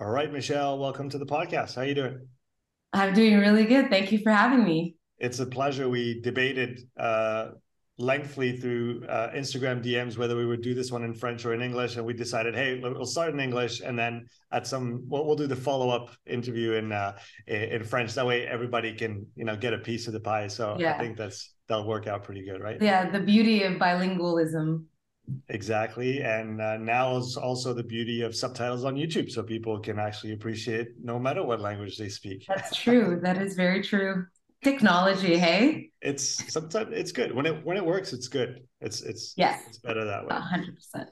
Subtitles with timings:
[0.00, 1.74] All right, Michelle, welcome to the podcast.
[1.74, 2.26] How are you doing?
[2.94, 3.90] I'm doing really good.
[3.90, 4.96] Thank you for having me.
[5.18, 5.90] It's a pleasure.
[5.90, 7.48] We debated uh,
[7.98, 11.60] lengthily through uh, Instagram DMs whether we would do this one in French or in
[11.60, 15.36] English, and we decided, hey, we'll start in English, and then at some we'll, we'll
[15.36, 18.14] do the follow up interview in uh, in French.
[18.14, 20.46] That way, everybody can you know get a piece of the pie.
[20.46, 20.94] So yeah.
[20.94, 22.80] I think that's that'll work out pretty good, right?
[22.80, 24.84] Yeah, the beauty of bilingualism.
[25.48, 26.22] Exactly.
[26.22, 29.30] And uh, now is also the beauty of subtitles on YouTube.
[29.30, 32.44] So people can actually appreciate no matter what language they speak.
[32.48, 33.20] That's true.
[33.22, 34.26] that is very true.
[34.62, 35.90] Technology, hey?
[36.02, 37.34] It's sometimes it's good.
[37.34, 38.60] When it when it works, it's good.
[38.82, 40.34] It's it's yes, it's better that way.
[40.34, 41.08] hundred percent.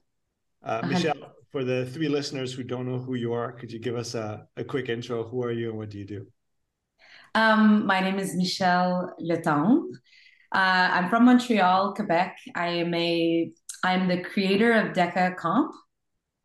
[0.63, 3.97] Uh, Michelle, for the three listeners who don't know who you are, could you give
[3.97, 5.27] us a, a quick intro?
[5.27, 6.27] Who are you and what do you do?
[7.35, 9.83] Um, my name is Michelle Letendre.
[10.53, 12.39] Uh, I'm from Montreal, Quebec.
[12.55, 13.51] I am a
[13.85, 15.75] I'm the creator of DECA Comp.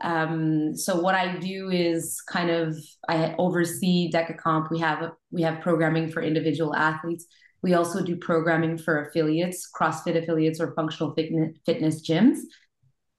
[0.01, 4.69] Um, so what I do is kind of I oversee DECA Comp.
[4.71, 7.25] We have we have programming for individual athletes.
[7.61, 12.39] We also do programming for affiliates, CrossFit affiliates or functional fitness, fitness gyms.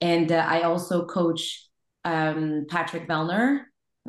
[0.03, 1.67] And uh, I also coach
[2.05, 3.61] um, Patrick Vellner,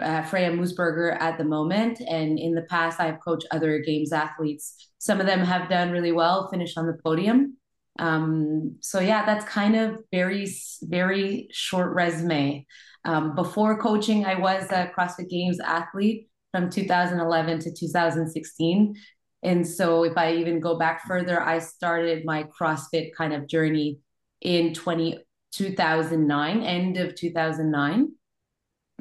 [0.01, 2.01] uh, Freya Moosbrugger at the moment.
[2.01, 4.89] And in the past, I've coached other games athletes.
[4.97, 7.57] Some of them have done really well, finished on the podium.
[7.97, 10.47] Um, so yeah, that's kind of very,
[10.81, 12.65] very short resume.
[13.05, 18.95] Um, before coaching, I was a CrossFit Games athlete from 2011 to 2016.
[19.43, 23.99] And so if I even go back further, I started my CrossFit kind of journey
[24.41, 25.19] in 20,
[25.51, 28.11] 2009, end of 2009.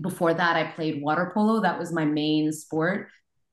[0.01, 1.63] Before that, I played water polo.
[1.63, 3.09] That was my main sport.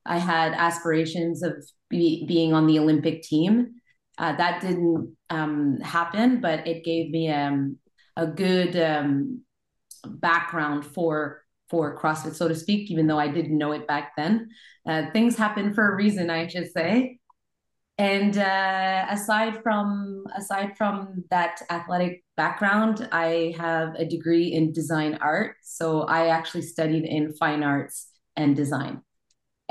[0.06, 3.81] I had aspirations of be, being on the Olympic team.
[4.18, 7.78] Uh, that didn't um, happen, but it gave me um,
[8.16, 9.42] a good um,
[10.06, 12.92] background for for CrossFit, so to speak.
[12.92, 14.50] Even though I didn't know it back then,
[14.86, 17.20] uh, things happen for a reason, I should say.
[17.98, 25.20] And uh, aside from aside from that athletic background, I have a degree in design
[25.22, 25.56] art.
[25.64, 29.02] So I actually studied in fine arts and design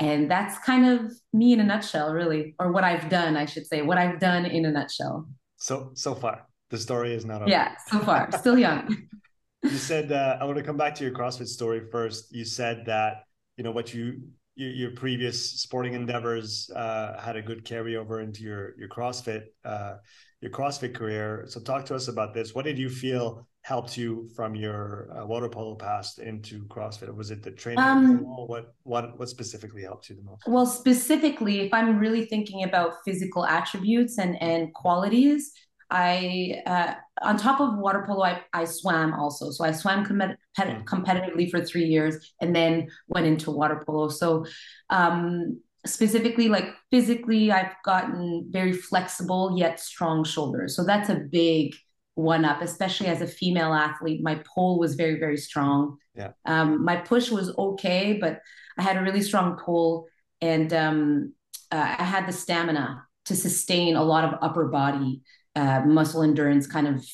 [0.01, 3.65] and that's kind of me in a nutshell really or what i've done i should
[3.65, 7.49] say what i've done in a nutshell so so far the story is not over
[7.49, 8.97] yeah so far still young
[9.63, 12.83] you said uh, i want to come back to your crossfit story first you said
[12.85, 13.23] that
[13.57, 14.21] you know what you
[14.55, 19.95] your, your previous sporting endeavors uh, had a good carryover into your your crossfit uh,
[20.41, 21.45] your CrossFit career.
[21.47, 22.53] So talk to us about this.
[22.53, 27.13] What did you feel helped you from your uh, water polo past into CrossFit?
[27.15, 27.83] Was it the training?
[27.83, 30.43] Um, what what what specifically helped you the most?
[30.47, 35.53] Well, specifically, if I'm really thinking about physical attributes and and qualities,
[35.91, 39.51] I uh, on top of water polo, I, I swam also.
[39.51, 40.21] So I swam com-
[40.57, 40.83] mm.
[40.85, 44.09] competitively for three years, and then went into water polo.
[44.09, 44.45] So
[44.89, 51.73] um, specifically like physically i've gotten very flexible yet strong shoulders so that's a big
[52.15, 56.83] one up especially as a female athlete my pull was very very strong yeah um,
[56.83, 58.41] my push was okay but
[58.77, 60.07] i had a really strong pull
[60.41, 61.33] and um,
[61.71, 65.21] uh, i had the stamina to sustain a lot of upper body
[65.55, 67.05] uh, muscle endurance kind of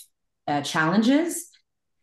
[0.47, 1.49] uh, challenges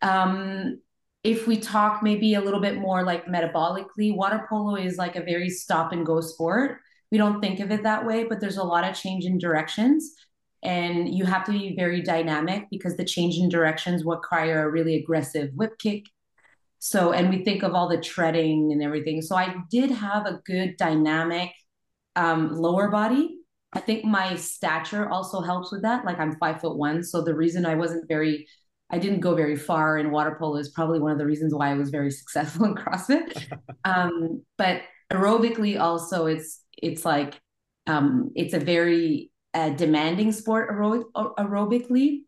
[0.02, 0.78] um,
[1.24, 5.22] if we talk maybe a little bit more like metabolically, water polo is like a
[5.22, 6.80] very stop and go sport.
[7.10, 10.14] We don't think of it that way, but there's a lot of change in directions.
[10.64, 14.96] And you have to be very dynamic because the change in directions require a really
[14.96, 16.06] aggressive whip kick.
[16.78, 19.22] So, and we think of all the treading and everything.
[19.22, 21.50] So, I did have a good dynamic
[22.16, 23.38] um, lower body.
[23.72, 26.04] I think my stature also helps with that.
[26.04, 27.02] Like I'm five foot one.
[27.02, 28.46] So, the reason I wasn't very
[28.90, 31.70] I didn't go very far in water polo is probably one of the reasons why
[31.70, 33.58] I was very successful in CrossFit.
[33.84, 34.82] um, but
[35.12, 37.40] aerobically, also, it's it's like
[37.86, 42.22] um, it's a very uh, demanding sport aerobic, aerobically.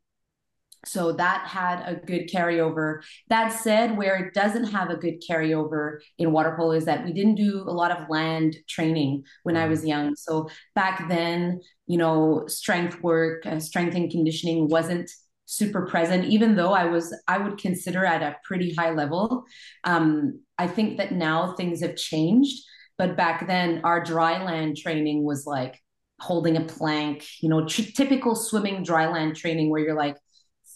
[0.85, 3.03] So that had a good carryover.
[3.29, 7.13] That said, where it doesn't have a good carryover in water polo is that we
[7.13, 9.71] didn't do a lot of land training when I mm.
[9.71, 10.15] was young.
[10.15, 15.11] So back then, you know, strength work, uh, strength and conditioning wasn't
[15.47, 19.45] super present even though i was i would consider at a pretty high level
[19.85, 22.65] um, i think that now things have changed
[22.99, 25.81] but back then our dry land training was like
[26.21, 30.17] holding a plank you know t- typical swimming dry land training where you're like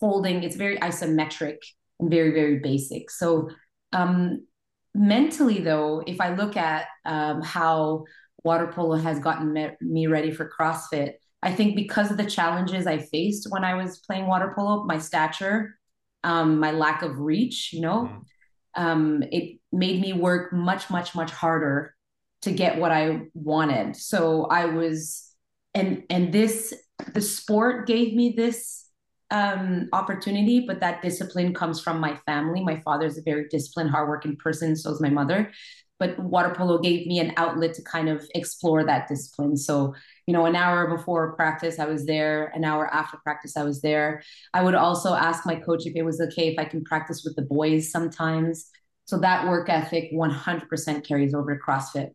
[0.00, 1.56] holding it's very isometric
[1.98, 3.48] and very very basic so
[3.92, 4.46] um,
[4.94, 8.04] mentally though if i look at um, how
[8.44, 12.86] water polo has gotten me, me ready for crossfit I think because of the challenges
[12.86, 15.78] I faced when I was playing water polo, my stature,
[16.22, 18.82] um, my lack of reach, you know, mm.
[18.82, 21.94] um, it made me work much, much, much harder
[22.42, 23.96] to get what I wanted.
[23.96, 25.29] So I was,
[25.74, 26.74] and and this
[27.14, 28.90] the sport gave me this
[29.30, 32.62] um, opportunity, but that discipline comes from my family.
[32.62, 34.76] My father is a very disciplined, hardworking person.
[34.76, 35.52] So is my mother.
[35.98, 39.56] But water polo gave me an outlet to kind of explore that discipline.
[39.56, 39.94] So,
[40.26, 42.50] you know, an hour before practice, I was there.
[42.54, 44.22] An hour after practice, I was there.
[44.54, 47.36] I would also ask my coach if it was okay if I can practice with
[47.36, 48.70] the boys sometimes.
[49.04, 52.10] So that work ethic 100% carries over to CrossFit.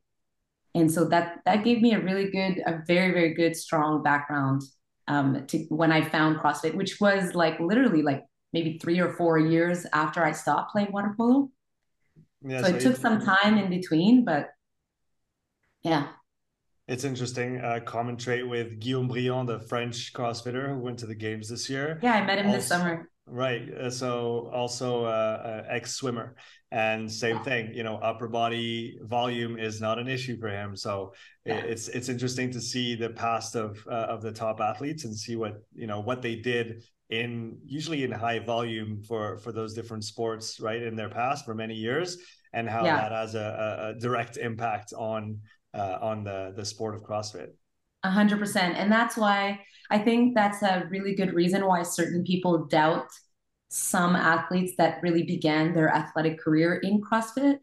[0.76, 4.62] And so that that gave me a really good, a very, very good, strong background
[5.08, 9.40] um, to when I found CrossFit, which was like literally like maybe three or four
[9.40, 11.50] years after I stopped playing water polo.
[12.46, 14.50] Yeah, so, so it took some time in between, but
[15.82, 16.08] yeah.
[16.88, 17.60] It's interesting.
[17.60, 21.70] Uh, common trait with Guillaume Briand, the French CrossFitter who went to the games this
[21.70, 22.00] year.
[22.04, 23.10] Yeah, I met him also, this summer.
[23.28, 23.74] Right.
[23.74, 26.36] Uh, so also uh, uh, ex swimmer,
[26.72, 27.74] and same thing.
[27.74, 30.76] You know, upper body volume is not an issue for him.
[30.76, 31.14] So
[31.44, 31.56] yeah.
[31.56, 35.36] it's it's interesting to see the past of uh, of the top athletes and see
[35.36, 40.04] what you know what they did in usually in high volume for for those different
[40.04, 42.18] sports right in their past for many years
[42.54, 42.96] and how yeah.
[42.96, 45.40] that has a, a, direct impact on
[45.74, 47.50] uh, on the the sport of CrossFit.
[48.06, 52.24] A hundred percent, and that's why I think that's a really good reason why certain
[52.24, 53.08] people doubt
[53.70, 57.58] some athletes that really began their athletic career in CrossFit.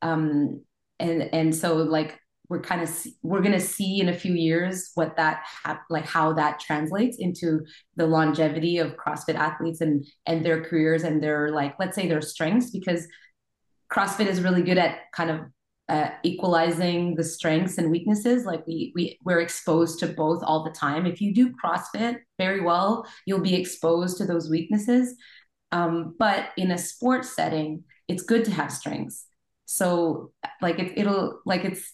[0.00, 0.62] Um,
[0.98, 2.18] and and so like
[2.48, 6.06] we're kind of we're going to see in a few years what that ha- like
[6.06, 7.60] how that translates into
[7.96, 12.22] the longevity of CrossFit athletes and and their careers and their like let's say their
[12.22, 13.06] strengths because
[13.92, 15.40] CrossFit is really good at kind of
[15.88, 18.44] uh, equalizing the strengths and weaknesses.
[18.44, 21.06] Like we we we're exposed to both all the time.
[21.06, 25.14] If you do CrossFit very well, you'll be exposed to those weaknesses.
[25.72, 29.26] Um, but in a sports setting, it's good to have strengths.
[29.66, 31.92] So like it, it'll like it's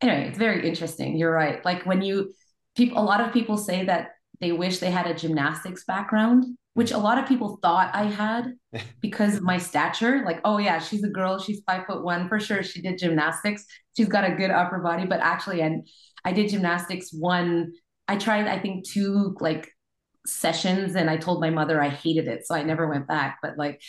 [0.00, 0.28] anyway.
[0.28, 1.16] It's very interesting.
[1.16, 1.64] You're right.
[1.64, 2.34] Like when you
[2.76, 4.12] people, a lot of people say that
[4.42, 6.44] they wish they had a gymnastics background
[6.74, 8.54] which a lot of people thought I had
[9.00, 10.22] because of my stature.
[10.24, 12.62] Like, oh yeah, she's a girl, she's five foot one for sure.
[12.62, 13.64] She did gymnastics.
[13.96, 15.06] She's got a good upper body.
[15.06, 15.86] But actually, and
[16.24, 17.72] I did gymnastics one.
[18.08, 19.70] I tried, I think, two like
[20.26, 23.38] sessions, and I told my mother I hated it, so I never went back.
[23.42, 23.82] But like,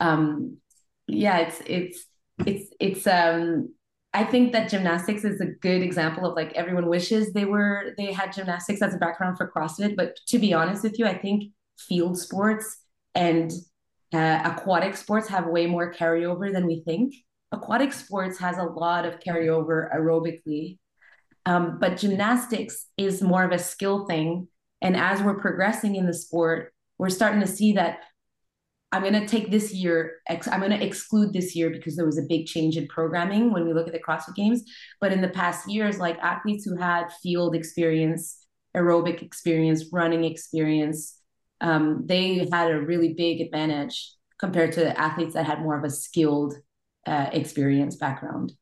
[0.00, 0.58] um,
[1.06, 2.06] yeah, it's it's
[2.46, 3.74] it's it's um.
[4.14, 8.12] I think that gymnastics is a good example of like everyone wishes they were they
[8.12, 9.96] had gymnastics as a background for CrossFit.
[9.96, 12.78] But to be honest with you, I think field sports
[13.14, 13.52] and
[14.12, 17.14] uh, aquatic sports have way more carryover than we think.
[17.52, 20.78] Aquatic sports has a lot of carryover aerobically,
[21.46, 24.48] um, but gymnastics is more of a skill thing.
[24.80, 28.00] And as we're progressing in the sport, we're starting to see that
[28.90, 32.06] I'm going to take this year, ex- I'm going to exclude this year because there
[32.06, 34.64] was a big change in programming when we look at the CrossFit Games.
[35.00, 41.20] But in the past years, like athletes who had field experience, aerobic experience, running experience,
[41.60, 45.90] um, they had a really big advantage compared to athletes that had more of a
[45.90, 46.54] skilled
[47.06, 48.52] uh, experience background.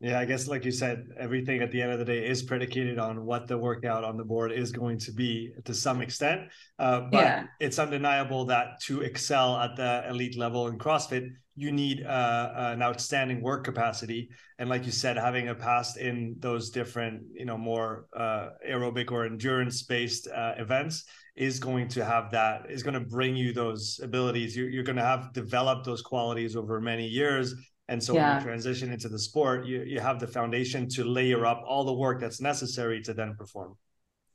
[0.00, 2.98] Yeah, I guess like you said, everything at the end of the day is predicated
[2.98, 6.42] on what the workout on the board is going to be to some extent.
[6.78, 7.44] Uh, but yeah.
[7.60, 12.82] it's undeniable that to excel at the elite level in CrossFit, you need uh, an
[12.82, 14.28] outstanding work capacity.
[14.58, 19.10] And like you said, having a past in those different, you know, more uh, aerobic
[19.10, 21.04] or endurance based uh, events
[21.36, 24.96] is going to have that is going to bring you those abilities you're, you're going
[24.96, 27.54] to have developed those qualities over many years
[27.88, 28.28] and so yeah.
[28.28, 31.84] when you transition into the sport you, you have the foundation to layer up all
[31.84, 33.76] the work that's necessary to then perform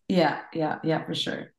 [0.08, 1.54] yeah yeah yeah for sure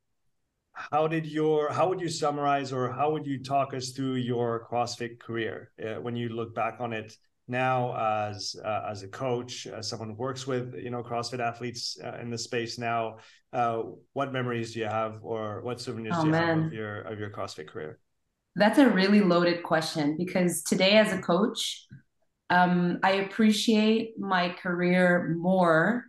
[0.73, 4.67] how did your how would you summarize or how would you talk us through your
[4.69, 7.15] crossfit career uh, when you look back on it
[7.47, 11.97] now as uh, as a coach, as someone who works with you know CrossFit athletes
[12.03, 13.17] uh, in the space now,
[13.51, 13.83] uh,
[14.13, 16.47] what memories do you have, or what souvenirs oh, do you man.
[16.47, 17.99] have of your of your CrossFit career?
[18.55, 21.87] That's a really loaded question because today, as a coach,
[22.49, 26.05] um, I appreciate my career more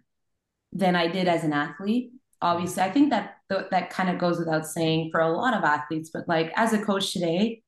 [0.72, 2.10] than I did as an athlete.
[2.42, 5.64] Obviously, I think that th- that kind of goes without saying for a lot of
[5.64, 7.62] athletes, but like as a coach today,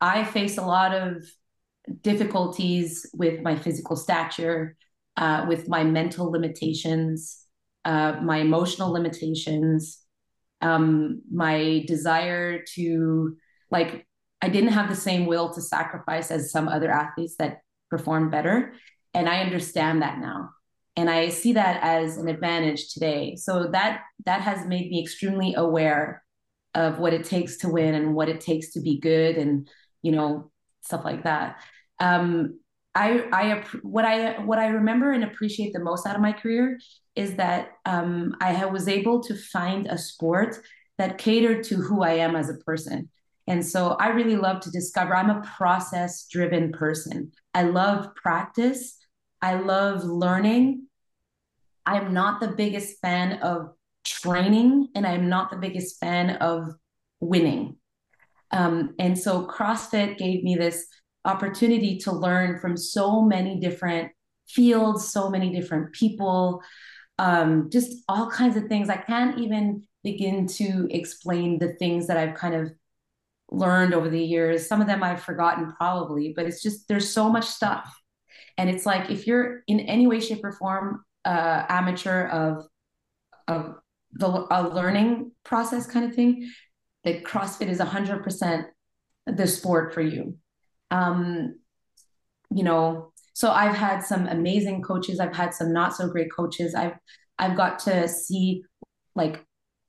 [0.00, 1.22] I face a lot of
[2.02, 4.76] difficulties with my physical stature,
[5.16, 7.44] uh, with my mental limitations,
[7.84, 10.00] uh, my emotional limitations,
[10.60, 13.36] um, my desire to
[13.70, 14.07] like,
[14.40, 18.74] I didn't have the same will to sacrifice as some other athletes that perform better.
[19.14, 20.50] And I understand that now.
[20.96, 23.36] And I see that as an advantage today.
[23.36, 26.22] So that that has made me extremely aware
[26.74, 29.68] of what it takes to win and what it takes to be good and
[30.02, 30.50] you know
[30.82, 31.56] stuff like that.
[32.00, 32.58] Um,
[32.94, 36.80] I, I, what I, what I remember and appreciate the most out of my career
[37.14, 40.58] is that um, I was able to find a sport
[40.96, 43.08] that catered to who I am as a person.
[43.48, 45.16] And so I really love to discover.
[45.16, 47.32] I'm a process driven person.
[47.54, 48.96] I love practice.
[49.40, 50.86] I love learning.
[51.86, 53.70] I'm not the biggest fan of
[54.04, 56.74] training, and I'm not the biggest fan of
[57.20, 57.76] winning.
[58.50, 60.86] Um, and so CrossFit gave me this
[61.24, 64.12] opportunity to learn from so many different
[64.46, 66.62] fields, so many different people,
[67.18, 68.88] um, just all kinds of things.
[68.88, 72.70] I can't even begin to explain the things that I've kind of
[73.50, 74.66] learned over the years.
[74.66, 77.92] Some of them I've forgotten probably, but it's just there's so much stuff.
[78.56, 82.66] And it's like if you're in any way, shape, or form uh, amateur of
[83.46, 83.76] of
[84.12, 86.50] the a learning process kind of thing,
[87.04, 88.64] that CrossFit is 100%
[89.26, 90.36] the sport for you.
[90.90, 91.58] Um,
[92.50, 95.20] you know, so I've had some amazing coaches.
[95.20, 96.74] I've had some not so great coaches.
[96.74, 96.96] I've
[97.38, 98.64] I've got to see
[99.14, 99.44] like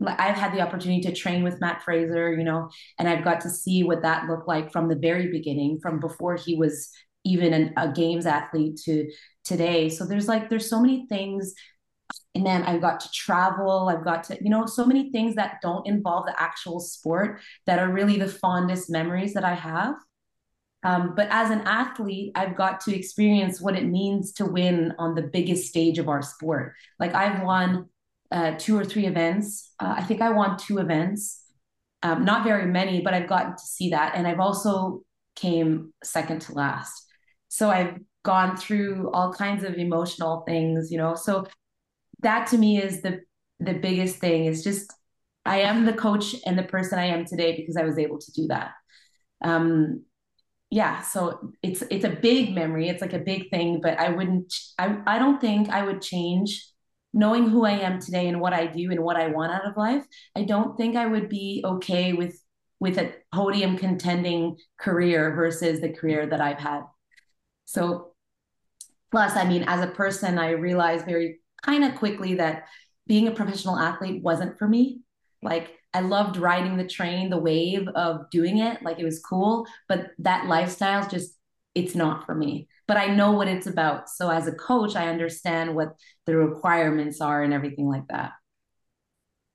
[0.05, 3.49] I've had the opportunity to train with Mat Fraser, you know, and I've got to
[3.49, 6.89] see what that looked like from the very beginning, from before he was
[7.25, 9.11] even an, a games athlete to
[9.43, 9.89] today.
[9.89, 11.53] So there's like there's so many things
[12.35, 13.89] and then I've got to travel.
[13.89, 17.79] I've got to, you know, so many things that don't involve the actual sport that
[17.79, 19.95] are really the fondest memories that I have.
[20.83, 25.15] Um, but as an athlete, I've got to experience what it means to win on
[25.15, 26.75] the biggest stage of our sport.
[26.99, 27.89] Like I've won
[28.31, 29.73] uh, two or three events.
[29.79, 31.43] Uh, I think I won two events,
[32.03, 34.15] um, not very many, but I've gotten to see that.
[34.15, 35.01] And I've also
[35.35, 37.05] came second to last.
[37.47, 41.15] So I've gone through all kinds of emotional things, you know.
[41.15, 41.47] So
[42.21, 43.21] that to me is the
[43.59, 44.93] the biggest thing is just
[45.45, 48.31] I am the coach and the person I am today because I was able to
[48.31, 48.71] do that.
[49.43, 50.03] Um,
[50.69, 52.89] yeah, so it's it's a big memory.
[52.89, 54.53] It's like a big thing, but I wouldn't.
[54.77, 56.67] I I don't think I would change
[57.13, 59.77] knowing who I am today and what I do and what I want out of
[59.77, 60.05] life.
[60.35, 62.39] I don't think I would be okay with
[62.79, 66.83] with a podium contending career versus the career that I've had.
[67.65, 68.13] So,
[69.11, 72.67] plus, I mean, as a person, I realized very kind of quickly that
[73.05, 75.01] being a professional athlete wasn't for me.
[75.41, 79.65] Like I loved riding the train, the wave of doing it, like it was cool,
[79.87, 81.35] but that lifestyle just
[81.75, 82.67] it's not for me.
[82.89, 84.09] But I know what it's about.
[84.09, 85.89] So as a coach, I understand what
[86.25, 88.31] the requirements are and everything like that.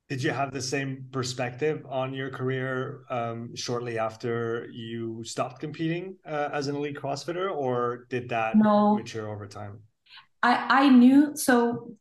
[0.08, 6.16] Did you have the same perspective on your career um, shortly after you stopped competing
[6.24, 8.94] uh, as an elite CrossFitter, or did that no.
[8.94, 9.80] mature over time?
[10.42, 11.96] I I knew so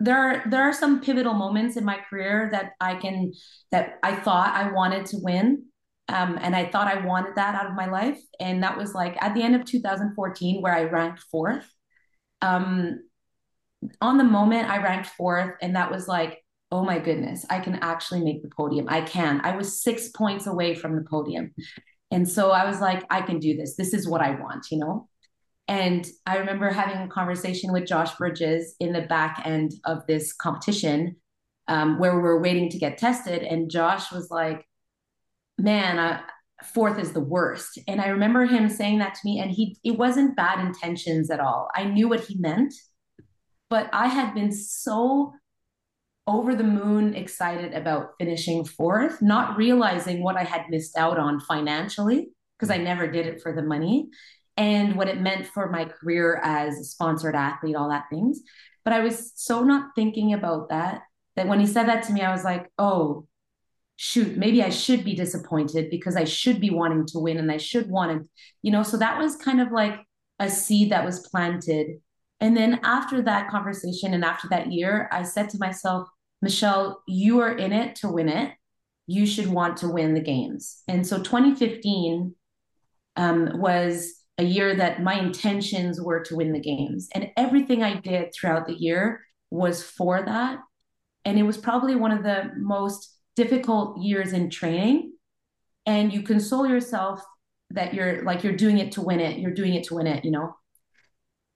[0.00, 3.32] there are there are some pivotal moments in my career that I can
[3.70, 5.66] that I thought I wanted to win.
[6.12, 8.20] Um, and I thought I wanted that out of my life.
[8.38, 11.68] And that was like at the end of 2014, where I ranked fourth.
[12.40, 13.00] Um,
[14.00, 17.76] on the moment, I ranked fourth, and that was like, oh my goodness, I can
[17.76, 18.86] actually make the podium.
[18.88, 19.40] I can.
[19.42, 21.52] I was six points away from the podium.
[22.10, 23.76] And so I was like, I can do this.
[23.76, 25.08] This is what I want, you know?
[25.68, 30.32] And I remember having a conversation with Josh Bridges in the back end of this
[30.32, 31.16] competition
[31.68, 33.42] um, where we are waiting to get tested.
[33.42, 34.66] And Josh was like,
[35.62, 36.20] man, uh,
[36.74, 37.78] fourth is the worst.
[37.88, 41.40] And I remember him saying that to me, and he it wasn't bad intentions at
[41.40, 41.68] all.
[41.74, 42.74] I knew what he meant,
[43.70, 45.32] but I had been so
[46.26, 51.40] over the moon excited about finishing fourth, not realizing what I had missed out on
[51.40, 54.08] financially because I never did it for the money
[54.56, 58.40] and what it meant for my career as a sponsored athlete, all that things.
[58.84, 61.02] But I was so not thinking about that
[61.34, 63.26] that when he said that to me, I was like, oh,
[63.96, 67.58] shoot, maybe I should be disappointed because I should be wanting to win and I
[67.58, 68.28] should want to,
[68.62, 68.82] you know.
[68.82, 70.00] So that was kind of like
[70.38, 71.98] a seed that was planted.
[72.40, 76.08] And then after that conversation and after that year, I said to myself,
[76.40, 78.52] Michelle, you are in it to win it.
[79.06, 80.82] You should want to win the games.
[80.88, 82.34] And so 2015
[83.16, 87.08] um, was a year that my intentions were to win the games.
[87.14, 89.20] And everything I did throughout the year
[89.50, 90.58] was for that.
[91.24, 95.12] And it was probably one of the most difficult years in training.
[95.86, 97.22] And you console yourself
[97.70, 99.38] that you're like, you're doing it to win it.
[99.38, 100.54] You're doing it to win it, you know?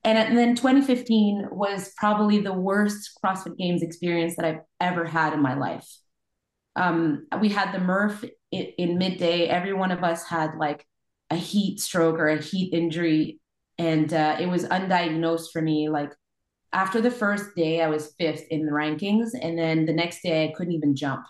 [0.02, 5.32] And, and then 2015 was probably the worst CrossFit Games experience that I've ever had
[5.32, 5.86] in my life.
[6.76, 9.48] Um, we had the Murph in, in midday.
[9.48, 10.86] Every one of us had like
[11.30, 13.40] a heat stroke or a heat injury
[13.78, 16.12] and uh, it was undiagnosed for me like
[16.72, 20.44] after the first day i was fifth in the rankings and then the next day
[20.44, 21.24] i couldn't even jump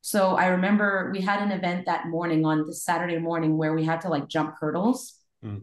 [0.00, 3.84] so i remember we had an event that morning on the saturday morning where we
[3.84, 5.62] had to like jump hurdles Mm.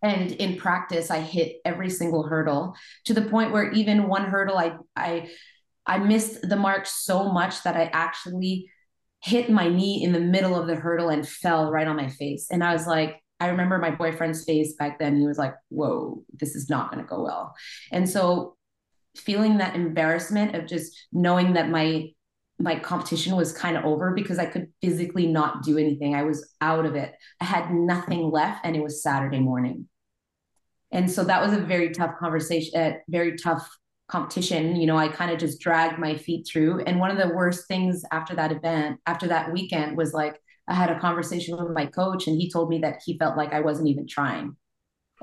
[0.00, 2.74] And in practice, I hit every single hurdle
[3.06, 5.30] to the point where even one hurdle, I I
[5.86, 8.70] I missed the mark so much that I actually
[9.20, 12.46] hit my knee in the middle of the hurdle and fell right on my face.
[12.50, 15.16] And I was like, I remember my boyfriend's face back then.
[15.16, 17.54] He was like, Whoa, this is not going to go well.
[17.90, 18.56] And so
[19.16, 22.10] feeling that embarrassment of just knowing that my
[22.58, 26.14] my competition was kind of over because I could physically not do anything.
[26.14, 27.12] I was out of it.
[27.40, 29.88] I had nothing left and it was Saturday morning.
[30.90, 33.68] And so that was a very tough conversation, a very tough
[34.08, 34.76] competition.
[34.76, 36.80] You know, I kind of just dragged my feet through.
[36.84, 40.74] And one of the worst things after that event, after that weekend was like I
[40.74, 43.60] had a conversation with my coach and he told me that he felt like I
[43.60, 44.56] wasn't even trying.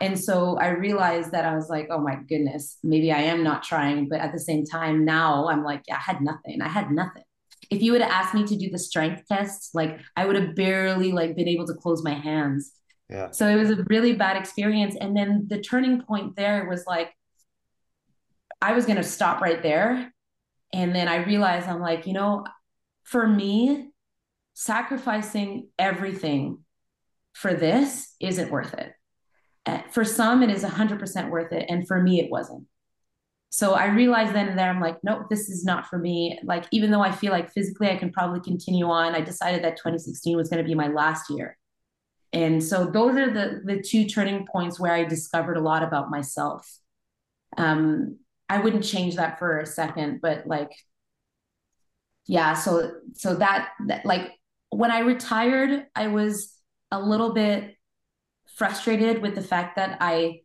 [0.01, 3.63] And so I realized that I was like, oh my goodness, maybe I am not
[3.63, 4.09] trying.
[4.09, 6.61] But at the same time, now I'm like, I had nothing.
[6.61, 7.23] I had nothing.
[7.69, 10.55] If you would have asked me to do the strength test, like I would have
[10.55, 12.71] barely like been able to close my hands.
[13.09, 13.31] Yeah.
[13.31, 14.95] So it was a really bad experience.
[14.99, 17.13] And then the turning point there was like,
[18.61, 20.13] I was going to stop right there.
[20.73, 22.45] And then I realized I'm like, you know,
[23.03, 23.89] for me,
[24.53, 26.59] sacrificing everything
[27.33, 28.93] for this isn't worth it.
[29.65, 31.65] Uh, for some, it is 100% worth it.
[31.69, 32.65] And for me, it wasn't.
[33.55, 36.37] So I realized then and there, I'm like, nope, this is not for me.
[36.43, 39.77] Like, even though I feel like physically I can probably continue on, I decided that
[39.77, 41.57] 2016 was going to be my last year.
[42.33, 46.11] And so those are the the two turning points where I discovered a lot about
[46.11, 46.69] myself.
[47.55, 48.19] Um,
[48.49, 50.73] I wouldn't change that for a second, but like,
[52.27, 52.55] yeah.
[52.55, 54.33] So so that, that like
[54.69, 56.53] when I retired, I was
[56.91, 57.77] a little bit
[58.57, 60.41] frustrated with the fact that I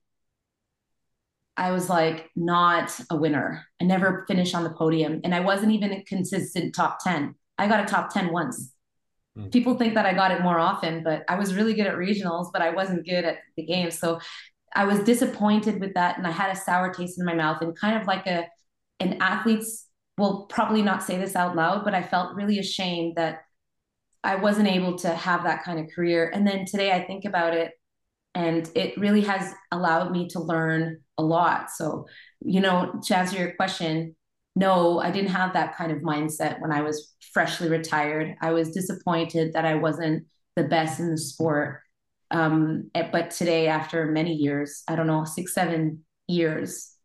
[1.60, 3.66] I was like not a winner.
[3.82, 7.34] I never finished on the podium and I wasn't even a consistent top 10.
[7.58, 8.72] I got a top 10 once.
[9.36, 9.52] Mm.
[9.52, 12.50] People think that I got it more often, but I was really good at regionals,
[12.50, 13.90] but I wasn't good at the game.
[13.90, 14.20] So
[14.74, 17.78] I was disappointed with that and I had a sour taste in my mouth and
[17.78, 18.46] kind of like a
[18.98, 23.42] an athlete's will probably not say this out loud, but I felt really ashamed that
[24.24, 26.30] I wasn't able to have that kind of career.
[26.32, 27.72] And then today I think about it
[28.34, 31.70] and it really has allowed me to learn a lot.
[31.70, 32.06] So
[32.40, 34.16] you know to answer your question
[34.56, 38.34] no i didn't have that kind of mindset when i was freshly retired.
[38.40, 41.82] I was disappointed that i wasn't the best in the sport.
[42.32, 46.96] Um, eh, but today after many years i don't know six seven years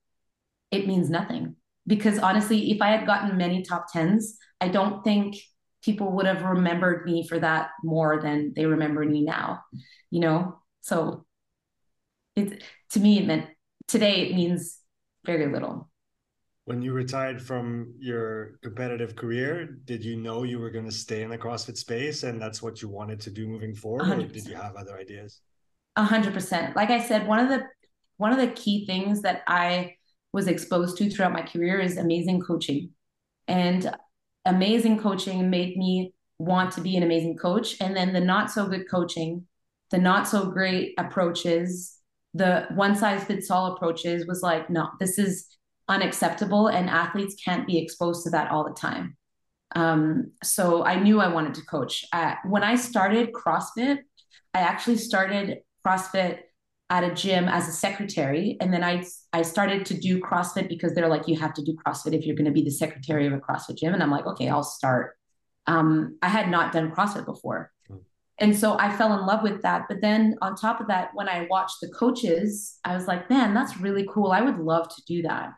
[0.71, 1.55] it means nothing.
[1.85, 5.35] Because honestly if i had gotten many top tens i don't think
[5.83, 9.61] people would have remembered me for that more than they remember me now
[10.11, 10.59] you know?
[10.81, 11.25] So
[12.35, 13.47] it to me it meant
[13.87, 14.79] today it means
[15.25, 15.89] very little.
[16.65, 21.21] When you retired from your competitive career, did you know you were going to stay
[21.21, 24.23] in the CrossFit space and that's what you wanted to do moving forward, 100%.
[24.23, 25.41] or did you have other ideas?
[25.95, 26.75] A hundred percent.
[26.75, 27.63] Like I said, one of the
[28.17, 29.95] one of the key things that I
[30.33, 32.89] was exposed to throughout my career is amazing coaching.
[33.47, 33.95] And
[34.45, 37.77] amazing coaching made me want to be an amazing coach.
[37.79, 39.45] And then the not so good coaching
[39.91, 41.97] the not so great approaches,
[42.35, 45.47] the one size fits all approaches was like, no, this is
[45.87, 49.15] unacceptable, and athletes can't be exposed to that all the time.
[49.75, 52.05] Um, so I knew I wanted to coach.
[52.45, 53.99] When I started CrossFit,
[54.53, 56.39] I actually started CrossFit
[56.89, 60.93] at a gym as a secretary, and then I I started to do CrossFit because
[60.93, 63.33] they're like, you have to do CrossFit if you're going to be the secretary of
[63.33, 65.17] a CrossFit gym, and I'm like, okay, I'll start.
[65.67, 67.71] Um, I had not done CrossFit before,
[68.37, 69.85] and so I fell in love with that.
[69.87, 73.53] But then on top of that, when I watched the coaches, I was like, man,
[73.53, 74.31] that's really cool.
[74.31, 75.53] I would love to do that.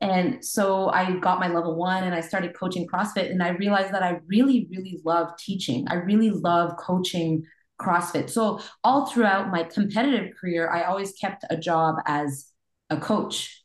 [0.00, 3.30] And so I got my level one and I started coaching CrossFit.
[3.30, 5.86] And I realized that I really, really love teaching.
[5.88, 7.44] I really love coaching
[7.78, 8.30] CrossFit.
[8.30, 12.46] So all throughout my competitive career, I always kept a job as
[12.88, 13.62] a coach.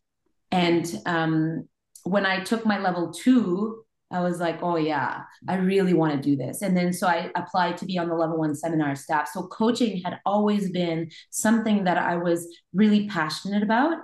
[0.51, 1.69] And um,
[2.03, 6.21] when I took my level two, I was like, oh yeah, I really want to
[6.21, 6.61] do this.
[6.61, 9.29] And then so I applied to be on the level one seminar staff.
[9.33, 13.97] So coaching had always been something that I was really passionate about.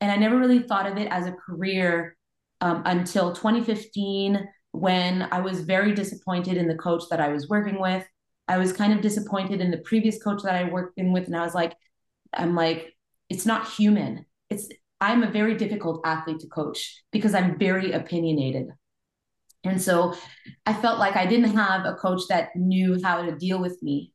[0.00, 2.16] And I never really thought of it as a career
[2.60, 7.80] um, until 2015, when I was very disappointed in the coach that I was working
[7.80, 8.06] with.
[8.48, 11.26] I was kind of disappointed in the previous coach that I worked in with.
[11.26, 11.74] And I was like,
[12.32, 12.94] I'm like,
[13.28, 14.26] it's not human.
[14.50, 14.68] It's
[15.00, 18.68] I'm a very difficult athlete to coach because I'm very opinionated.
[19.68, 20.14] And so
[20.64, 24.12] I felt like I didn't have a coach that knew how to deal with me.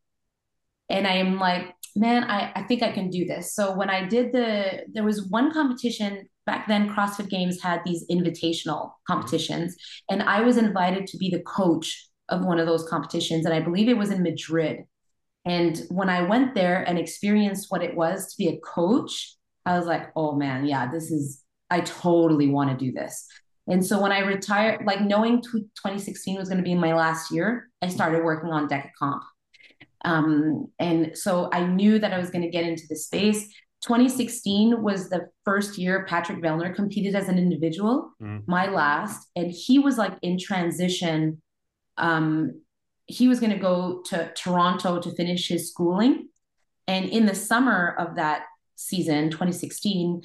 [0.89, 3.53] And I am like, man, I, I think I can do this.
[3.53, 8.05] So when I did the, there was one competition back then, CrossFit Games had these
[8.09, 9.75] invitational competitions.
[10.09, 13.45] And I was invited to be the coach of one of those competitions.
[13.45, 14.83] And I believe it was in Madrid.
[15.45, 19.35] And when I went there and experienced what it was to be a coach,
[19.65, 23.27] I was like, oh man, yeah, this is, I totally want to do this.
[23.71, 27.69] And so when I retired, like knowing 2016 was going to be my last year,
[27.81, 29.23] I started working on DECA Comp.
[30.03, 33.47] Um, and so I knew that I was going to get into the space.
[33.83, 38.45] 2016 was the first year Patrick Vellner competed as an individual, mm.
[38.45, 41.41] my last, and he was like in transition.
[41.97, 42.61] Um,
[43.05, 46.27] he was going to go to Toronto to finish his schooling.
[46.87, 48.43] And in the summer of that
[48.75, 50.23] season, 2016,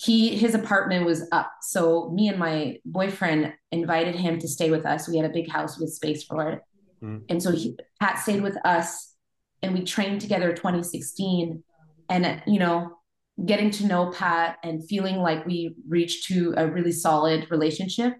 [0.00, 1.50] he his apartment was up.
[1.62, 5.08] So me and my boyfriend invited him to stay with us.
[5.08, 6.62] We had a big house with space for it.
[7.02, 7.24] Mm.
[7.28, 9.14] And so he, Pat stayed with us
[9.62, 11.62] and we trained together 2016
[12.08, 12.96] and you know
[13.44, 18.14] getting to know Pat and feeling like we reached to a really solid relationship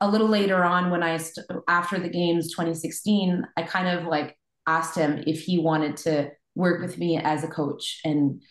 [0.00, 4.38] a little later on when I st- after the games 2016, I kind of like
[4.66, 8.42] asked him if he wanted to work with me as a coach and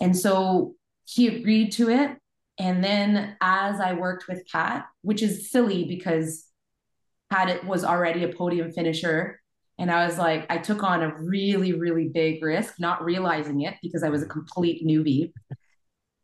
[0.00, 0.74] and so
[1.12, 2.16] he agreed to it
[2.58, 6.44] and then as I worked with Pat, which is silly because
[7.30, 9.40] Pat was already a podium finisher
[9.78, 13.74] and I was like I took on a really really big risk not realizing it
[13.82, 15.32] because I was a complete newbie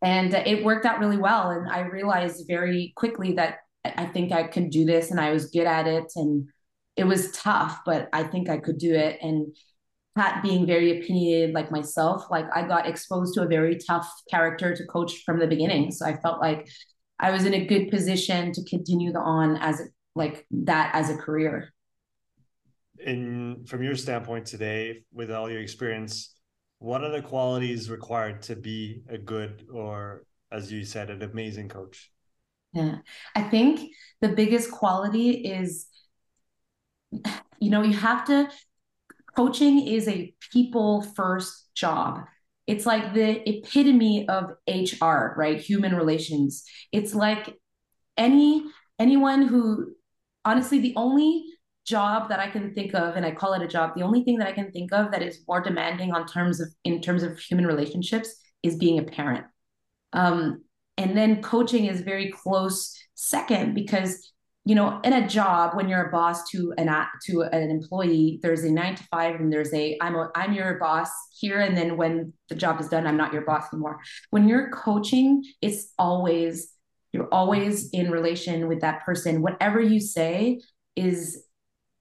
[0.02, 3.58] and it worked out really well and I realized very quickly that
[3.96, 6.12] I think I could do this and I was good at it.
[6.16, 6.48] And
[6.96, 9.18] it was tough, but I think I could do it.
[9.22, 9.54] And
[10.16, 14.74] Pat being very opinionated like myself, like I got exposed to a very tough character
[14.74, 15.92] to coach from the beginning.
[15.92, 16.68] So I felt like
[17.20, 19.82] I was in a good position to continue the on as
[20.14, 21.72] like that as a career.
[22.98, 26.34] In from your standpoint today, with all your experience,
[26.78, 31.68] what are the qualities required to be a good or as you said, an amazing
[31.68, 32.10] coach?
[32.72, 32.96] Yeah.
[33.34, 35.86] I think the biggest quality is,
[37.58, 38.48] you know, you have to,
[39.36, 42.20] coaching is a people first job.
[42.66, 45.60] It's like the epitome of HR, right?
[45.60, 46.64] Human relations.
[46.90, 47.54] It's like
[48.16, 48.64] any
[48.98, 49.92] anyone who
[50.44, 51.44] honestly the only
[51.86, 54.38] job that I can think of, and I call it a job, the only thing
[54.38, 57.38] that I can think of that is more demanding on terms of in terms of
[57.38, 59.44] human relationships is being a parent.
[60.12, 60.64] Um,
[60.96, 64.32] and then coaching is very close second because
[64.66, 68.40] you know in a job when you're a boss to an uh, to an employee
[68.42, 71.76] there's a 9 to 5 and there's a I'm a, I'm your boss here and
[71.76, 74.00] then when the job is done I'm not your boss anymore.
[74.30, 76.72] When you're coaching it's always
[77.12, 79.40] you're always in relation with that person.
[79.40, 80.60] Whatever you say
[80.96, 81.44] is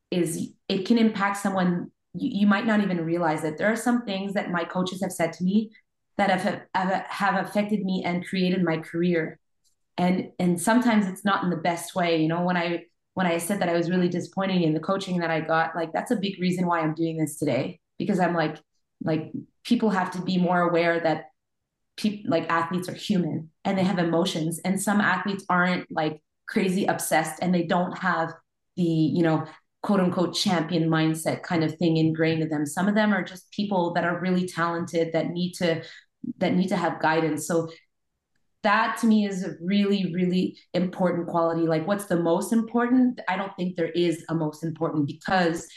[0.10, 1.92] is it can impact someone.
[2.16, 5.12] You, you might not even realize that there are some things that my coaches have
[5.12, 5.70] said to me
[6.18, 9.38] that have, have, have affected me and created my career
[9.98, 13.38] and and sometimes it's not in the best way you know when i when i
[13.38, 16.16] said that i was really disappointed in the coaching that i got like that's a
[16.16, 18.58] big reason why i'm doing this today because i'm like
[19.04, 19.32] like
[19.64, 21.26] people have to be more aware that
[21.98, 26.86] people like athletes are human and they have emotions and some athletes aren't like crazy
[26.86, 28.34] obsessed and they don't have
[28.76, 29.46] the you know
[29.82, 33.50] quote unquote champion mindset kind of thing ingrained in them some of them are just
[33.52, 35.82] people that are really talented that need to
[36.38, 37.48] that need to have guidance.
[37.48, 37.70] So
[38.66, 41.68] that to me is a really, really important quality.
[41.68, 43.22] Like, what's the most important?
[43.30, 45.68] I don't think there is a most important because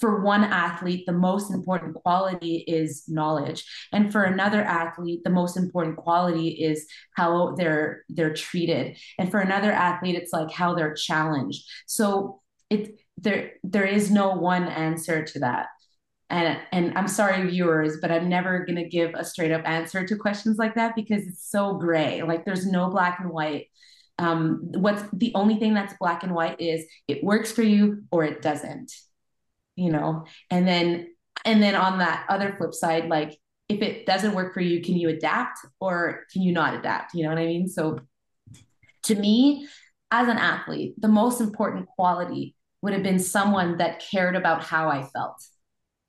[0.00, 5.56] for one athlete, the most important quality is knowledge, and for another athlete, the most
[5.56, 10.94] important quality is how they're they're treated, and for another athlete, it's like how they're
[10.94, 11.62] challenged.
[11.86, 15.66] So it there there is no one answer to that
[16.34, 20.04] and and I'm sorry viewers, but I'm never going to give a straight up answer
[20.04, 22.22] to questions like that because it's so gray.
[22.22, 23.68] Like there's no black and white.
[24.18, 28.24] Um, what's the only thing that's black and white is it works for you or
[28.24, 28.92] it doesn't.
[29.76, 31.08] You know, and then
[31.44, 34.96] and then on that other flip side, like if it doesn't work for you, can
[34.96, 37.14] you adapt or can you not adapt?
[37.14, 37.68] You know what I mean?
[37.68, 38.00] So
[39.04, 39.68] to me,
[40.10, 44.88] as an athlete, the most important quality would have been someone that cared about how
[44.88, 45.36] I felt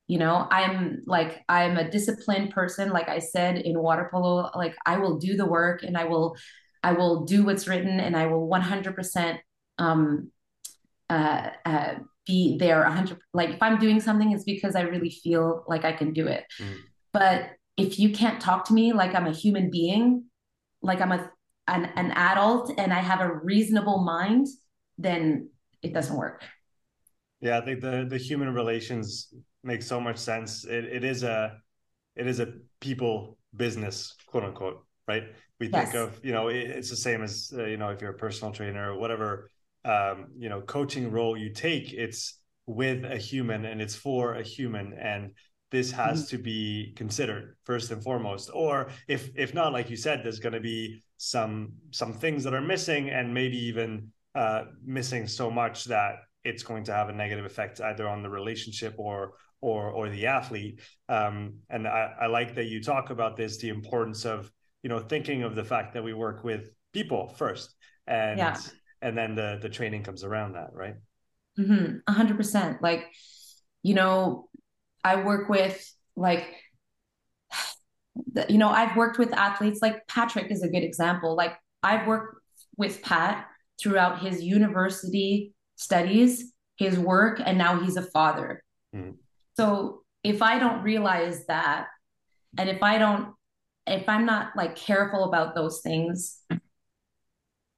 [0.08, 4.76] you know i'm like i'm a disciplined person like i said in water polo like
[4.86, 6.36] i will do the work and i will
[6.84, 9.38] i will do what's written and i will 100%
[9.78, 10.32] um
[11.10, 11.94] uh, uh
[12.26, 15.92] be there 100 like if i'm doing something it's because i really feel like i
[15.92, 16.76] can do it mm.
[17.14, 20.24] but if you can't talk to me like i'm a human being
[20.82, 21.30] like i'm a
[21.68, 24.48] an, an adult and i have a reasonable mind
[24.98, 25.50] then
[25.82, 26.44] it doesn't work
[27.42, 29.34] yeah i think the the human relations
[29.66, 30.66] makes so much sense.
[30.66, 31.58] It it is a
[32.16, 35.24] it is a people business, quote unquote, right?
[35.60, 35.92] We yes.
[35.92, 38.18] think of you know it, it's the same as uh, you know if you're a
[38.18, 39.50] personal trainer or whatever
[39.84, 41.94] um, you know coaching role you take.
[41.94, 45.32] It's with a human and it's for a human and
[45.72, 46.38] this has mm-hmm.
[46.38, 50.54] to be considered first and foremost or if if not like you said there's going
[50.54, 55.86] to be some some things that are missing and maybe even uh, missing so much
[55.86, 59.34] that it's going to have a negative effect either on the relationship or
[59.66, 63.70] or or the athlete um, and I, I like that you talk about this the
[63.70, 64.52] importance of
[64.84, 67.74] you know thinking of the fact that we work with people first
[68.06, 68.56] and yeah.
[69.02, 70.94] and then the the training comes around that right
[71.58, 71.98] mm-hmm.
[72.08, 73.08] 100% like
[73.82, 74.50] you know
[75.04, 75.84] I work with
[76.16, 76.46] like
[78.48, 82.38] you know I've worked with athletes like Patrick is a good example like I've worked
[82.78, 83.48] with Pat
[83.82, 88.64] throughout his university studies his work and now he's a father
[88.96, 89.16] mm.
[89.58, 91.88] So if I don't realize that
[92.58, 93.34] and if I don't
[93.88, 96.42] if I'm not like careful about those things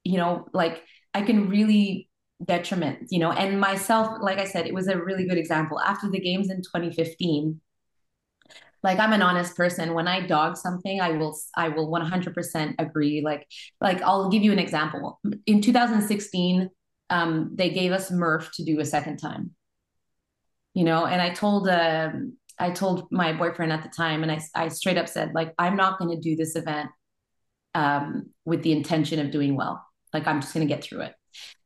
[0.04, 0.82] you know like
[1.14, 2.08] I can really
[2.44, 5.80] detriment, you know, and myself, like I said, it was a really good example.
[5.80, 7.60] After the games in 2015,
[8.82, 9.94] like I'm an honest person.
[9.94, 13.22] When I dog something, I will I will 100% agree.
[13.24, 13.46] Like
[13.80, 15.20] like I'll give you an example.
[15.46, 16.70] In 2016,
[17.10, 19.50] um, they gave us Murph to do a second time.
[20.74, 22.10] You know, and I told uh,
[22.58, 25.76] I told my boyfriend at the time, and I I straight up said like I'm
[25.76, 26.90] not going to do this event
[27.74, 29.84] um, with the intention of doing well.
[30.12, 31.14] Like I'm just going to get through it.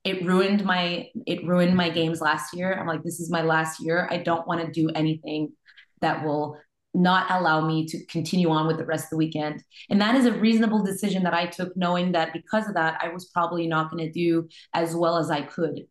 [0.04, 2.74] It ruined my it ruined my games last year.
[2.74, 4.08] I'm like this is my last year.
[4.10, 5.52] I don't want to do anything
[6.00, 6.58] that will
[6.94, 9.62] not allow me to continue on with the rest of the weekend.
[9.88, 13.08] And that is a reasonable decision that i took knowing that because of that i
[13.08, 15.86] was probably not going to do as well as i could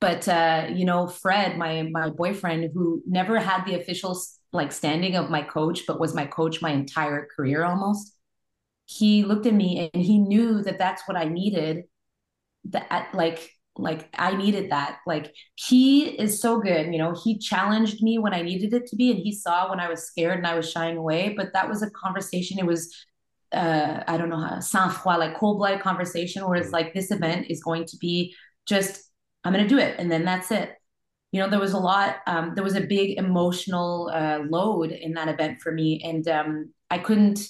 [0.00, 4.18] but uh, you know fred my my boyfriend who never had the official
[4.52, 8.14] like standing of my coach but was my coach my entire career almost
[8.86, 11.84] he looked at me and he knew that that's what i needed
[12.64, 14.98] that like like I needed that.
[15.06, 18.96] Like he is so good, you know, he challenged me when I needed it to
[18.96, 21.68] be and he saw when I was scared and I was shying away, but that
[21.68, 22.94] was a conversation it was
[23.52, 27.46] uh I don't know how sans froid like cold-blooded conversation where it's like this event
[27.48, 28.34] is going to be
[28.66, 29.07] just
[29.48, 29.94] I'm going to do it.
[29.98, 30.74] And then that's it.
[31.32, 35.14] You know, there was a lot um there was a big emotional uh load in
[35.14, 36.02] that event for me.
[36.04, 37.40] And um I couldn't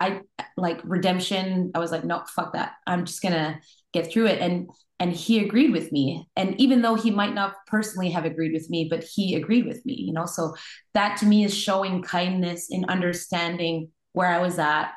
[0.00, 0.22] I
[0.56, 2.72] like redemption I was like no fuck that.
[2.86, 3.58] I'm just going to
[3.92, 4.40] get through it.
[4.40, 6.26] And and he agreed with me.
[6.34, 9.84] And even though he might not personally have agreed with me but he agreed with
[9.84, 10.24] me you know?
[10.24, 10.54] So
[10.94, 14.92] that to me is showing kindness in understanding where i was at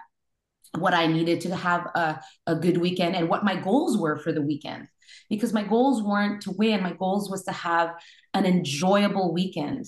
[0.78, 4.32] what i needed to have a, a good weekend and what my goals were for
[4.32, 4.88] the weekend
[5.30, 6.84] because my goals weren't to win.
[6.84, 7.92] My goals was to have
[8.34, 9.86] an enjoyable weekend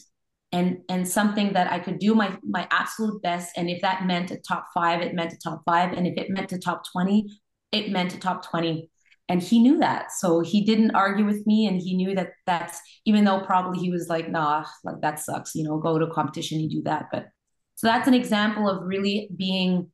[0.52, 3.52] and and something that i could do my my absolute best.
[3.56, 5.94] And if that meant a top five it meant a top five.
[5.94, 7.28] And if it meant a top 20
[7.72, 8.90] it meant a top 20
[9.28, 10.12] and he knew that.
[10.12, 11.68] So he didn't argue with me.
[11.68, 15.56] And he knew that that's even though probably he was like nah like that sucks
[15.56, 17.06] you know go to competition you do that.
[17.12, 17.28] But
[17.76, 19.92] so that's an example of really being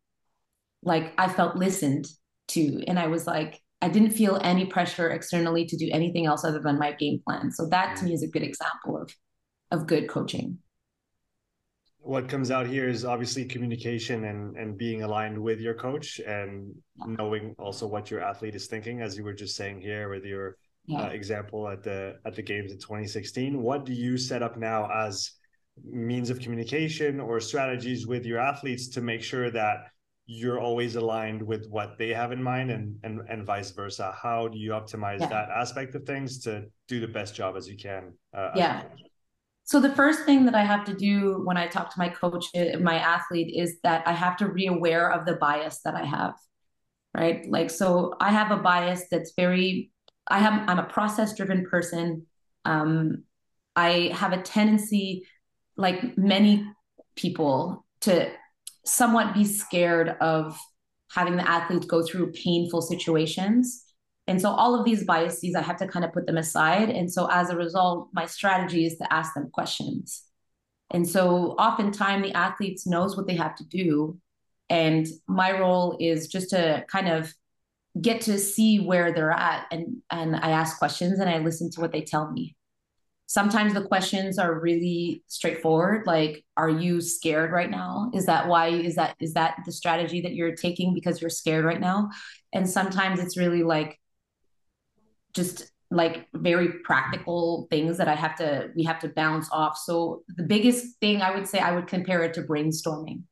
[0.83, 2.07] like i felt listened
[2.49, 2.83] to.
[2.87, 6.59] And i was like i didn't feel any pressure externally to do anything else other
[6.59, 7.51] than my game plan.
[7.51, 9.13] So that to me is a good example of
[9.71, 10.59] of good coaching.
[11.99, 16.73] What comes out here is obviously communication and and being aligned with your coach and
[17.05, 20.57] knowing also what your athlete is thinking as you were just saying here with your
[20.85, 21.01] yeah.
[21.01, 24.87] uh, example at the at the games in 2016 what do you set up now
[24.93, 25.31] as
[25.83, 29.87] means of communication or strategies with your athletes to make sure that
[30.27, 34.47] you're always aligned with what they have in mind and and, and vice versa how
[34.47, 35.27] do you optimize yeah.
[35.27, 38.83] that aspect of things to do the best job as you can uh, yeah
[39.65, 42.45] so the first thing that I have to do when I talk to my coach,
[42.79, 46.35] my athlete, is that I have to re-aware of the bias that I have.
[47.15, 47.49] Right.
[47.49, 49.91] Like so I have a bias that's very
[50.27, 52.27] I have I'm a process-driven person.
[52.63, 53.23] Um,
[53.75, 55.25] I have a tendency,
[55.77, 56.65] like many
[57.15, 58.31] people, to
[58.85, 60.57] somewhat be scared of
[61.11, 63.85] having the athlete go through painful situations
[64.27, 66.89] and so all of these biases, I have to kind of put them aside.
[66.89, 70.23] And so as a result, my strategy is to ask them questions.
[70.91, 74.17] And so oftentimes the athletes knows what they have to do.
[74.69, 77.33] And my role is just to kind of
[78.01, 79.67] get to see where they're at.
[79.71, 82.55] And, and I ask questions and I listen to what they tell me.
[83.27, 86.05] Sometimes the questions are really straightforward.
[86.05, 88.11] Like, are you scared right now?
[88.13, 91.65] Is that why, is that, is that the strategy that you're taking because you're scared
[91.65, 92.09] right now?
[92.53, 93.99] And sometimes it's really like,
[95.33, 99.77] just like very practical things that I have to we have to bounce off.
[99.77, 103.23] So the biggest thing I would say I would compare it to brainstorming.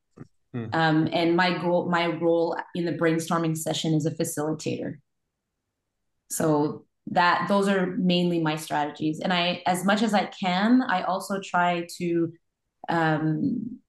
[0.52, 0.66] Hmm.
[0.72, 4.98] Um, and my goal, my role in the brainstorming session is a facilitator.
[6.30, 9.20] So that those are mainly my strategies.
[9.20, 12.32] And I, as much as I can, I also try to
[12.88, 13.80] um,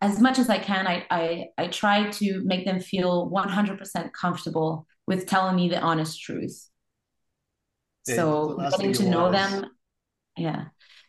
[0.00, 4.86] as much as I can, I, I I try to make them feel 100% comfortable
[5.06, 6.68] with telling me the honest truth.
[8.06, 9.66] Yeah, so getting to know them,
[10.36, 10.66] yeah,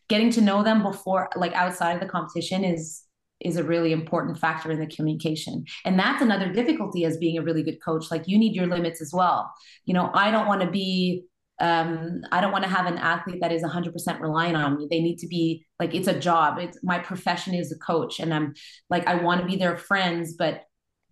[0.07, 3.03] getting to know them before, like outside of the competition, is
[3.39, 5.63] is a really important factor in the communication.
[5.85, 8.09] And that's another difficulty as being a really good coach.
[8.09, 9.51] Like you need your limits as well.
[9.85, 11.25] You know, I don't want to be
[11.59, 14.87] um, I don't want to have an athlete that is 100% relying on me.
[14.89, 16.59] They need to be like, it's a job.
[16.59, 18.19] It's my profession is a coach.
[18.19, 18.53] And I'm
[18.89, 20.65] like, I want to be their friends, but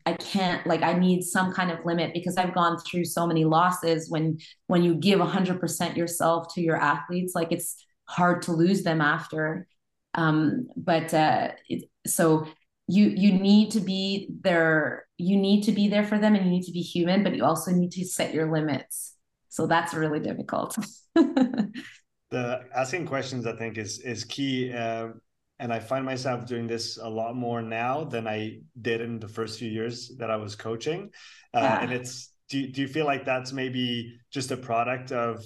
[0.05, 3.43] I can't, like, I need some kind of limit because I've gone through so many
[3.43, 8.83] losses when, when you give 100% yourself to your athletes, like it's hard to lose
[8.83, 9.67] them after.
[10.13, 12.47] Um, but, uh, it, so
[12.87, 15.05] you, you need to be there.
[15.17, 17.43] You need to be there for them and you need to be human, but you
[17.43, 19.15] also need to set your limits
[19.55, 20.77] so that's really difficult.
[21.15, 24.73] the asking questions, I think, is is key.
[24.73, 25.11] Uh,
[25.59, 29.29] and I find myself doing this a lot more now than I did in the
[29.29, 31.11] first few years that I was coaching.
[31.53, 31.83] Uh, yeah.
[31.83, 35.41] And it's do do you feel like that's maybe just a product of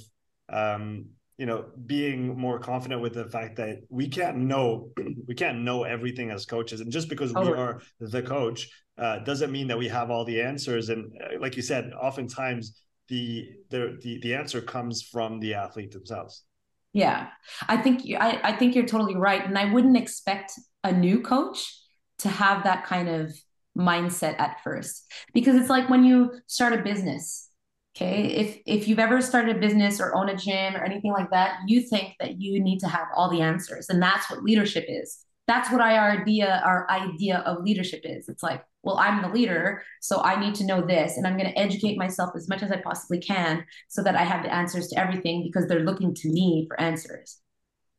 [0.52, 1.10] um,
[1.40, 4.90] you know being more confident with the fact that we can't know
[5.28, 6.82] we can't know everything as coaches.
[6.82, 7.42] And just because oh.
[7.42, 10.90] we are the coach uh, doesn't mean that we have all the answers.
[10.90, 15.92] And uh, like you said oftentimes the the the, the answer comes from the athlete
[15.92, 16.44] themselves.
[16.92, 17.28] Yeah.
[17.68, 19.46] I think I, I think you're totally right.
[19.46, 20.52] And i wouldn't expect
[20.84, 21.74] a new coach
[22.20, 23.34] to have that kind of
[23.78, 25.06] mindset at first.
[25.34, 27.49] Because it's like when you start a business
[28.00, 28.28] okay?
[28.28, 31.58] If if you've ever started a business or own a gym or anything like that
[31.68, 35.20] you think that you need to have all the answers and that's what leadership is.
[35.48, 38.30] That's what our idea our idea of leadership is.
[38.30, 41.50] It's like well, I'm the leader, so I need to know this, and I'm going
[41.50, 44.88] to educate myself as much as I possibly can so that I have the answers
[44.88, 47.40] to everything because they're looking to me for answers.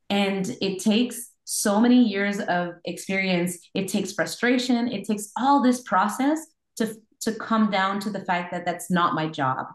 [0.08, 5.82] And it takes so many years of experience, it takes frustration, it takes all this
[5.82, 9.66] process to to come down to the fact that that's not my job,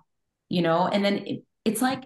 [0.56, 0.88] you know.
[0.88, 2.06] And then it, it's like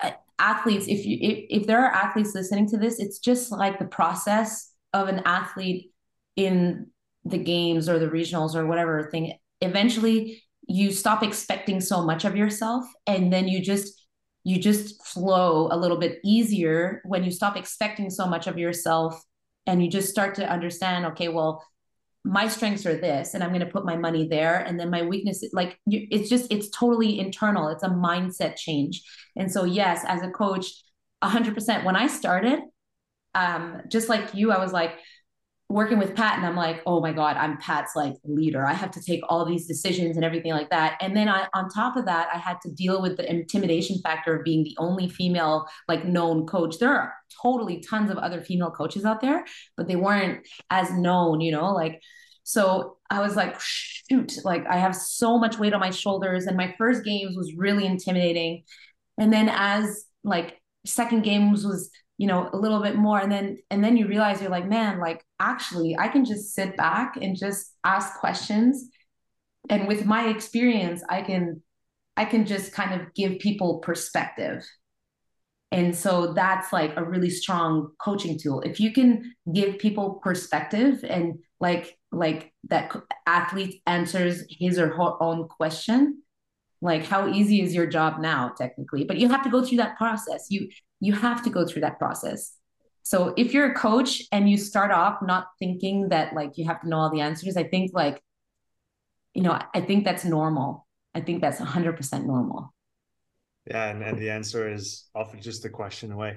[0.00, 3.78] uh, athletes if you if, if there are athletes listening to this it's just like
[3.78, 5.90] the process of an athlete
[6.36, 6.86] in
[7.24, 12.36] the games or the regionals or whatever thing eventually you stop expecting so much of
[12.36, 14.06] yourself and then you just
[14.44, 19.20] you just flow a little bit easier when you stop expecting so much of yourself
[19.66, 21.64] and you just start to understand okay well
[22.24, 25.02] my strengths are this and i'm going to put my money there and then my
[25.02, 27.68] weakness like it's just it's totally internal.
[27.68, 29.02] It's a mindset change.
[29.36, 30.66] And so yes as a coach
[31.22, 32.60] 100% when i started
[33.34, 34.92] um just like you i was like
[35.70, 38.66] working with Pat and I'm like, oh my God, I'm Pat's like leader.
[38.66, 40.96] I have to take all these decisions and everything like that.
[41.00, 44.34] And then I, on top of that, I had to deal with the intimidation factor
[44.38, 46.78] of being the only female, like known coach.
[46.78, 49.44] There are totally tons of other female coaches out there,
[49.76, 52.00] but they weren't as known, you know, like,
[52.44, 56.46] so I was like, shoot, like I have so much weight on my shoulders.
[56.46, 58.62] And my first games was really intimidating.
[59.18, 63.18] And then as like second games was you know a little bit more.
[63.18, 66.76] And then and then you realize you're like man like actually i can just sit
[66.76, 68.90] back and just ask questions.
[69.70, 71.62] And with my experience i can
[72.16, 74.66] i can just kind of give people perspective.
[75.70, 78.62] And so that's like a really strong coaching tool.
[78.62, 82.94] If you can give people perspective and like like that
[83.26, 86.22] athlete answers his or her own question
[86.80, 89.04] like how easy is your job now technically?
[89.04, 90.46] But you have to go through that process.
[90.48, 90.68] You
[91.00, 92.52] you have to go through that process.
[93.02, 96.80] So if you're a coach and you start off not thinking that like you have
[96.82, 98.20] to know all the answers i think like
[99.32, 100.86] you know i think that's normal.
[101.14, 102.74] I think that's 100% normal.
[103.66, 106.36] Yeah and, and the answer is often just a question away.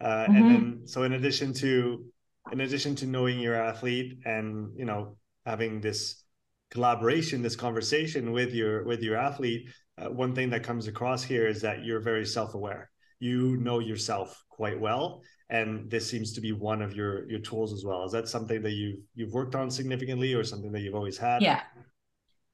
[0.00, 0.36] Uh, mm-hmm.
[0.36, 2.04] and then so in addition to
[2.50, 6.22] in addition to knowing your athlete and you know having this
[6.70, 11.46] collaboration this conversation with your with your athlete uh, one thing that comes across here
[11.46, 12.90] is that you're very self-aware
[13.22, 15.22] you know yourself quite well
[15.52, 18.04] and this seems to be one of your your tools as well.
[18.04, 21.42] Is that something that you've you've worked on significantly or something that you've always had?
[21.42, 21.60] Yeah.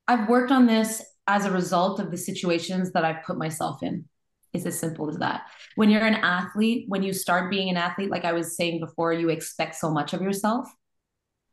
[0.09, 4.05] I've worked on this as a result of the situations that i've put myself in.
[4.53, 5.43] It's as simple as that.
[5.77, 9.13] When you're an athlete when you start being an athlete like i was saying before
[9.13, 10.69] you expect so much of yourself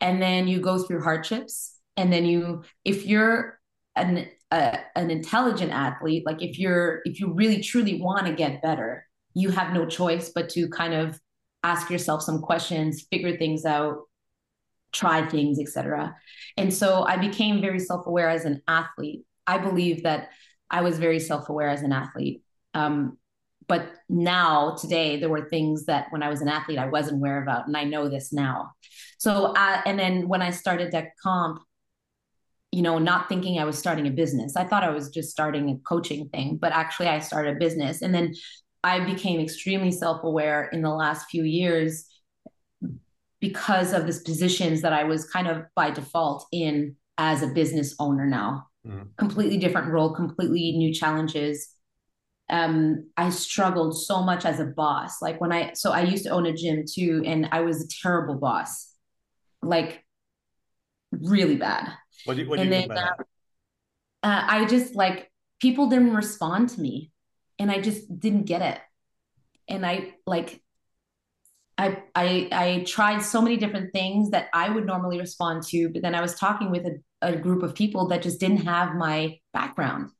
[0.01, 3.59] and then you go through hardships and then you if you're
[3.95, 8.61] an a, an intelligent athlete like if you're if you really truly want to get
[8.61, 9.04] better
[9.35, 11.19] you have no choice but to kind of
[11.63, 13.99] ask yourself some questions figure things out
[14.91, 16.15] try things etc
[16.57, 19.23] and so i became very self-aware as an athlete.
[19.45, 20.29] I believe that
[20.71, 22.41] i was very self-aware as an athlete.
[22.73, 23.17] Um,
[23.67, 27.41] but now today there were things that when I was an athlete I wasn't aware
[27.41, 28.71] about, and I know this now.
[29.17, 31.59] So, uh, and then when I started Deck Comp,
[32.71, 35.69] you know, not thinking I was starting a business, I thought I was just starting
[35.69, 38.35] a coaching thing, but actually I started a business, and then
[38.85, 42.05] I became extremely self aware in the last few years
[43.41, 47.95] because of the positions that I was kind of by default in as a business
[47.99, 48.67] owner now.
[48.87, 49.07] Mm.
[49.17, 51.75] Completely different role, completely new challenges
[52.49, 56.29] um i struggled so much as a boss like when i so i used to
[56.29, 58.93] own a gym too and i was a terrible boss
[59.63, 60.03] like
[61.11, 61.91] really bad
[62.25, 63.19] what do you, what do you mean by that?
[64.21, 67.11] Uh, uh, i just like people didn't respond to me
[67.59, 68.79] and i just didn't get it.
[69.67, 70.61] And i like
[71.77, 76.01] I, I I tried so many different things that I would normally respond to, but
[76.01, 79.39] then I was talking with a, a group of people that just didn't have my
[79.53, 80.11] background.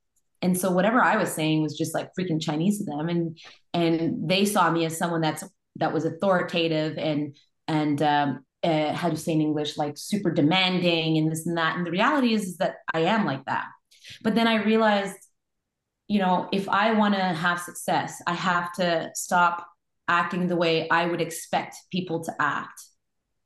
[0.41, 3.09] And so whatever i was saying was just like freaking chinese to them.
[3.09, 3.38] And
[3.73, 5.43] and they saw me as someone that's
[5.77, 7.36] that was authoritative and
[7.67, 11.57] and um, uh, how do you say in english like super demanding and this and
[11.57, 11.77] that.
[11.77, 13.65] And the reality is, is that i am like that.
[14.23, 15.24] But then i realized
[16.08, 19.66] you know if i want to have success i have to stop
[20.08, 22.82] acting the way i would expect people to act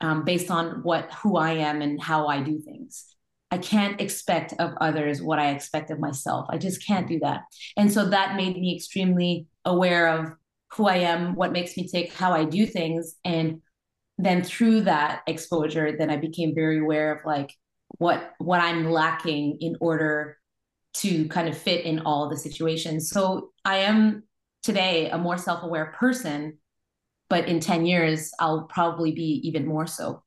[0.02, 3.16] um, based on what who i am and how i do things
[3.52, 6.46] I can't expect of others what I expect of myself.
[6.50, 7.42] I just can't do that.
[7.78, 10.34] And so that made me extremely aware of
[10.74, 13.16] who I am, what makes me tick, how I do things.
[13.26, 13.62] And
[14.20, 17.54] then through that exposure, then I became very aware of like
[17.98, 20.38] what what I'm lacking in order
[20.96, 23.10] to kind of fit in all the situations.
[23.10, 24.24] So I am
[24.64, 26.58] today a more self-aware person,
[27.30, 30.24] but in 10 years I'll probably be even more so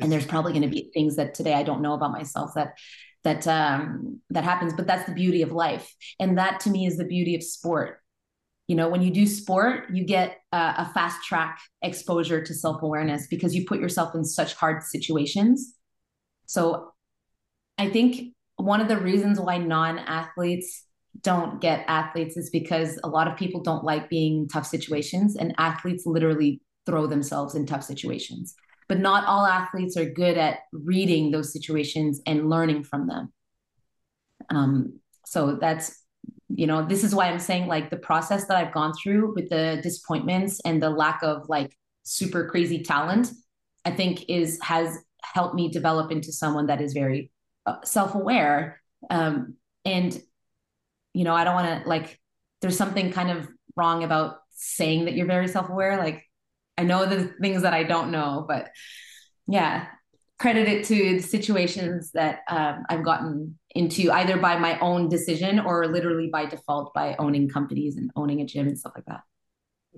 [0.00, 2.74] and there's probably going to be things that today I don't know about myself that
[3.24, 4.72] that um, that happens.
[4.74, 8.00] But that's the beauty of life, and that to me is the beauty of sport.
[8.68, 12.82] You know, when you do sport, you get a, a fast track exposure to self
[12.82, 15.74] awareness because you put yourself in such hard situations.
[16.46, 16.92] So,
[17.76, 20.84] I think one of the reasons why non athletes
[21.22, 25.36] don't get athletes is because a lot of people don't like being in tough situations,
[25.36, 28.54] and athletes literally throw themselves in tough situations.
[28.88, 33.32] But not all athletes are good at reading those situations and learning from them.
[34.50, 36.02] Um, so that's
[36.48, 39.50] you know this is why i'm saying like the process that i've gone through with
[39.50, 43.30] the disappointments and the lack of like super crazy talent
[43.84, 47.30] i think is has helped me develop into someone that is very
[47.84, 49.54] self-aware um,
[49.84, 50.20] and
[51.12, 52.20] you know i don't want to like
[52.60, 56.24] there's something kind of wrong about saying that you're very self-aware like
[56.78, 58.70] I know the things that I don't know, but
[59.48, 59.86] yeah,
[60.38, 65.58] credit it to the situations that um, I've gotten into either by my own decision
[65.58, 69.22] or literally by default by owning companies and owning a gym and stuff like that.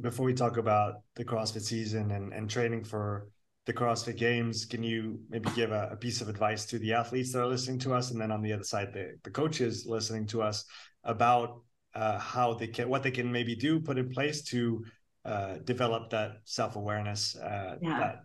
[0.00, 3.28] Before we talk about the CrossFit season and, and training for
[3.66, 7.32] the CrossFit Games, can you maybe give a, a, piece of advice to the athletes
[7.32, 10.26] that are listening to us, and then on the other side, the, the coaches listening
[10.28, 10.64] to us
[11.04, 11.62] about
[11.94, 14.84] uh, how they can, what they can maybe do, put in place to
[15.24, 17.36] uh, develop that self awareness.
[17.36, 17.98] Uh, yeah.
[17.98, 18.20] That,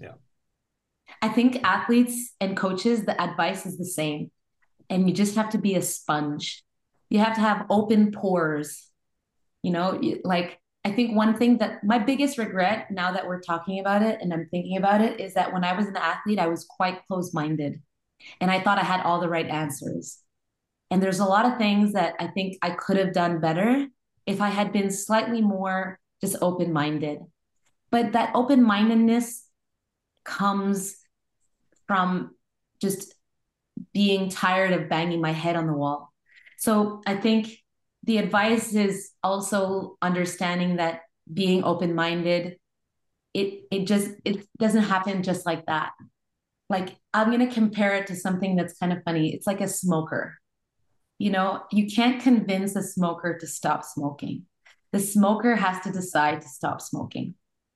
[0.00, 0.12] yeah.
[1.20, 4.30] I think athletes and coaches, the advice is the same,
[4.88, 6.62] and you just have to be a sponge.
[7.10, 8.88] You have to have open pores.
[9.62, 13.78] You know, like I think one thing that my biggest regret now that we're talking
[13.78, 16.48] about it and I'm thinking about it is that when I was an athlete, I
[16.48, 17.80] was quite close minded
[18.40, 20.18] and I thought I had all the right answers.
[20.90, 23.86] And there's a lot of things that I think I could have done better
[24.26, 27.20] if I had been slightly more just open minded.
[27.90, 29.44] But that open mindedness
[30.24, 30.96] comes
[31.86, 32.34] from
[32.80, 33.14] just
[33.92, 36.12] being tired of banging my head on the wall.
[36.58, 37.61] So I think
[38.04, 42.56] the advice is also understanding that being open minded,
[43.34, 45.92] it it just it doesn't happen just like that.
[46.68, 49.34] Like I'm gonna compare it to something that's kind of funny.
[49.34, 50.38] It's like a smoker.
[51.18, 54.46] You know, you can't convince a smoker to stop smoking
[54.92, 57.34] the smoker has to decide to stop smoking.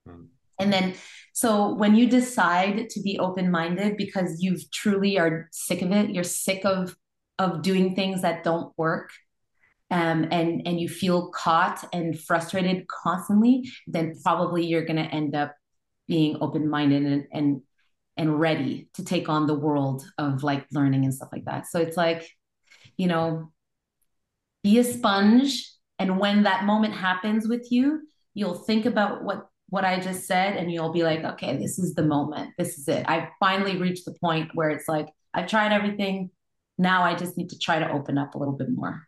[0.08, 0.26] Mm.
[0.58, 0.94] And then,
[1.32, 6.10] so when you decide to be open minded because you truly are sick of it,
[6.10, 6.96] you're sick of
[7.38, 9.10] of doing things that don't work,
[9.90, 15.34] um, and and you feel caught and frustrated constantly, then probably you're going to end
[15.34, 15.54] up
[16.08, 17.62] being open minded and, and
[18.16, 21.66] and ready to take on the world of like learning and stuff like that.
[21.66, 22.28] So it's like,
[22.96, 23.52] you know,
[24.64, 25.70] be a sponge
[26.00, 28.02] and when that moment happens with you
[28.34, 31.94] you'll think about what what i just said and you'll be like okay this is
[31.94, 32.50] the moment.
[32.58, 33.04] This is it.
[33.08, 36.30] I finally reached the point where it's like i've tried everything.
[36.78, 39.06] Now i just need to try to open up a little bit more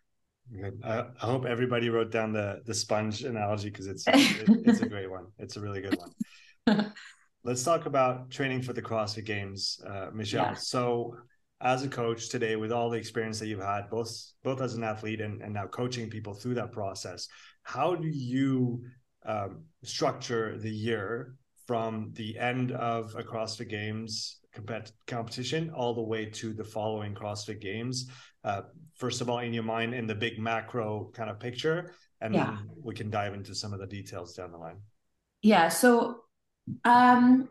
[0.55, 0.81] Good.
[0.83, 4.15] I, I, hope everybody wrote down the the sponge analogy because it's it,
[4.67, 5.27] it's a great one.
[5.39, 6.93] It's a really good one.
[7.45, 10.47] Let's talk about training for the CrossFit Games, uh, Michelle.
[10.47, 10.55] Yeah.
[10.55, 11.17] So,
[11.61, 14.11] as a coach today, with all the experience that you've had, both
[14.43, 17.29] both as an athlete and, and now coaching people through that process,
[17.63, 18.83] how do you
[19.27, 21.35] um, structure the year
[21.67, 27.15] from the end of a CrossFit Games compet- competition all the way to the following
[27.15, 28.11] CrossFit Games?
[28.43, 28.63] Uh,
[28.99, 32.47] first of all, in your mind, in the big macro kind of picture, and yeah.
[32.47, 34.79] then we can dive into some of the details down the line.
[35.43, 35.69] Yeah.
[35.69, 36.21] So,
[36.85, 37.49] um,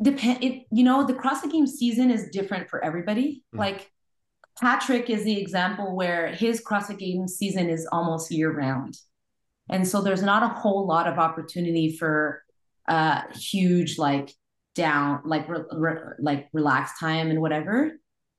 [0.00, 0.42] depend.
[0.42, 3.44] It you know the CrossFit Games season is different for everybody.
[3.54, 3.58] Mm.
[3.58, 3.90] Like
[4.60, 8.96] Patrick is the example where his CrossFit Games season is almost year round.
[9.68, 12.42] And so there's not a whole lot of opportunity for
[12.88, 14.32] uh huge like
[14.76, 17.92] down like re, re, like relaxed time and whatever.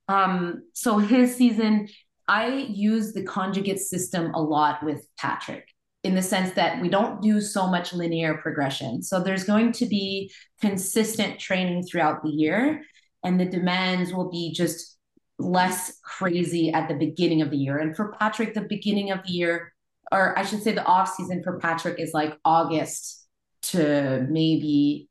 [0.08, 1.88] Um so his season
[2.26, 5.68] I use the conjugate system a lot with Patrick
[6.04, 9.02] in the sense that we don't do so much linear progression.
[9.02, 10.30] So there's going to be
[10.60, 12.82] consistent training throughout the year
[13.24, 14.96] and the demands will be just
[15.38, 17.78] less crazy at the beginning of the year.
[17.78, 19.72] And for Patrick, the beginning of the year,
[20.12, 23.26] or I should say the off season for Patrick is like August
[23.62, 25.07] to maybe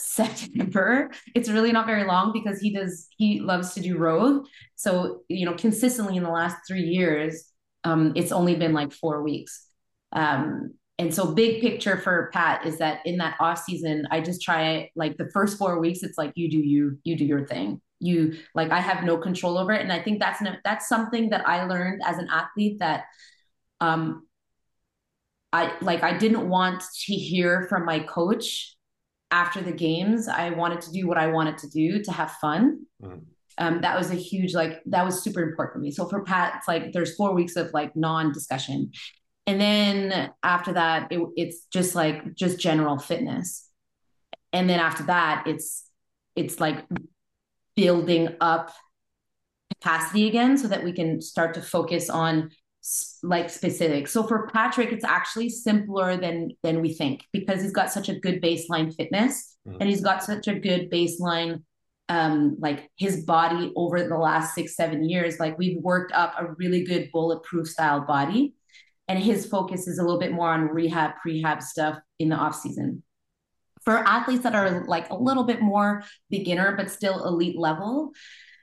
[0.00, 1.10] September.
[1.34, 4.46] It's really not very long because he does he loves to do road.
[4.76, 7.44] So, you know, consistently in the last three years,
[7.84, 9.66] um, it's only been like four weeks.
[10.12, 14.42] Um, and so big picture for Pat is that in that off season, I just
[14.42, 17.80] try like the first four weeks, it's like you do you, you do your thing
[18.00, 21.46] you like i have no control over it and i think that's that's something that
[21.46, 23.04] i learned as an athlete that
[23.80, 24.26] um
[25.52, 28.74] i like i didn't want to hear from my coach
[29.30, 32.84] after the games i wanted to do what i wanted to do to have fun.
[33.02, 33.22] Mm.
[33.58, 35.90] um that was a huge like that was super important for me.
[35.90, 38.92] So for pat it's like there's four weeks of like non-discussion.
[39.46, 43.68] And then after that it, it's just like just general fitness.
[44.52, 45.84] And then after that it's
[46.36, 46.84] it's like
[47.76, 48.72] building up
[49.70, 52.50] capacity again so that we can start to focus on
[53.22, 54.08] like specific.
[54.08, 58.18] So for Patrick, it's actually simpler than than we think because he's got such a
[58.18, 59.78] good baseline fitness mm-hmm.
[59.80, 61.62] and he's got such a good baseline
[62.08, 66.52] um like his body over the last six seven years like we've worked up a
[66.58, 68.54] really good bulletproof style body
[69.06, 72.56] and his focus is a little bit more on rehab prehab stuff in the off
[72.56, 73.02] season
[73.84, 78.10] for athletes that are like a little bit more beginner but still elite level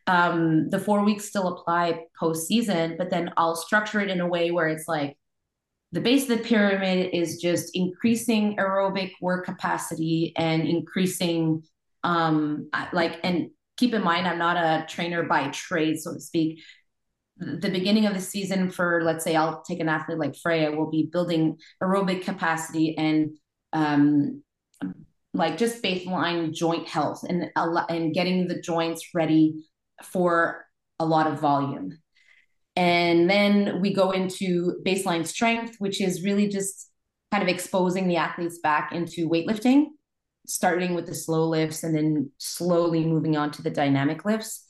[0.07, 4.27] um, the four weeks still apply post season but then i'll structure it in a
[4.27, 5.17] way where it's like
[5.91, 11.61] the base of the pyramid is just increasing aerobic work capacity and increasing
[12.03, 16.61] um like and keep in mind i'm not a trainer by trade so to speak.
[17.39, 20.89] The beginning of the season for let's say i'll take an athlete like freya will
[20.89, 23.29] be building aerobic capacity and
[23.73, 24.41] um,
[25.35, 29.67] like just baseline joint health and and getting the joints ready
[30.03, 30.65] for
[30.99, 31.97] a lot of volume.
[32.75, 36.91] And then we go into baseline strength, which is really just
[37.31, 39.85] kind of exposing the athletes back into weightlifting,
[40.45, 44.65] starting with the slow lifts and then slowly moving on to the dynamic lifts.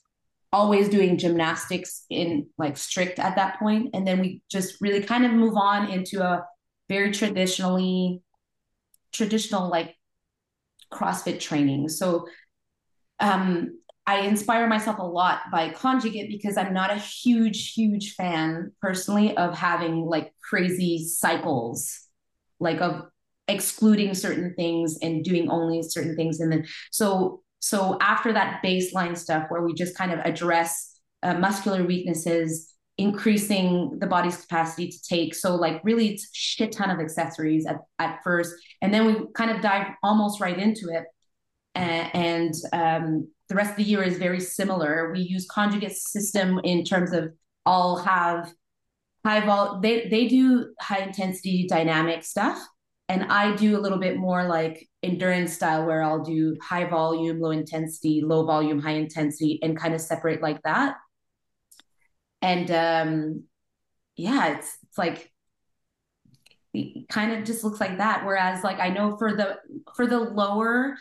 [0.53, 3.89] Always doing gymnastics in like strict at that point.
[3.93, 6.45] And then we just really kind of move on into a
[6.87, 8.21] very traditionally
[9.11, 9.95] traditional like
[10.91, 11.89] CrossFit training.
[11.89, 12.27] So
[13.19, 18.71] um, I inspire myself a lot by conjugate because I'm not a huge, huge fan
[18.81, 22.07] personally of having like crazy cycles,
[22.61, 23.03] like of
[23.49, 26.39] excluding certain things and doing only certain things.
[26.39, 31.33] And then so so after that baseline stuff where we just kind of address uh,
[31.33, 35.35] muscular weaknesses increasing the body's capacity to take.
[35.35, 38.53] So like really it's shit ton of accessories at, at first.
[38.81, 41.03] And then we kind of dive almost right into it.
[41.75, 45.11] And, and um, the rest of the year is very similar.
[45.11, 47.33] We use conjugate system in terms of
[47.65, 48.51] all have
[49.25, 52.59] high vol they they do high intensity dynamic stuff.
[53.09, 57.39] And I do a little bit more like endurance style where I'll do high volume,
[57.39, 60.97] low intensity, low volume, high intensity, and kind of separate like that
[62.41, 63.43] and um
[64.15, 65.31] yeah it's it's like
[66.73, 69.57] it kind of just looks like that whereas like i know for the
[69.95, 70.95] for the lower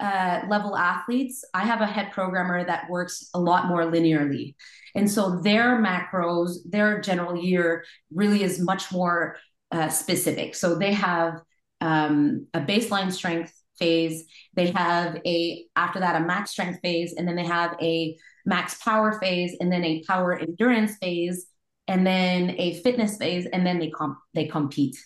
[0.00, 4.54] uh, level athletes i have a head programmer that works a lot more linearly
[4.94, 9.36] and so their macros their general year really is much more
[9.72, 11.40] uh, specific so they have
[11.80, 14.24] um, a baseline strength phase
[14.54, 18.82] they have a after that a max strength phase and then they have a max
[18.82, 21.46] power phase and then a power endurance phase
[21.90, 24.96] and then a fitness phase, and then they comp they compete.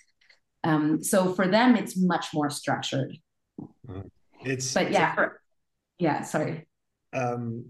[0.65, 3.17] Um, so for them, it's much more structured.
[3.59, 4.01] Mm-hmm.
[4.45, 5.41] It's but yeah, for,
[5.99, 6.23] yeah.
[6.23, 6.67] Sorry.
[7.13, 7.65] Um,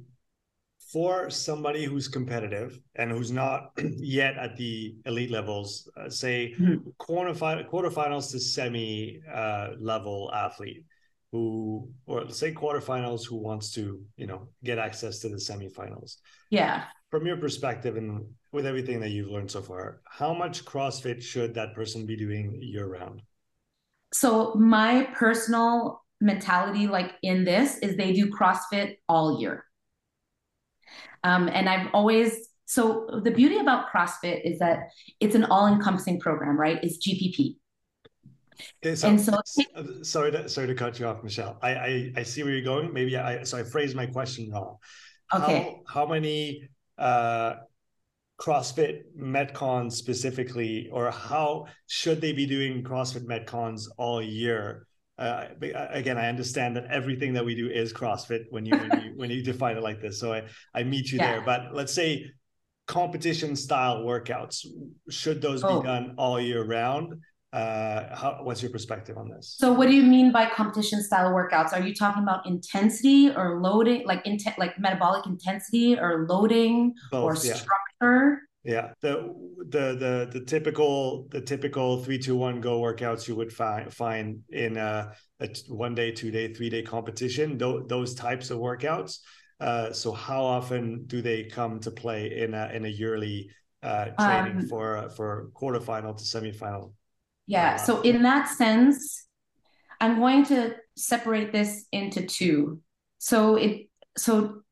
[0.95, 6.89] for somebody who's competitive and who's not yet at the elite levels, uh, say mm-hmm.
[7.01, 10.85] quarterfinal, quarterfinals to semi uh, level athlete
[11.33, 16.19] who, or say quarterfinals who wants to, you know, get access to the semifinals.
[16.51, 16.85] Yeah.
[17.11, 21.55] From your perspective and with everything that you've learned so far, how much CrossFit should
[21.55, 23.21] that person be doing year round?
[24.13, 29.65] So my personal mentality, like in this, is they do CrossFit all year.
[31.23, 34.89] Um, and I've always so the beauty about CrossFit is that
[35.21, 36.83] it's an all-encompassing program, right?
[36.83, 37.57] It's GPP.
[38.83, 39.41] Okay, so, and so
[40.03, 41.59] sorry to sorry to cut you off, Michelle.
[41.63, 42.93] I I, I see where you're going.
[42.93, 44.79] Maybe I so I phrased my question wrong.
[45.35, 45.79] Okay.
[45.87, 47.55] How, how many uh,
[48.41, 54.87] CrossFit Metcons specifically, or how should they be doing CrossFit Metcons all year?
[55.17, 55.47] Uh,
[55.91, 59.31] again, I understand that everything that we do is CrossFit when you when you, when
[59.31, 60.19] you define it like this.
[60.19, 60.45] So I
[60.75, 61.33] I meet you yeah.
[61.33, 61.43] there.
[61.45, 62.31] But let's say
[62.87, 64.67] competition style workouts
[65.09, 65.81] should those oh.
[65.81, 67.15] be done all year round?
[67.53, 69.55] Uh, how, what's your perspective on this?
[69.57, 71.73] So, what do you mean by competition style workouts?
[71.73, 77.23] Are you talking about intensity or loading, like intent, like metabolic intensity or loading Both,
[77.23, 77.55] or yeah.
[77.55, 78.41] structure?
[78.65, 79.35] Yeah, the
[79.69, 84.41] the the the typical the typical three two one go workouts you would find find
[84.49, 87.59] in a, a one day, two day, three day competition.
[87.59, 89.19] Th- those types of workouts.
[89.61, 93.51] Uh, so, how often do they come to play in a in a yearly
[93.83, 96.93] uh, training um, for for quarterfinal to semifinal?
[97.47, 97.77] Yeah.
[97.77, 99.27] So in that sense,
[100.01, 102.81] I'm going to separate this into two.
[103.19, 104.63] So it so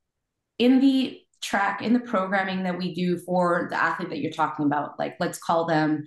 [0.59, 4.67] in the track in the programming that we do for the athlete that you're talking
[4.67, 6.05] about, like let's call them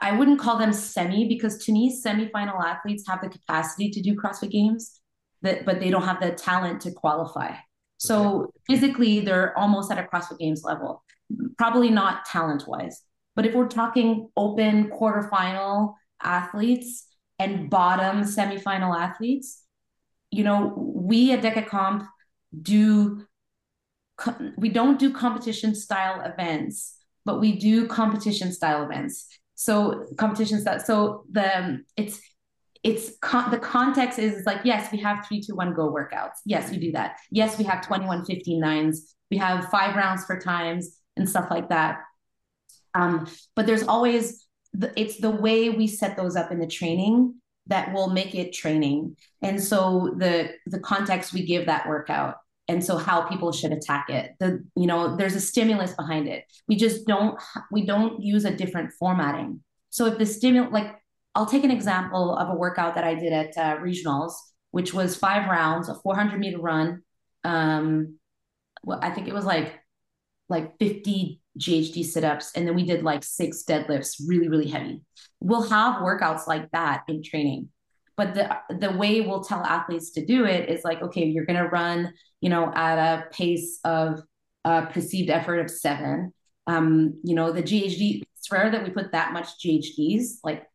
[0.00, 4.14] I wouldn't call them semi because to me, semifinal athletes have the capacity to do
[4.14, 5.00] CrossFit games,
[5.42, 7.54] that but they don't have the talent to qualify.
[7.98, 8.52] So okay.
[8.66, 11.04] physically, they're almost at a CrossFit Games level,
[11.58, 13.02] probably not talent wise.
[13.36, 17.06] But if we're talking open quarterfinal athletes
[17.38, 19.62] and bottom semifinal athletes,
[20.30, 22.06] you know, we at DecaComp
[22.60, 23.26] do
[24.56, 29.26] we don't do competition style events, but we do competition style events.
[29.54, 30.80] So competition style.
[30.80, 32.20] So the it's
[32.82, 36.70] it's con- the context is like yes we have three two one go workouts yes
[36.70, 40.96] we do that yes we have 21 15 nines we have five rounds for times
[41.14, 41.98] and stuff like that
[42.94, 47.34] um, but there's always the, it's the way we set those up in the training
[47.66, 49.16] that will make it training.
[49.42, 52.36] And so the the context we give that workout
[52.70, 56.44] and so how people should attack it the you know there's a stimulus behind it
[56.68, 57.38] we just don't
[57.72, 59.60] we don't use a different formatting
[59.90, 60.94] so if the stimulus like
[61.34, 64.34] i'll take an example of a workout that i did at uh, regionals
[64.70, 67.02] which was five rounds a 400 meter run
[67.42, 68.16] um
[68.84, 69.80] well, i think it was like
[70.48, 75.00] like 50 GHD sit ups, and then we did like six deadlifts, really, really heavy.
[75.40, 77.68] We'll have workouts like that in training.
[78.20, 81.68] But the the way we'll tell athletes to do it is like, okay, you're gonna
[81.68, 82.12] run,
[82.42, 84.20] you know, at a pace of
[84.64, 86.34] a perceived effort of seven.
[86.66, 90.40] Um, you know, the GHD, it's rare that we put that much GHDs.
[90.44, 90.66] Like,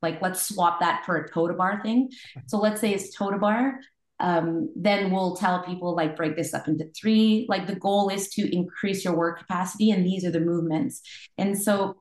[0.00, 2.08] like let's swap that for a toe to bar thing.
[2.46, 3.80] So let's say it's toe to bar
[4.20, 8.28] um, then we'll tell people like break this up into three like the goal is
[8.30, 11.02] to increase your work capacity and these are the movements
[11.36, 11.94] and so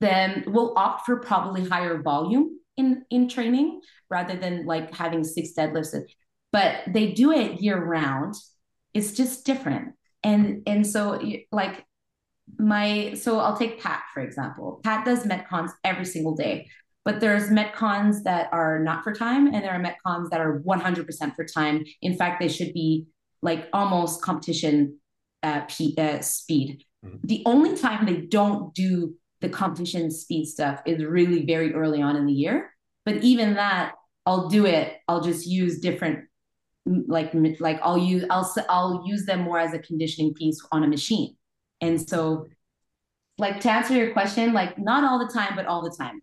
[0.00, 5.50] then we'll opt for probably higher volume in in training rather than like having six
[5.56, 5.96] deadlifts.
[6.52, 8.34] But they do it year round
[8.94, 9.94] it's just different.
[10.22, 11.20] And and so
[11.52, 11.84] like
[12.58, 14.80] my so i'll take pat for example.
[14.84, 16.68] Pat does metcons every single day.
[17.04, 21.36] But there's metcons that are not for time and there are metcons that are 100%
[21.36, 21.84] for time.
[22.00, 23.06] In fact they should be
[23.42, 24.98] like almost competition
[25.42, 26.84] uh, p- uh, speed.
[27.04, 27.26] Mm-hmm.
[27.26, 29.14] the only time they don't do
[29.44, 32.72] the competition speed stuff is really very early on in the year
[33.04, 33.92] but even that
[34.24, 36.20] i'll do it i'll just use different
[36.86, 37.30] like
[37.60, 41.36] like i'll use i'll i'll use them more as a conditioning piece on a machine
[41.82, 42.46] and so
[43.36, 46.22] like to answer your question like not all the time but all the time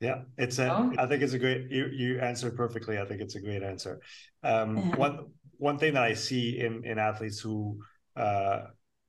[0.00, 0.70] yeah, it's a.
[0.70, 0.92] Oh.
[0.98, 1.70] I think it's a great.
[1.70, 2.98] You you answered perfectly.
[2.98, 4.00] I think it's a great answer.
[4.42, 4.96] Um, yeah.
[4.96, 7.80] One one thing that I see in in athletes who
[8.14, 8.64] uh,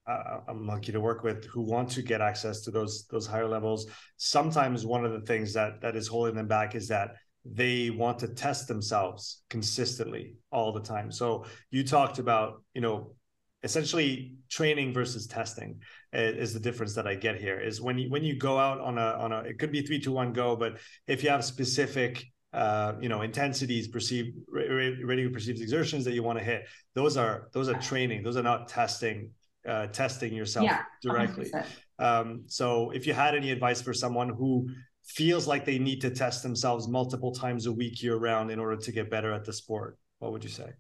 [0.08, 3.88] I'm lucky to work with who want to get access to those those higher levels.
[4.18, 8.20] Sometimes one of the things that that is holding them back is that they want
[8.20, 11.12] to test themselves consistently all the time.
[11.12, 13.16] So you talked about you know
[13.64, 15.82] essentially training versus testing
[16.14, 17.60] is the difference that I get here.
[17.60, 20.00] Is when you when you go out on a on a it could be three
[20.00, 20.78] two one go, but
[21.08, 26.38] if you have specific uh, you know intensities perceived ready perceived exertions that you want
[26.38, 28.22] to hit, those are those are training.
[28.22, 29.32] Those are not testing
[29.68, 31.52] uh, testing yourself yeah, directly.
[32.00, 34.70] Um, so if you had any advice for someone who
[35.06, 38.76] feels like they need to test themselves multiple times a week year round in order
[38.76, 40.72] to get better at the sport, what would you say?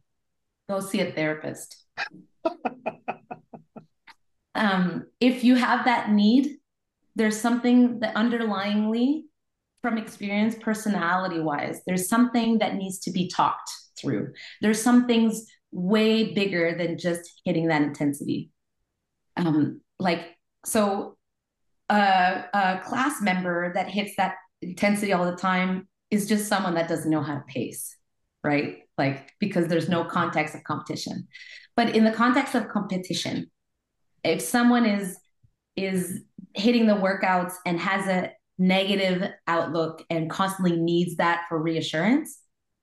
[0.69, 1.85] Go see a therapist.
[4.55, 6.57] um, if you have that need,
[7.15, 9.23] there's something that underlyingly,
[9.81, 14.33] from experience, personality wise, there's something that needs to be talked through.
[14.61, 18.49] There's some things way bigger than just hitting that intensity.
[19.37, 21.17] Um, like, so
[21.89, 26.87] a, a class member that hits that intensity all the time is just someone that
[26.87, 27.95] doesn't know how to pace,
[28.43, 28.79] right?
[28.97, 31.27] Like, because there's no context of competition.
[31.75, 33.51] But in the context of competition,
[34.23, 35.17] if someone is
[35.75, 36.21] is
[36.53, 42.39] hitting the workouts and has a negative outlook and constantly needs that for reassurance,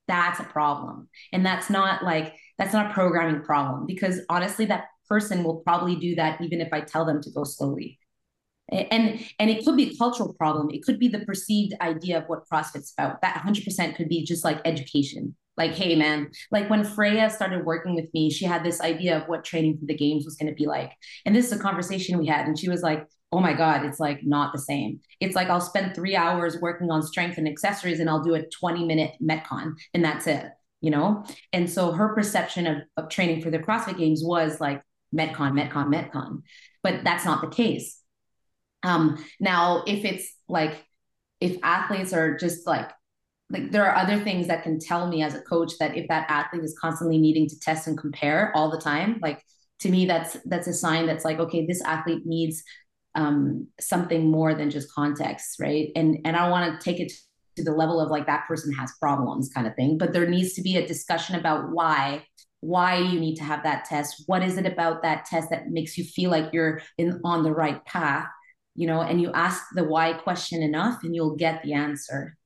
[0.09, 1.09] that's a problem.
[1.33, 5.97] And that's not like that's not a programming problem because honestly that person will probably
[5.97, 7.99] do that even if I tell them to go slowly.
[8.71, 10.71] And and it could be a cultural problem.
[10.71, 13.21] It could be the perceived idea of what crossfit's about.
[13.21, 15.37] That 100% could be just like education.
[15.59, 19.29] Like hey man like when freya started working with me she had this idea of
[19.29, 20.93] what training for the games was going to be like.
[21.27, 24.01] And this is a conversation we had and she was like oh my god it's
[24.01, 25.01] like not the same.
[25.21, 28.47] It's like i'll spend three hours working on strength and accessories and i'll do a
[28.49, 30.47] 20 minute metcon and that's it
[30.83, 31.25] you know?
[31.53, 34.83] And so her perception of, of training for the crossfit games was like
[35.15, 36.43] metcon metcon metcon
[36.83, 38.03] but that's not the case
[38.83, 40.85] um, now, if it's like,
[41.41, 42.91] if athletes are just like,
[43.51, 46.27] like there are other things that can tell me as a coach that if that
[46.31, 49.43] athlete is constantly needing to test and compare all the time, like
[49.81, 52.63] to me, that's that's a sign that's like, okay, this athlete needs
[53.15, 55.91] um, something more than just context, right?
[55.95, 57.13] And and I want to take it
[57.57, 60.55] to the level of like that person has problems kind of thing, but there needs
[60.55, 62.25] to be a discussion about why
[62.63, 65.99] why you need to have that test what is it about that test that makes
[65.99, 68.29] you feel like you're in on the right path
[68.75, 72.37] you know, and you ask the why question enough and you'll get the answer.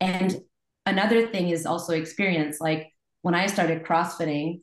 [0.00, 0.40] And
[0.86, 2.58] another thing is also experience.
[2.60, 2.88] Like
[3.22, 4.60] when I started CrossFitting,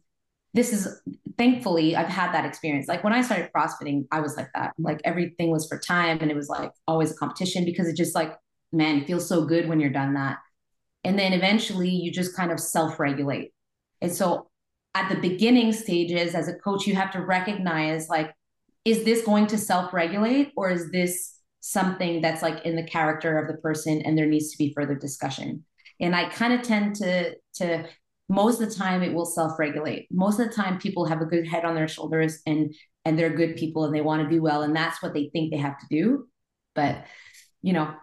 [0.53, 1.01] this is
[1.37, 2.87] thankfully I've had that experience.
[2.87, 4.73] Like when I started CrossFitting, I was like that.
[4.77, 8.15] Like everything was for time and it was like always a competition because it just
[8.15, 8.33] like,
[8.71, 10.37] man, it feels so good when you're done that.
[11.03, 13.53] And then eventually you just kind of self regulate.
[14.01, 14.49] And so
[14.93, 18.33] at the beginning stages as a coach, you have to recognize like,
[18.83, 23.47] is this going to self-regulate or is this something that's like in the character of
[23.47, 25.63] the person and there needs to be further discussion?
[25.99, 27.85] And i kind of tend to to
[28.27, 30.07] most of the time it will self-regulate.
[30.09, 32.73] Most of the time people have a good head on their shoulders and
[33.05, 35.51] and they're good people and they want to do well and that's what they think
[35.51, 36.27] they have to do.
[36.73, 37.05] But
[37.61, 37.93] you know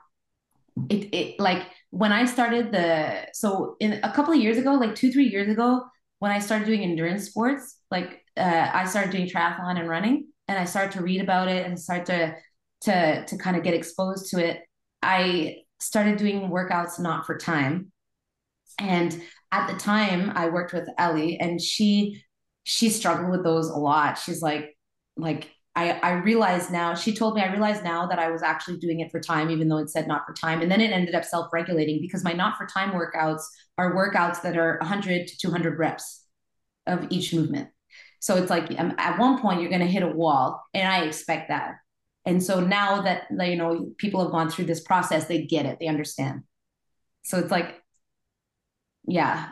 [0.89, 4.95] it it like when i started the so in a couple of years ago like
[4.95, 5.83] two three years ago
[6.19, 10.59] when i started doing endurance sports like uh, i started doing triathlon and running and
[10.59, 12.35] I started to read about it and start to
[12.83, 14.63] to to kind of get exposed to it,
[15.03, 17.93] I started doing workouts not for time.
[18.79, 22.23] And at the time, I worked with Ellie, and she
[22.65, 24.19] she struggled with those a lot.
[24.19, 24.77] She's like,
[25.17, 26.95] like I I realized now.
[26.95, 29.69] She told me I realized now that I was actually doing it for time, even
[29.69, 30.61] though it said not for time.
[30.61, 33.43] And then it ended up self regulating because my not for time workouts
[33.77, 36.25] are workouts that are 100 to 200 reps
[36.87, 37.69] of each movement.
[38.21, 41.05] So it's like um, at one point you're going to hit a wall, and I
[41.05, 41.75] expect that.
[42.27, 45.79] And so now that you know people have gone through this process, they get it,
[45.81, 46.43] they understand.
[47.23, 47.81] So it's like,
[49.07, 49.51] yeah,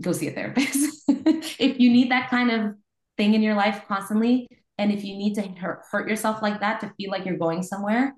[0.00, 2.74] go see a therapist if you need that kind of
[3.16, 4.48] thing in your life constantly,
[4.78, 8.14] and if you need to hurt, yourself like that to feel like you're going somewhere.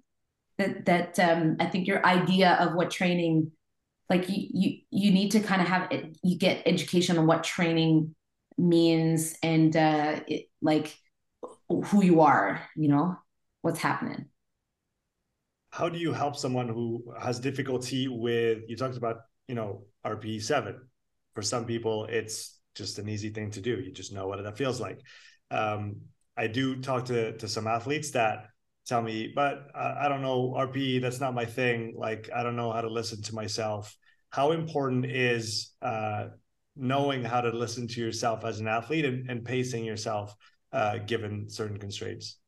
[0.58, 3.50] That that um, I think your idea of what training
[4.11, 7.44] like you you you need to kind of have it, you get education on what
[7.44, 8.14] training
[8.58, 10.94] means and uh, it, like
[11.68, 13.16] who you are, you know,
[13.62, 14.26] what's happening.
[15.70, 20.76] How do you help someone who has difficulty with, you talked about, you know, RPE7.
[21.34, 23.80] For some people, it's just an easy thing to do.
[23.80, 25.00] You just know what that feels like.
[25.50, 25.96] Um,
[26.41, 28.47] I do talk to, to some athletes that
[28.86, 31.93] tell me, but I, I don't know RPE, that's not my thing.
[31.95, 33.95] Like, I don't know how to listen to myself.
[34.30, 36.28] How important is uh,
[36.76, 40.34] knowing how to listen to yourself as an athlete and, and pacing yourself
[40.72, 42.38] uh, given certain constraints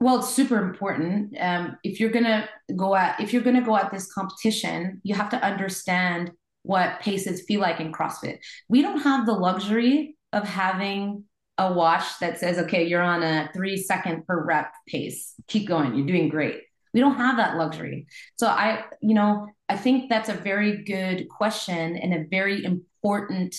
[0.00, 2.46] well it's super important um, if you're gonna
[2.76, 6.30] go at if you're gonna go at this competition you have to understand
[6.62, 8.38] what paces feel like in crossfit
[8.68, 11.24] we don't have the luxury of having
[11.58, 15.34] a watch that says, okay, you're on a three second per rep pace.
[15.48, 15.94] Keep going.
[15.94, 16.62] You're doing great.
[16.94, 18.06] We don't have that luxury.
[18.36, 23.56] So I, you know, I think that's a very good question and a very important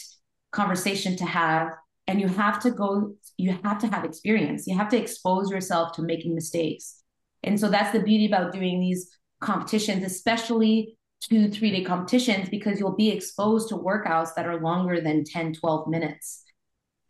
[0.52, 1.70] conversation to have.
[2.08, 4.68] And you have to go, you have to have experience.
[4.68, 7.02] You have to expose yourself to making mistakes.
[7.44, 9.10] And so that's the beauty about doing these
[9.42, 15.02] competitions, especially two, three day competitions, because you'll be exposed to workouts that are longer
[15.02, 16.43] than 10, 12 minutes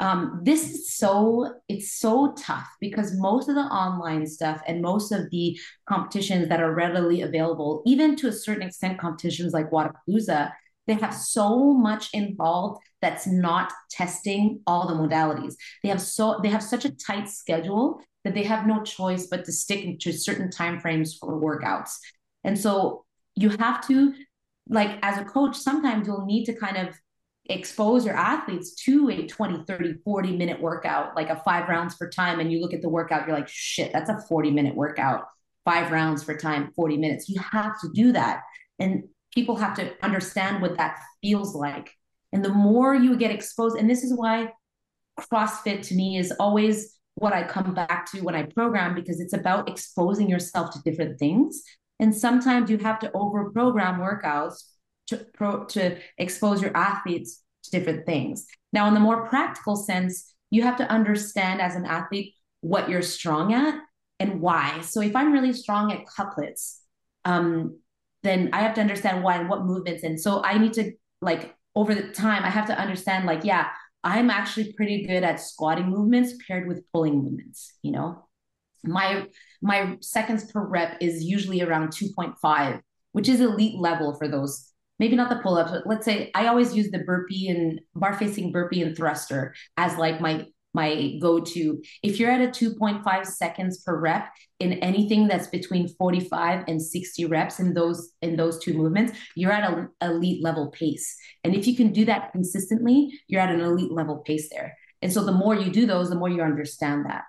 [0.03, 5.11] um, this is so it's so tough because most of the online stuff and most
[5.11, 10.51] of the competitions that are readily available even to a certain extent competitions like wodapalooza
[10.87, 15.55] they have so much involved that's not testing all the modalities.
[15.81, 19.45] They have so they have such a tight schedule that they have no choice but
[19.45, 21.91] to stick to certain time frames for workouts.
[22.43, 24.13] And so you have to
[24.69, 26.95] like as a coach sometimes you'll need to kind of
[27.47, 32.09] expose your athletes to a 20 30 40 minute workout like a five rounds for
[32.09, 35.25] time and you look at the workout you're like shit that's a 40 minute workout.
[35.65, 37.29] Five rounds for time 40 minutes.
[37.29, 38.41] You have to do that.
[38.79, 41.91] And people have to understand what that feels like.
[42.33, 44.51] And the more you get exposed and this is why
[45.19, 49.33] crossfit to me is always what i come back to when i program because it's
[49.33, 51.61] about exposing yourself to different things.
[51.99, 54.63] And sometimes you have to over program workouts
[55.07, 58.45] to pro, to expose your athletes to different things.
[58.71, 63.01] Now, in the more practical sense, you have to understand as an athlete what you're
[63.01, 63.79] strong at
[64.19, 64.81] and why.
[64.81, 66.81] So, if I'm really strong at couplets,
[67.25, 67.79] um,
[68.23, 70.03] then I have to understand why and what movements.
[70.03, 73.69] And so, I need to like over the time, I have to understand like, yeah,
[74.03, 77.73] I'm actually pretty good at squatting movements paired with pulling movements.
[77.81, 78.25] You know,
[78.83, 79.27] my
[79.61, 82.81] my seconds per rep is usually around 2.5,
[83.13, 86.47] which is elite level for those maybe not the pull ups, but let's say I
[86.47, 91.39] always use the burpee and bar facing burpee and thruster as like my my go
[91.39, 91.81] to.
[92.01, 94.29] If you're at a 2.5 seconds per rep
[94.59, 99.51] in anything that's between 45 and 60 reps in those in those two movements, you're
[99.51, 101.15] at an elite level pace.
[101.43, 104.75] And if you can do that consistently, you're at an elite level pace there.
[105.01, 107.23] And so the more you do those, the more you understand that.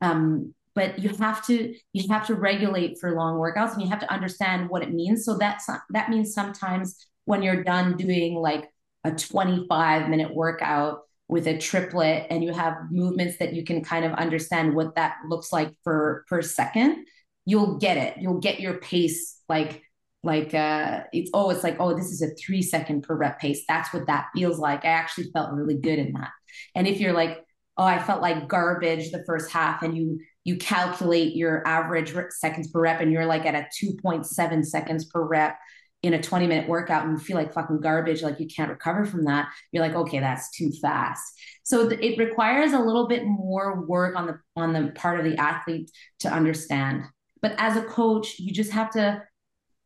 [0.00, 4.00] Um, but you have to you have to regulate for long workouts and you have
[4.00, 5.24] to understand what it means.
[5.24, 8.68] So that's that means sometimes when you're done doing like
[9.04, 14.04] a 25 minute workout with a triplet and you have movements that you can kind
[14.04, 17.06] of understand what that looks like for per second
[17.46, 18.16] you'll get it.
[18.20, 19.82] You'll get your pace like
[20.22, 23.64] like uh it's oh it's like oh this is a three second per rep pace.
[23.66, 24.84] That's what that feels like.
[24.84, 26.30] I actually felt really good in that.
[26.74, 27.44] And if you're like
[27.76, 32.68] oh i felt like garbage the first half and you you calculate your average seconds
[32.68, 35.58] per rep and you're like at a 2.7 seconds per rep
[36.02, 39.04] in a 20 minute workout and you feel like fucking garbage, like you can't recover
[39.04, 41.22] from that, you're like, okay, that's too fast.
[41.62, 45.26] So th- it requires a little bit more work on the on the part of
[45.26, 47.04] the athlete to understand.
[47.42, 49.22] But as a coach, you just have to,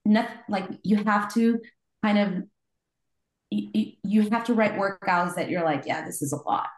[0.04, 1.60] not, like you have to
[2.02, 2.42] kind of,
[3.50, 6.68] you, you have to write workouts that you're like, yeah, this is a lot,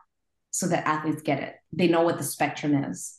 [0.51, 1.57] so that athletes get it.
[1.73, 3.19] They know what the spectrum is.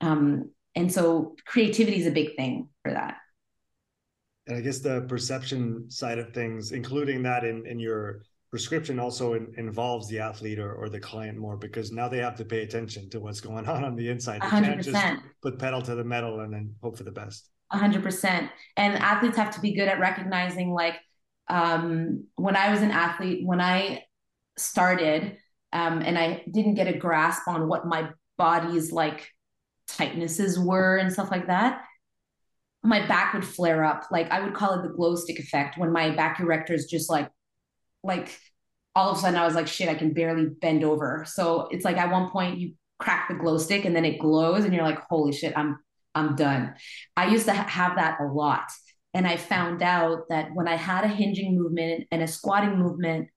[0.00, 3.16] Um, and so creativity is a big thing for that.
[4.46, 9.34] And I guess the perception side of things, including that in, in your prescription, also
[9.34, 12.62] in, involves the athlete or, or the client more because now they have to pay
[12.62, 14.42] attention to what's going on on the inside.
[14.42, 14.64] They 100%.
[14.64, 17.50] can't just put pedal to the metal and then hope for the best.
[17.72, 18.48] 100%.
[18.76, 20.94] And athletes have to be good at recognizing, like,
[21.48, 24.04] um, when I was an athlete, when I
[24.56, 25.36] started
[25.72, 29.30] um, and I didn't get a grasp on what my body's like
[29.88, 31.82] tightnesses were and stuff like that,
[32.82, 34.04] my back would flare up.
[34.10, 37.30] Like I would call it the glow stick effect when my back erectors just like,
[38.02, 38.38] like
[38.94, 41.24] all of a sudden I was like, shit, I can barely bend over.
[41.26, 44.64] So it's like at one point you crack the glow stick and then it glows
[44.64, 45.78] and you're like, holy shit, I'm,
[46.14, 46.74] I'm done.
[47.16, 48.70] I used to ha- have that a lot.
[49.12, 53.28] And I found out that when I had a hinging movement and a squatting movement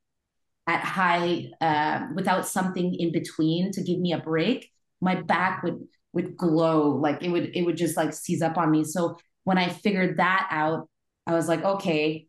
[0.68, 4.72] at high, uh, without something in between to give me a break,
[5.02, 5.80] my back would
[6.14, 8.84] would glow like it would it would just like seize up on me.
[8.84, 10.88] So when i figured that out
[11.26, 12.28] i was like okay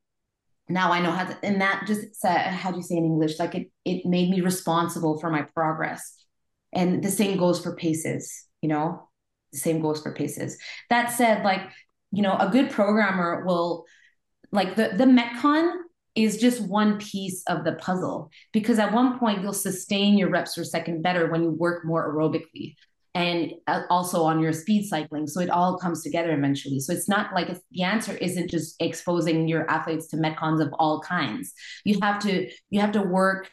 [0.69, 3.39] now i know how to and that just said how do you say in english?
[3.39, 6.17] Like it it made me responsible for my progress.
[6.73, 9.09] And the same goes for paces you know?
[9.53, 10.59] The same goes for paces.
[10.91, 11.63] That said like
[12.13, 13.85] you know a good programmer will
[14.53, 15.73] like the the metcon
[16.15, 20.57] is just one piece of the puzzle because at one point you'll sustain your reps
[20.57, 22.75] per second better when you work more aerobically
[23.15, 25.27] and uh, also on your speed cycling.
[25.27, 26.81] So it all comes together eventually.
[26.81, 30.73] So it's not like it's, the answer isn't just exposing your athletes to metcons of
[30.79, 31.53] all kinds.
[31.85, 33.51] You have to you have to work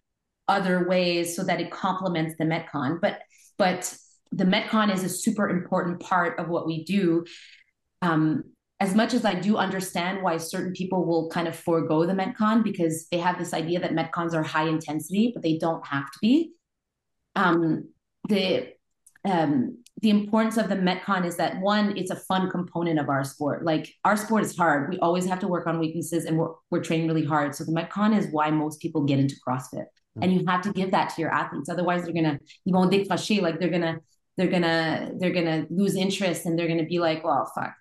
[0.48, 3.20] other ways so that it complements the metcon but
[3.58, 3.94] but
[4.32, 7.26] the metcon is a super important part of what we do
[8.02, 8.46] um,
[8.80, 12.64] as much as I do understand why certain people will kind of forego the Metcon
[12.64, 16.20] because they have this idea that Metcons are high intensity, but they don't have to
[16.22, 16.52] be.
[17.36, 17.90] Um,
[18.30, 18.74] the
[19.28, 23.24] um, the importance of the Metcon is that one, it's a fun component of our
[23.24, 23.66] sport.
[23.66, 24.92] Like our sport is hard.
[24.92, 27.56] We always have to work on weaknesses and we're, we're training really hard.
[27.56, 29.74] So the Metcon is why most people get into CrossFit.
[29.74, 30.24] Mm-hmm.
[30.24, 31.70] And you have to give that to your athletes.
[31.70, 34.00] Otherwise they're gonna, you won't décrocher, like they're gonna,
[34.38, 37.74] they're gonna, they're gonna lose interest and they're gonna be like, well, fuck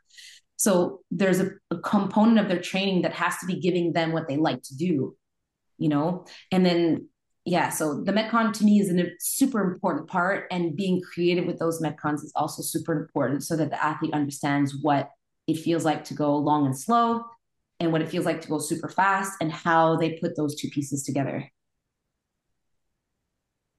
[0.57, 4.27] so there's a, a, component of their training that has to be giving them what
[4.27, 5.15] they like to do,
[5.79, 6.25] you know?
[6.51, 7.09] And then,
[7.47, 10.49] yeah, so the Metcon to me is a super important part.
[10.51, 14.75] And being creative with those Metcons is also super important so that the athlete understands
[14.83, 15.11] what
[15.47, 17.25] it feels like to go long and slow
[17.79, 20.69] and what it feels like to go super fast and how they put those two
[20.71, 21.49] pieces together.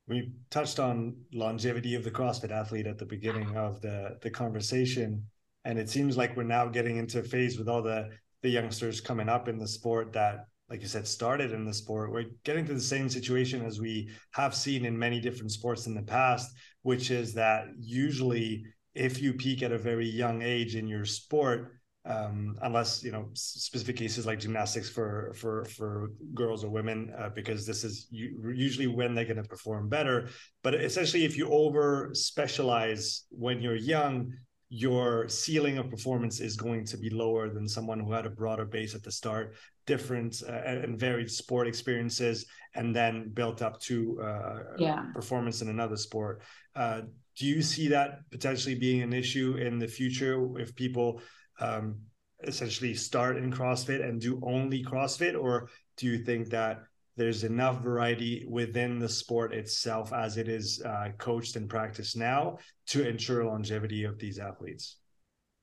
[0.07, 5.26] We touched on longevity of the CrossFit athlete at the beginning of the, the conversation
[5.65, 8.09] and it seems like we're now getting into a phase with all the
[8.43, 12.11] the youngsters coming up in the sport that like you said started in the sport.
[12.11, 15.95] We're getting to the same situation as we have seen in many different sports in
[15.95, 16.53] the past
[16.88, 18.63] which is that usually
[18.95, 21.74] if you peak at a very young age in your sport
[22.05, 27.28] um, unless you know specific cases like gymnastics for for for girls or women uh,
[27.36, 30.30] because this is usually when they're going to perform better.
[30.63, 34.32] But essentially if you over specialize when you're young
[34.70, 38.65] your ceiling of performance is going to be lower than someone who had a broader
[38.65, 39.55] base at the start,
[39.86, 42.45] different uh, and varied sport experiences,
[42.76, 45.05] and then built up to uh, yeah.
[45.13, 46.41] performance in another sport.
[46.76, 47.01] Uh,
[47.38, 51.22] do you see that potentially being an issue in the future if people
[51.61, 51.99] um,
[52.43, 56.84] essentially start in CrossFit and do only CrossFit, or do you think that
[57.18, 62.57] there's enough variety within the sport itself as it is uh, coached and practiced now
[62.88, 64.97] to ensure longevity of these athletes?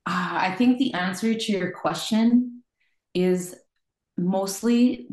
[0.07, 2.62] Uh, I think the answer to your question
[3.14, 3.55] is
[4.18, 5.09] mostly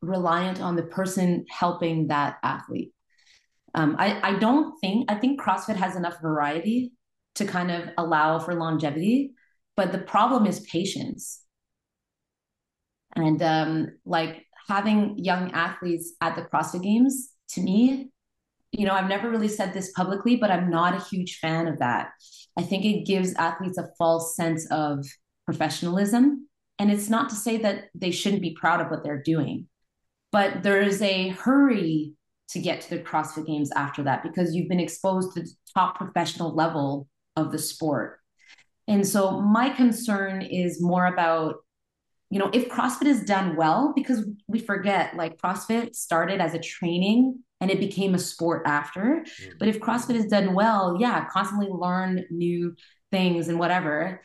[0.00, 2.92] reliant on the person helping that athlete.
[3.74, 6.92] Um, I, I don't think, I think CrossFit has enough variety
[7.36, 9.32] to kind of allow for longevity,
[9.76, 11.40] but the problem is patience.
[13.14, 18.10] And um, like having young athletes at the CrossFit Games, to me,
[18.70, 21.78] you know, I've never really said this publicly, but I'm not a huge fan of
[21.80, 22.08] that.
[22.56, 25.04] I think it gives athletes a false sense of
[25.44, 26.48] professionalism.
[26.78, 29.66] And it's not to say that they shouldn't be proud of what they're doing,
[30.32, 32.14] but there is a hurry
[32.48, 35.98] to get to the CrossFit Games after that because you've been exposed to the top
[35.98, 38.20] professional level of the sport.
[38.88, 41.56] And so my concern is more about
[42.32, 46.58] you know, if CrossFit is done well, because we forget like CrossFit started as a
[46.58, 49.22] training and it became a sport after.
[49.22, 49.50] Mm-hmm.
[49.58, 52.74] But if CrossFit is done well, yeah, constantly learn new
[53.10, 54.22] things and whatever.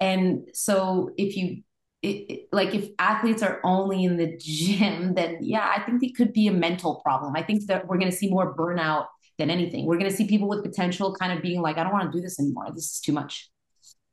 [0.00, 1.62] And so if you
[2.02, 6.16] it, it, like if athletes are only in the gym, then yeah, I think it
[6.16, 7.36] could be a mental problem.
[7.36, 9.06] I think that we're going to see more burnout
[9.38, 9.86] than anything.
[9.86, 12.18] We're going to see people with potential kind of being like, I don't want to
[12.18, 12.66] do this anymore.
[12.74, 13.48] This is too much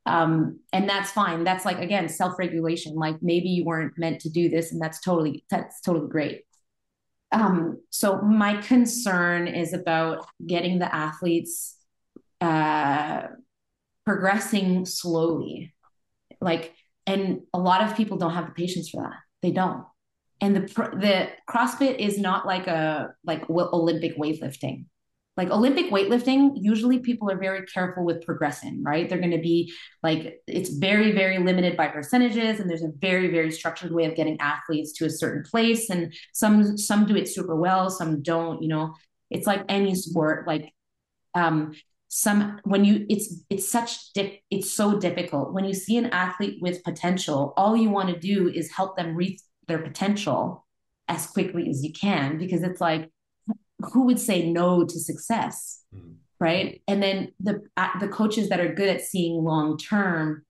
[0.06, 1.44] um and that's fine.
[1.44, 2.94] That's like again self-regulation.
[2.94, 6.42] Like maybe you weren't meant to do this and that's totally that's totally great.
[7.30, 11.76] Um so my concern is about getting the athletes
[12.40, 13.22] uh
[14.04, 15.74] progressing slowly.
[16.40, 16.74] Like
[17.06, 19.18] and a lot of people don't have the patience for that.
[19.42, 19.84] They don't.
[20.40, 24.86] And the the crossfit is not like a like olympic weightlifting
[25.36, 29.08] like Olympic weightlifting, usually people are very careful with progressing, right?
[29.08, 29.72] They're going to be
[30.02, 34.14] like, it's very, very limited by percentages, and there's a very, very structured way of
[34.14, 35.88] getting athletes to a certain place.
[35.88, 38.62] And some some do it super well, some don't.
[38.62, 38.94] You know,
[39.30, 40.46] it's like any sport.
[40.46, 40.72] Like,
[41.34, 41.72] um,
[42.08, 46.58] some when you it's it's such dip, it's so difficult when you see an athlete
[46.60, 47.54] with potential.
[47.56, 50.66] All you want to do is help them reach their potential
[51.08, 53.10] as quickly as you can because it's like
[53.92, 56.14] who would say no to success mm.
[56.40, 56.82] right?
[56.88, 60.44] And then the uh, the coaches that are good at seeing long term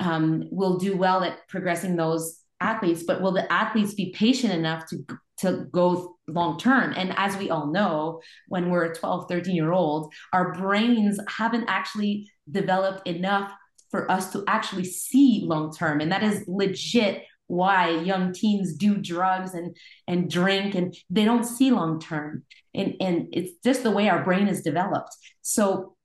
[0.00, 4.86] um, will do well at progressing those athletes but will the athletes be patient enough
[4.88, 5.04] to
[5.38, 6.92] to go long term?
[6.96, 12.30] And as we all know when we're 12 13 year old our brains haven't actually
[12.50, 13.52] developed enough
[13.90, 16.00] for us to actually see long term.
[16.00, 19.76] And that is legit why young teens do drugs and
[20.06, 22.44] and drink and they don't see long term.
[22.74, 25.16] And and it's just the way our brain is developed.
[25.42, 25.96] So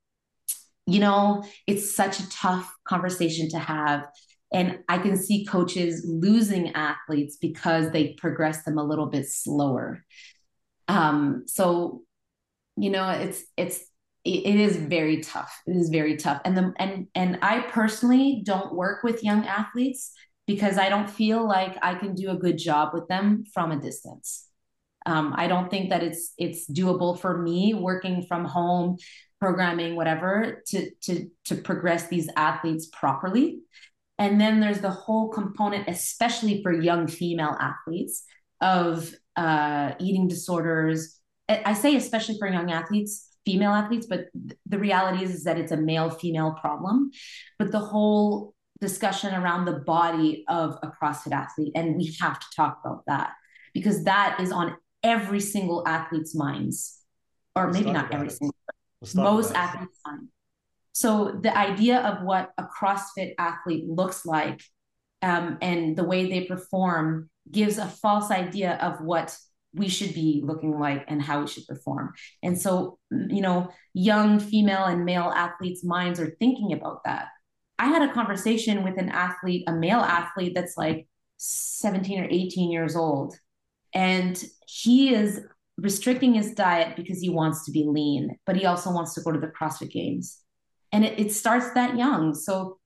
[0.86, 4.06] you know it's such a tough conversation to have.
[4.52, 10.04] And i can see coaches losing athletes because they progress them a little bit slower.
[10.88, 12.02] Um, so,
[12.76, 13.84] you know, it's it's
[14.24, 15.62] it is very tough.
[15.66, 16.40] It is very tough.
[16.44, 20.12] And the and and I personally don't work with young athletes
[20.46, 23.80] because I don't feel like I can do a good job with them from a
[23.80, 24.48] distance.
[25.06, 28.96] Um, I don't think that it's it's doable for me working from home,
[29.40, 33.60] programming, whatever, to to to progress these athletes properly.
[34.18, 38.24] And then there's the whole component, especially for young female athletes,
[38.60, 41.18] of uh, eating disorders.
[41.48, 44.26] I say especially for young athletes, female athletes, but
[44.66, 47.10] the reality is, is that it's a male female problem.
[47.58, 48.53] But the whole
[48.84, 53.32] discussion around the body of a CrossFit athlete, and we have to talk about that
[53.72, 57.00] because that is on every single athlete's minds,
[57.56, 58.32] or Let's maybe not every it.
[58.32, 58.56] single,
[59.14, 60.30] most athletes' minds.
[60.92, 64.62] So the idea of what a CrossFit athlete looks like
[65.22, 69.36] um, and the way they perform gives a false idea of what
[69.74, 72.12] we should be looking like and how we should perform.
[72.42, 77.28] And so, you know, young female and male athletes' minds are thinking about that.
[77.84, 81.06] I had a conversation with an athlete, a male athlete that's like
[81.36, 83.34] 17 or 18 years old,
[83.92, 85.42] and he is
[85.76, 89.32] restricting his diet because he wants to be lean, but he also wants to go
[89.32, 90.40] to the CrossFit Games.
[90.92, 92.34] And it, it starts that young.
[92.34, 92.78] So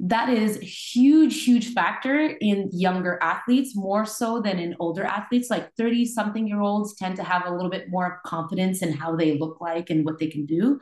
[0.00, 5.48] that is a huge huge factor in younger athletes more so than in older athletes.
[5.48, 9.16] Like 30 something year olds tend to have a little bit more confidence in how
[9.16, 10.80] they look like and what they can do.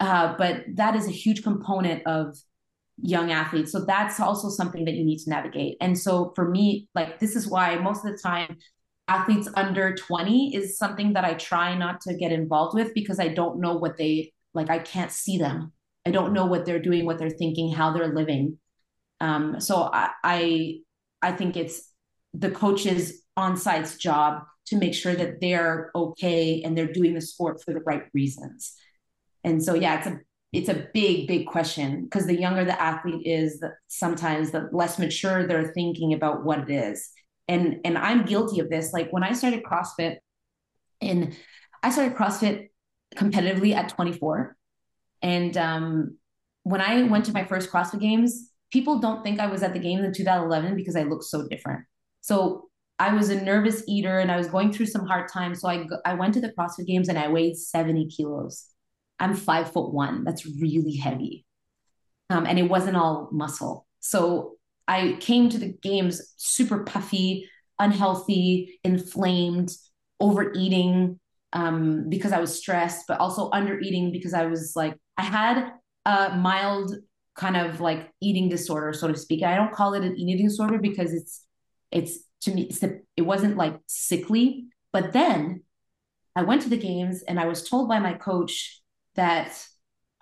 [0.00, 2.34] Uh, but that is a huge component of
[3.02, 6.88] young athletes so that's also something that you need to navigate and so for me
[6.94, 8.56] like this is why most of the time
[9.08, 13.28] athletes under 20 is something that i try not to get involved with because i
[13.28, 15.72] don't know what they like i can't see them
[16.06, 18.58] I don't know what they're doing, what they're thinking, how they're living.
[19.20, 20.78] Um, so I, I,
[21.22, 21.92] I think it's
[22.32, 27.20] the coach's on site's job to make sure that they're okay and they're doing the
[27.20, 28.74] sport for the right reasons.
[29.44, 30.20] And so yeah, it's a
[30.52, 35.46] it's a big big question because the younger the athlete is, sometimes the less mature
[35.46, 37.10] they're thinking about what it is.
[37.48, 38.92] And and I'm guilty of this.
[38.92, 40.16] Like when I started CrossFit,
[41.00, 41.36] and
[41.82, 42.68] I started CrossFit
[43.16, 44.56] competitively at 24
[45.22, 46.16] and um,
[46.62, 49.78] when I went to my first CrossFit Games, people don't think I was at the
[49.78, 51.84] games in 2011 because I looked so different.
[52.20, 55.60] So I was a nervous eater and I was going through some hard times.
[55.60, 58.66] So I I went to the CrossFit Games and I weighed 70 kilos.
[59.20, 60.24] I'm five foot one.
[60.24, 61.44] That's really heavy.
[62.30, 63.86] Um, and it wasn't all muscle.
[64.00, 64.56] So
[64.88, 67.48] I came to the games super puffy,
[67.78, 69.70] unhealthy, inflamed,
[70.20, 71.20] overeating
[71.52, 75.72] um, because I was stressed, but also undereating because I was like I had
[76.06, 76.94] a mild
[77.34, 79.42] kind of like eating disorder, so to speak.
[79.42, 81.44] I don't call it an eating disorder because it's
[81.90, 84.66] it's to me it's the, it wasn't like sickly.
[84.92, 85.62] But then
[86.34, 88.79] I went to the games and I was told by my coach
[89.14, 89.66] that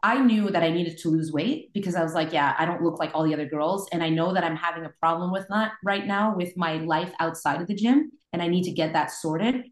[0.03, 2.83] I knew that I needed to lose weight because I was like, yeah, I don't
[2.83, 3.89] look like all the other girls.
[3.93, 7.13] And I know that I'm having a problem with that right now with my life
[7.19, 8.13] outside of the gym.
[8.33, 9.65] And I need to get that sorted.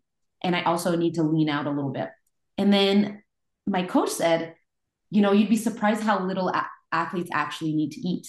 [0.43, 2.09] And I also need to lean out a little bit.
[2.59, 3.23] And then
[3.67, 4.55] my coach said,
[5.11, 8.27] you know, you'd be surprised how little a- athletes actually need to eat.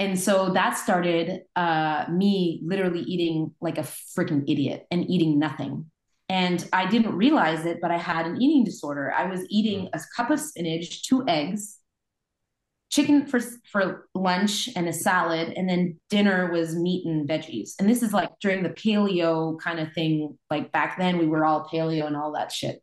[0.00, 5.90] And so that started uh, me literally eating like a freaking idiot and eating nothing.
[6.30, 9.12] And I didn't realize it, but I had an eating disorder.
[9.12, 11.78] I was eating a cup of spinach, two eggs,
[12.88, 13.40] chicken for
[13.70, 18.12] for lunch and a salad and then dinner was meat and veggies and this is
[18.12, 22.16] like during the paleo kind of thing like back then we were all paleo and
[22.16, 22.82] all that shit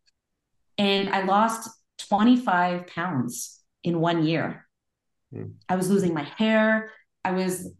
[0.77, 1.69] and i lost
[2.09, 4.65] 25 pounds in one year.
[5.33, 5.53] Mm.
[5.67, 6.91] I was losing my hair.
[7.23, 7.71] I was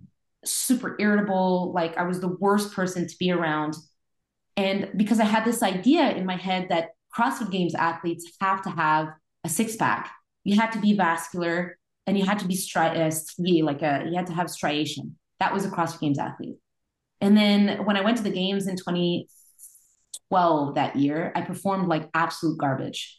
[0.46, 1.72] super irritable.
[1.74, 3.76] Like I was the worst person to be around.
[4.58, 8.70] And because I had this idea in my head that CrossFit Games athletes have to
[8.70, 9.10] have
[9.44, 10.12] a six pack,
[10.44, 13.12] you had to be vascular and you had to be stri- uh,
[13.66, 15.18] like a, you had to have striation.
[15.40, 16.58] That was a CrossFit Games athlete.
[17.22, 22.10] And then when I went to the games in 2012 that year, I performed like
[22.14, 23.18] absolute garbage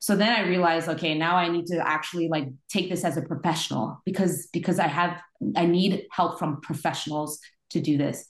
[0.00, 3.22] so then i realized okay now i need to actually like take this as a
[3.22, 5.20] professional because because i have
[5.56, 7.40] i need help from professionals
[7.70, 8.24] to do this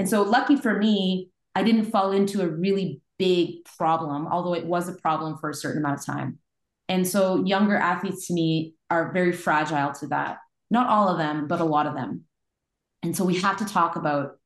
[0.00, 4.64] and so lucky for me i didn't fall into a really big problem although it
[4.64, 6.38] was a problem for a certain amount of time.
[6.88, 10.38] And so younger athletes to me are very fragile to that.
[10.70, 12.24] Not all of them but a lot of them.
[13.02, 14.38] And so we have to talk about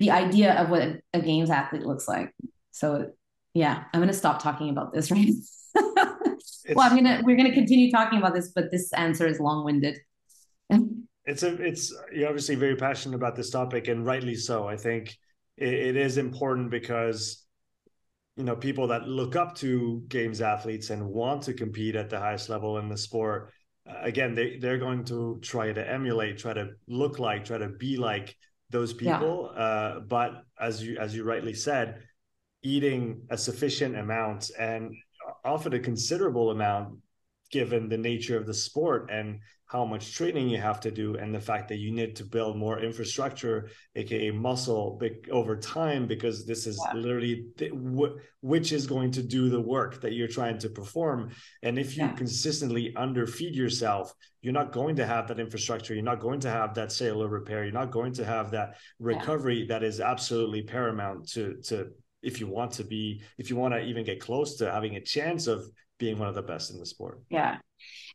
[0.00, 2.34] the idea of what a games athlete looks like.
[2.72, 3.12] So
[3.54, 5.30] yeah i'm going to stop talking about this right?
[6.74, 9.98] Well, I'm gonna we're gonna continue talking about this, but this answer is long winded.
[11.26, 14.66] it's a it's you're obviously very passionate about this topic, and rightly so.
[14.66, 15.16] I think
[15.56, 17.46] it, it is important because
[18.36, 22.18] you know people that look up to games athletes and want to compete at the
[22.18, 23.50] highest level in the sport
[23.88, 27.68] uh, again they they're going to try to emulate try to look like try to
[27.68, 28.36] be like
[28.70, 29.62] those people yeah.
[29.62, 32.02] uh, but as you as you rightly said
[32.62, 34.92] eating a sufficient amount and
[35.44, 36.98] often a considerable amount
[37.50, 41.34] given the nature of the sport and how much training you have to do and
[41.34, 46.66] the fact that you need to build more infrastructure aka muscle over time because this
[46.66, 46.98] is yeah.
[46.98, 47.46] literally
[48.42, 51.30] which is going to do the work that you're trying to perform
[51.62, 52.12] and if you yeah.
[52.12, 56.72] consistently underfeed yourself you're not going to have that infrastructure you're not going to have
[56.74, 59.66] that cellular repair you're not going to have that recovery yeah.
[59.68, 61.88] that is absolutely paramount to to
[62.22, 65.00] if you want to be if you want to even get close to having a
[65.00, 65.68] chance of
[65.98, 67.20] being one of the best in the sport.
[67.30, 67.58] Yeah.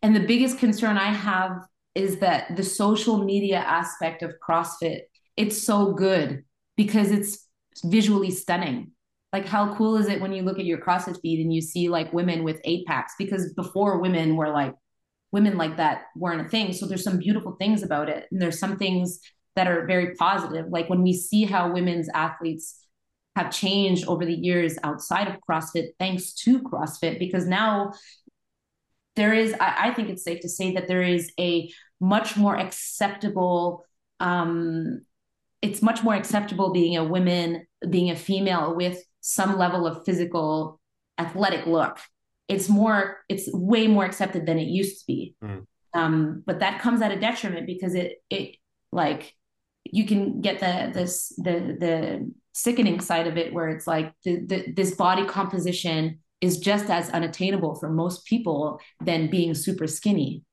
[0.01, 1.57] And the biggest concern I have
[1.95, 5.01] is that the social media aspect of CrossFit,
[5.35, 6.43] it's so good
[6.77, 7.47] because it's
[7.83, 8.91] visually stunning.
[9.33, 11.89] Like how cool is it when you look at your CrossFit feed and you see
[11.89, 13.13] like women with eight packs?
[13.17, 14.73] Because before women were like
[15.31, 16.73] women like that weren't a thing.
[16.73, 18.27] So there's some beautiful things about it.
[18.31, 19.19] And there's some things
[19.55, 20.67] that are very positive.
[20.69, 22.77] Like when we see how women's athletes
[23.35, 27.93] have changed over the years outside of CrossFit, thanks to CrossFit, because now
[29.15, 32.57] there is, I, I think it's safe to say that there is a much more
[32.57, 33.85] acceptable,
[34.19, 35.01] um,
[35.61, 40.79] it's much more acceptable being a woman, being a female with some level of physical
[41.17, 41.99] athletic look.
[42.47, 45.35] It's more, it's way more accepted than it used to be.
[45.43, 45.65] Mm.
[45.93, 48.55] Um, but that comes at a detriment because it, it
[48.91, 49.35] like
[49.83, 54.45] you can get the this the the sickening side of it where it's like the,
[54.45, 60.43] the, this body composition is just as unattainable for most people than being super skinny.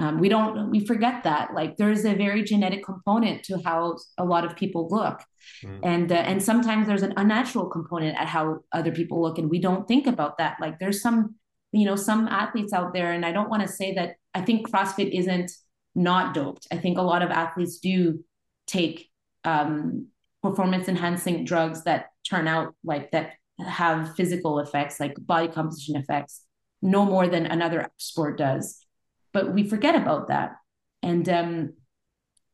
[0.00, 4.24] Um, we don't we forget that like there's a very genetic component to how a
[4.24, 5.20] lot of people look.
[5.64, 5.80] Mm.
[5.82, 9.58] and uh, and sometimes there's an unnatural component at how other people look and we
[9.58, 10.58] don't think about that.
[10.60, 11.34] Like there's some
[11.72, 14.66] you know some athletes out there and i don't want to say that i think
[14.70, 15.50] crossfit isn't
[15.98, 16.66] not doped.
[16.70, 18.24] I think a lot of athletes do
[18.66, 19.10] take
[19.44, 20.08] um,
[20.42, 26.44] performance enhancing drugs that turn out like that have physical effects like body composition effects
[26.80, 28.84] no more than another sport does.
[29.32, 30.52] But we forget about that.
[31.02, 31.72] And um,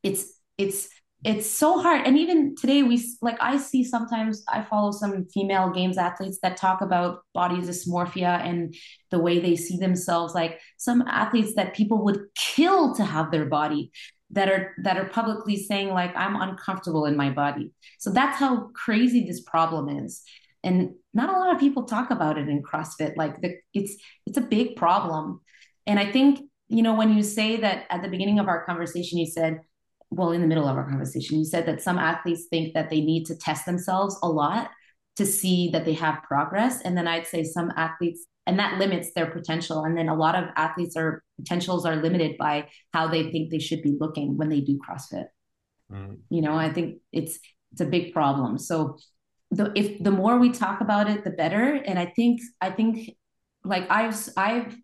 [0.03, 0.89] it's it's
[1.25, 2.07] it's so hard.
[2.07, 6.59] And even today we like i see sometimes i follow some female games athletes that
[6.59, 8.75] talk about body dysmorphia and
[9.11, 10.35] the way they see themselves.
[10.35, 13.91] Like some athletes that people would kill to have their body
[14.31, 17.73] that are that are publicly saying like i'm uncomfortable in my body.
[17.99, 20.23] So that's how crazy this problem is.
[20.63, 23.17] And not a lot of people talk about it in crossfit.
[23.17, 23.97] Like the, it's
[24.27, 25.41] it's a big problem.
[25.87, 29.19] And i think you know when you say that at the beginning of our conversation
[29.19, 29.61] you said
[30.11, 33.01] well in the middle of our conversation you said that some athletes think that they
[33.01, 34.71] need to test themselves a lot
[35.17, 36.81] to see that they have progress.
[36.83, 39.85] And then i'd say some athletes and that limits their potential.
[39.85, 43.59] And then a lot of athletes are potentials are limited by how they think they
[43.59, 45.27] should be looking when they do crossfit.
[45.93, 46.17] Mm.
[46.31, 47.39] you know i think it's
[47.75, 48.57] it's a big problem.
[48.57, 48.99] So
[49.51, 51.75] the if the more we talk about it the better.
[51.75, 53.11] And i think i think
[53.65, 54.77] like i've i've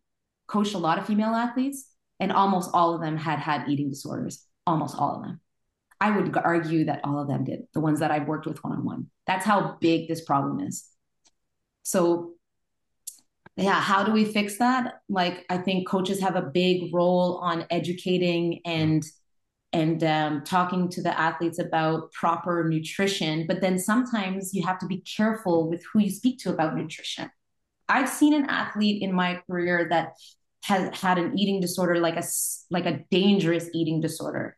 [0.49, 4.45] coached a lot of female athletes and almost all of them had had eating disorders.
[4.67, 5.41] Almost all of them.
[6.01, 9.07] I would argue that all of them did the ones that i've worked with one-on-one.
[9.29, 10.85] That's how big this problem is.
[11.85, 12.33] So
[13.57, 15.01] yeah how do we fix that?
[15.09, 19.05] Like i think coaches have a big role on educating and
[19.73, 24.87] and um, talking to the athletes about proper nutrition but then sometimes you have to
[24.87, 27.31] be careful with who you speak to about nutrition.
[27.89, 30.13] I've seen an athlete in my career that
[30.65, 32.23] has had an eating disorder like a
[32.71, 34.57] like a dangerous eating disorder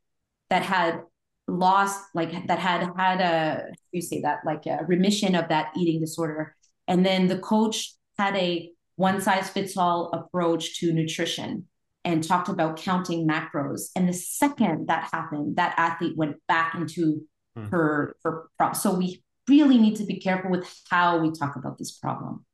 [0.50, 1.02] that had
[1.48, 4.40] lost like that had had a you say that?
[4.44, 6.56] Like a remission of that eating disorder.
[6.88, 11.66] And then the coach had a one size fits all approach to nutrition
[12.04, 13.90] and talked about counting macros.
[13.94, 17.22] And the second that happened, that athlete went back into
[17.56, 17.66] hmm.
[17.66, 18.74] her her problem.
[18.74, 22.44] So we really need to be careful with how we talk about this problem.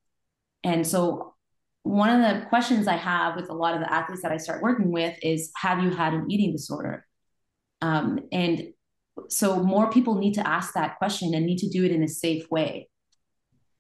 [0.65, 1.35] And so
[1.83, 4.63] one of the questions I have with a lot of the athletes that I start
[4.63, 7.07] working with is, have you had an eating disorder?
[7.81, 8.69] Um, and
[9.29, 12.09] so more people need to ask that question and need to do it in a
[12.09, 12.89] safe way.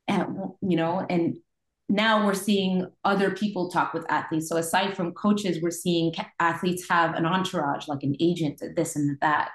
[0.06, 1.36] And, you know, and
[1.88, 4.48] now we're seeing other people talk with athletes.
[4.48, 9.18] So aside from coaches, we're seeing athletes have an entourage, like an agent, this and
[9.20, 9.50] that.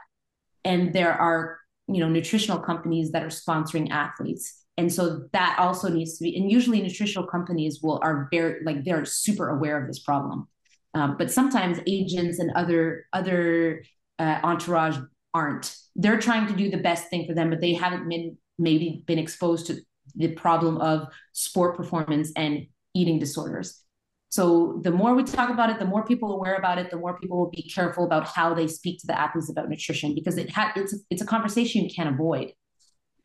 [0.65, 4.63] And there are, you know, nutritional companies that are sponsoring athletes.
[4.77, 8.83] And so that also needs to be, and usually nutritional companies will are very like
[8.83, 10.47] they're super aware of this problem.
[10.95, 13.83] Um, but sometimes agents and other other
[14.17, 14.97] uh, entourage
[15.35, 15.75] aren't.
[15.95, 19.19] They're trying to do the best thing for them, but they haven't been maybe been
[19.19, 19.77] exposed to
[20.15, 23.83] the problem of sport performance and eating disorders.
[24.29, 27.19] So the more we talk about it, the more people aware about it, the more
[27.19, 30.49] people will be careful about how they speak to the athletes about nutrition because it
[30.49, 32.51] ha- it's it's a conversation you can't avoid.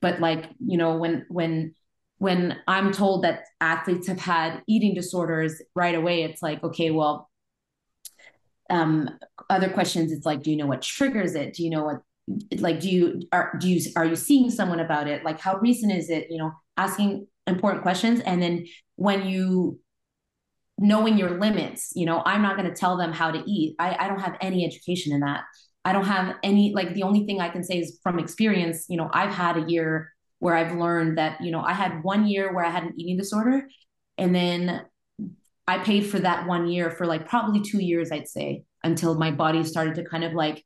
[0.03, 1.75] But like you know when when
[2.19, 7.31] when I'm told that athletes have had eating disorders right away, it's like okay, well,
[8.69, 9.09] um,
[9.49, 10.13] other questions.
[10.13, 11.55] It's like, do you know what triggers it?
[11.55, 12.03] Do you know what
[12.59, 15.25] like do you are do you are you seeing someone about it?
[15.25, 16.27] Like how recent is it?
[16.31, 19.79] You know, asking important questions, and then when you
[20.81, 23.75] knowing your limits you know i'm not going to tell them how to eat.
[23.79, 25.43] I, I don't have any education in that.
[25.85, 28.97] I don't have any like the only thing i can say is from experience you
[28.97, 32.53] know i've had a year where i've learned that you know i had one year
[32.53, 33.67] where i had an eating disorder
[34.19, 34.85] and then
[35.67, 39.31] i paid for that one year for like probably two years i'd say until my
[39.31, 40.63] body started to kind of like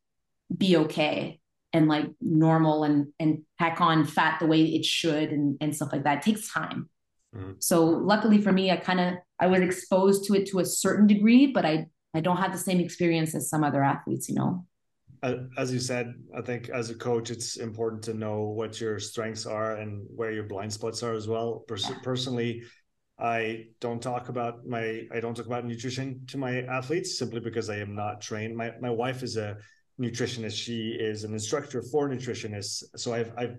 [0.57, 1.41] be okay
[1.73, 5.93] and like normal and and pack on fat the way it should and and stuff
[5.93, 6.89] like that it takes time
[7.35, 7.53] mm-hmm.
[7.59, 11.09] so luckily for me i kind of I was exposed to it to a certain
[11.09, 14.65] degree, but I I don't have the same experience as some other athletes, you know.
[15.57, 19.47] As you said, I think as a coach, it's important to know what your strengths
[19.47, 21.65] are and where your blind spots are as well.
[21.67, 21.91] Pers-.
[22.03, 22.63] Personally,
[23.19, 27.69] I don't talk about my I don't talk about nutrition to my athletes simply because
[27.69, 28.57] I am not trained.
[28.57, 29.57] My my wife is a
[30.01, 30.57] nutritionist.
[30.57, 32.85] She is an instructor for nutritionists.
[32.97, 33.57] So I've I've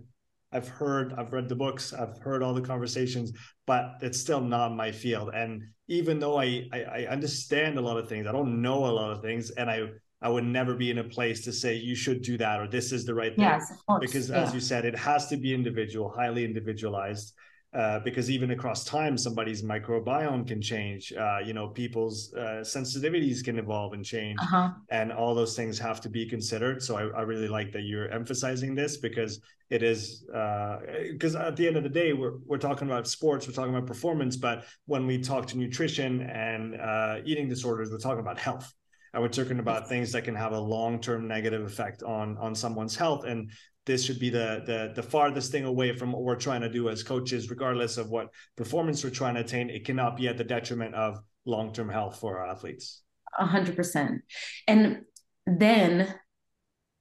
[0.53, 3.31] I've heard, I've read the books, I've heard all the conversations,
[3.65, 5.31] but it's still not my field.
[5.33, 8.93] And even though I, I, I understand a lot of things, I don't know a
[8.93, 9.89] lot of things, and I
[10.21, 12.93] I would never be in a place to say you should do that or this
[12.93, 13.43] is the right thing.
[13.43, 13.99] Yes, of course.
[13.99, 14.43] Because yeah.
[14.43, 17.33] as you said, it has to be individual, highly individualized.
[17.73, 21.11] Uh, because even across time, somebody's microbiome can change.
[21.13, 24.69] Uh, you know, people's uh, sensitivities can evolve and change, uh-huh.
[24.89, 26.83] and all those things have to be considered.
[26.83, 29.41] So I, I, really like that you're emphasizing this because
[29.71, 33.47] it is because uh, at the end of the day, we're we're talking about sports,
[33.47, 37.97] we're talking about performance, but when we talk to nutrition and uh, eating disorders, we're
[37.97, 38.71] talking about health
[39.13, 42.95] and we're talking about things that can have a long-term negative effect on on someone's
[42.95, 43.49] health and
[43.85, 46.89] this should be the, the the farthest thing away from what we're trying to do
[46.89, 49.69] as coaches regardless of what performance we're trying to attain.
[49.69, 53.01] It cannot be at the detriment of long-term health for our athletes.
[53.37, 54.21] A hundred percent.
[54.67, 55.01] And
[55.45, 56.13] then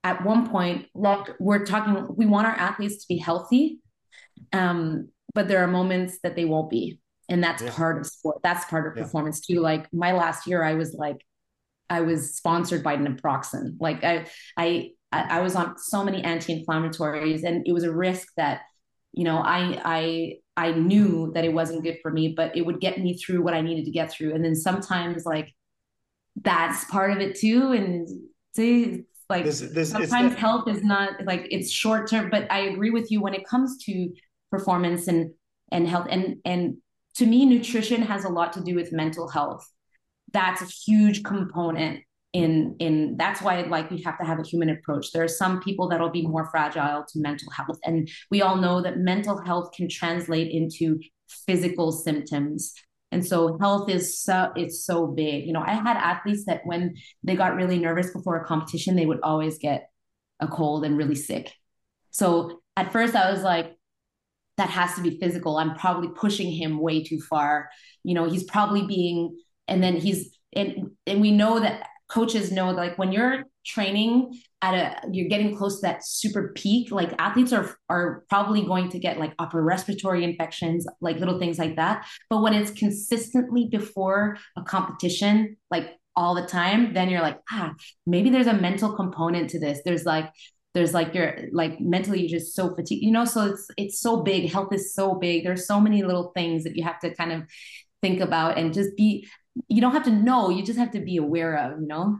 [0.05, 3.79] at one point look we're talking we want our athletes to be healthy
[4.53, 6.99] um, but there are moments that they won't be.
[7.29, 7.73] And that's yeah.
[7.73, 8.41] part of sport.
[8.43, 9.05] That's part of yeah.
[9.05, 9.61] performance too.
[9.61, 11.25] Like my last year i was like
[11.89, 13.77] i was sponsored by naproxen.
[13.81, 14.27] Like i
[14.57, 18.63] i I, I was on so many anti-inflammatories, and it was a risk that
[19.13, 22.81] you know I I I knew that it wasn't good for me, but it would
[22.81, 24.35] get me through what I needed to get through.
[24.35, 25.55] And then sometimes like
[26.43, 27.73] that's part of it too.
[27.73, 28.09] And
[28.55, 32.31] see, like this, this, sometimes health is not like it's short term.
[32.31, 34.13] But I agree with you when it comes to
[34.51, 35.33] performance and
[35.71, 36.77] and health and and
[37.17, 39.67] to me, nutrition has a lot to do with mental health.
[40.33, 42.01] That's a huge component
[42.33, 45.13] in in that's why like we have to have a human approach.
[45.13, 48.81] There are some people that'll be more fragile to mental health and we all know
[48.81, 50.99] that mental health can translate into
[51.47, 52.73] physical symptoms.
[53.11, 55.47] And so health is so it's so big.
[55.47, 59.07] You know i had athletes that when they got really nervous before a competition they
[59.07, 59.91] would always get
[60.41, 61.53] a cold and really sick.
[62.11, 63.77] So at first i was like
[64.59, 65.57] that has to be physical.
[65.57, 67.69] I'm probably pushing him way too far.
[68.05, 69.39] You know he's probably being
[69.69, 74.75] and then he's and and we know that coaches know like when you're training at
[74.75, 78.99] a you're getting close to that super peak like athletes are are probably going to
[78.99, 82.07] get like upper respiratory infections like little things like that.
[82.29, 87.73] But when it's consistently before a competition like all the time then you're like ah
[88.07, 89.81] maybe there's a mental component to this.
[89.85, 90.31] There's like
[90.75, 93.25] there's like you're like mentally you're just so fatigued you know?
[93.25, 94.53] So it's it's so big.
[94.53, 95.45] Health is so big.
[95.45, 97.43] There's so many little things that you have to kind of
[98.03, 99.27] think about and just be
[99.69, 102.19] you don't have to know you just have to be aware of you know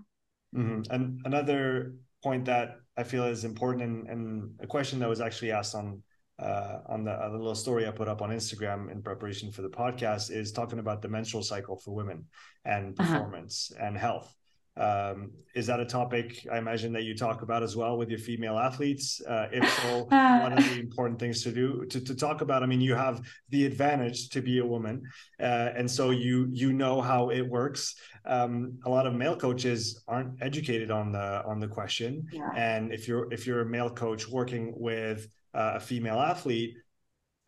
[0.55, 0.83] mm-hmm.
[0.91, 5.51] and another point that i feel is important and, and a question that was actually
[5.51, 6.03] asked on
[6.39, 9.69] uh, on the, the, little story I put up on Instagram in preparation for the
[9.69, 12.25] podcast is talking about the menstrual cycle for women
[12.65, 13.13] and uh-huh.
[13.13, 13.87] performance uh-huh.
[13.87, 14.35] and health.
[14.75, 18.19] Um, is that a topic I imagine that you talk about as well with your
[18.19, 19.21] female athletes?
[19.21, 22.63] Uh, if so, one of the important things to do to, to talk about?
[22.63, 23.21] I mean, you have
[23.51, 25.03] the advantage to be a woman,
[25.39, 27.97] uh, and so you you know how it works.
[28.25, 32.49] Um, a lot of male coaches aren't educated on the on the question, yeah.
[32.57, 36.77] and if you're if you're a male coach working with uh, a female athlete,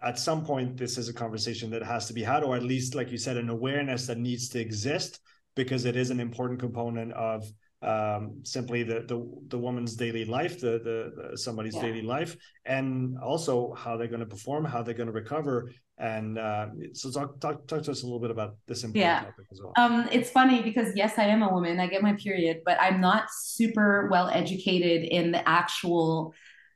[0.03, 2.95] at some point this is a conversation that has to be had, or at least,
[2.95, 5.21] like you said, an awareness that needs to exist
[5.55, 7.45] because it is an important component of
[7.85, 11.83] um, simply the, the the woman's daily life, the the, the somebody's yeah.
[11.83, 15.71] daily life, and also how they're going to perform, how they're going to recover.
[15.97, 19.21] And uh, so, talk, talk talk to us a little bit about this important yeah.
[19.21, 19.73] topic as well.
[19.77, 21.79] Um, it's funny because yes, I am a woman.
[21.79, 26.35] I get my period, but I'm not super well educated in the actual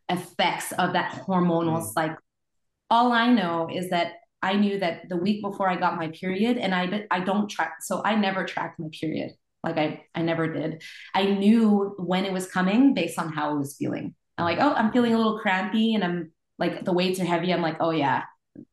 [0.09, 1.93] effects of that hormonal mm.
[1.93, 2.19] cycle.
[2.91, 4.13] All I know is that
[4.43, 7.79] I knew that the week before I got my period, and I I don't track,
[7.81, 9.33] so I never tracked my period.
[9.65, 10.83] Like I, I never did.
[11.15, 14.15] I knew when it was coming based on how I was feeling.
[14.37, 17.53] I'm like, oh, I'm feeling a little crampy and I'm like, the weights are heavy.
[17.53, 18.23] I'm like, oh yeah,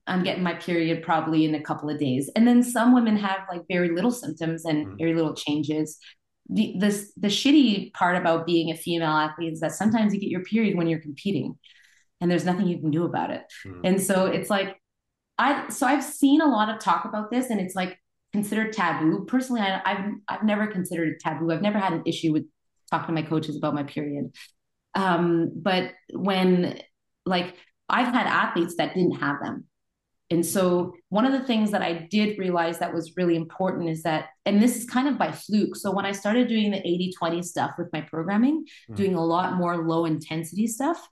[0.05, 2.29] I'm getting my period probably in a couple of days.
[2.35, 4.97] And then some women have like very little symptoms and mm-hmm.
[4.97, 5.97] very little changes.
[6.49, 10.29] The, this, the shitty part about being a female athlete is that sometimes you get
[10.29, 11.57] your period when you're competing
[12.21, 13.41] and there's nothing you can do about it.
[13.65, 13.81] Mm-hmm.
[13.83, 14.77] And so it's like,
[15.37, 17.97] I, so I've seen a lot of talk about this and it's like,
[18.35, 19.25] considered taboo.
[19.27, 21.51] Personally, I, have I've never considered it taboo.
[21.51, 22.43] I've never had an issue with
[22.91, 24.35] talking to my coaches about my period.
[24.93, 26.81] Um, but when
[27.25, 27.55] like
[27.89, 29.65] I've had athletes that didn't have them.
[30.31, 34.03] And so one of the things that I did realize that was really important is
[34.03, 35.75] that, and this is kind of by fluke.
[35.75, 38.95] So when I started doing the 80 20 stuff with my programming, mm.
[38.95, 41.07] doing a lot more low intensity stuff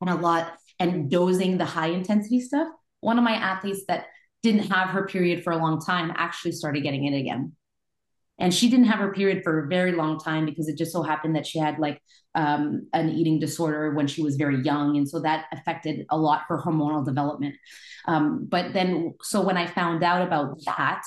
[0.00, 2.68] and a lot and dosing the high intensity stuff,
[3.00, 4.06] one of my athletes that
[4.42, 7.52] didn't have her period for a long time actually started getting it again.
[8.38, 11.02] And she didn't have her period for a very long time because it just so
[11.02, 12.00] happened that she had like
[12.34, 14.96] um, an eating disorder when she was very young.
[14.96, 17.56] And so that affected a lot her hormonal development.
[18.06, 21.02] Um, but then so when i found out about that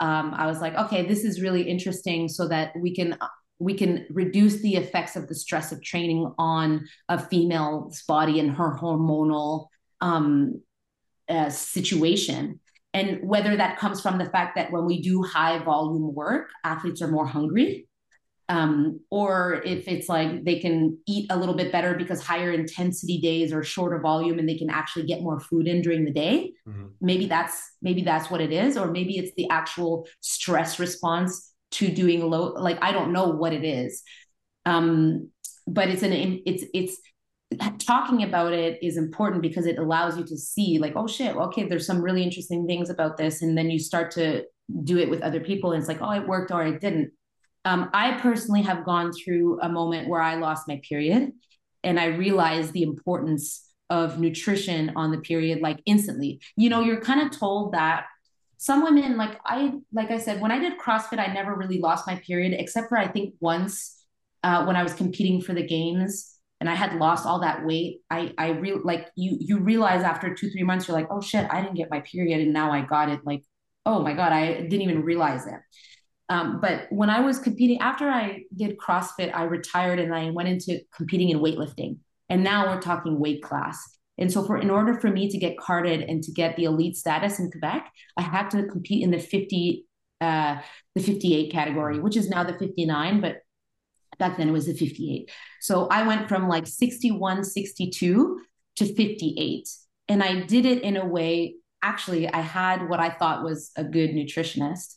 [0.00, 3.16] um, i was like okay this is really interesting so that we can
[3.58, 8.52] we can reduce the effects of the stress of training on a female's body and
[8.52, 9.66] her hormonal
[10.00, 10.62] um,
[11.30, 12.60] uh, situation
[12.92, 17.00] and whether that comes from the fact that when we do high volume work, athletes
[17.00, 17.86] are more hungry,
[18.48, 23.20] um, or if it's like they can eat a little bit better because higher intensity
[23.20, 26.52] days or shorter volume and they can actually get more food in during the day.
[26.68, 26.86] Mm-hmm.
[27.00, 31.88] Maybe that's maybe that's what it is, or maybe it's the actual stress response to
[31.88, 32.54] doing low.
[32.54, 34.02] Like I don't know what it is,
[34.66, 35.30] um,
[35.68, 36.96] but it's an it's it's
[37.78, 41.64] talking about it is important because it allows you to see like oh shit okay
[41.64, 43.42] there's some really interesting things about this.
[43.42, 44.44] And then you start to
[44.84, 45.72] do it with other people.
[45.72, 47.12] And it's like oh it worked or it didn't.
[47.64, 51.30] Um, i personally have gone through a moment where i lost my period
[51.84, 56.40] and i realized the importance of nutrition on the period like instantly.
[56.56, 58.06] You know you're kind of told that
[58.56, 62.06] some women like i like i said when i did crossfit i never really lost
[62.06, 64.04] my period except for i think once
[64.42, 68.00] uh, when i was competing for the games and I had lost all that weight,
[68.10, 71.46] I I real like you you realize after two three months you're like oh shit
[71.50, 73.42] I didn't get my period and now I got it like
[73.86, 75.60] oh my god I didn't even realize it.
[76.28, 80.48] Um, but when I was competing after I did CrossFit, I retired and I went
[80.48, 83.98] into competing in weightlifting, and now we're talking weight class.
[84.16, 86.96] And so, for in order for me to get carded and to get the elite
[86.96, 89.86] status in Quebec, I had to compete in the 50,
[90.20, 90.58] uh,
[90.94, 93.20] the 58 category, which is now the 59.
[93.20, 93.38] But
[94.20, 95.30] Back then it was a 58.
[95.60, 98.40] So I went from like 61, 62
[98.76, 99.68] to 58.
[100.08, 103.82] And I did it in a way, actually, I had what I thought was a
[103.82, 104.94] good nutritionist.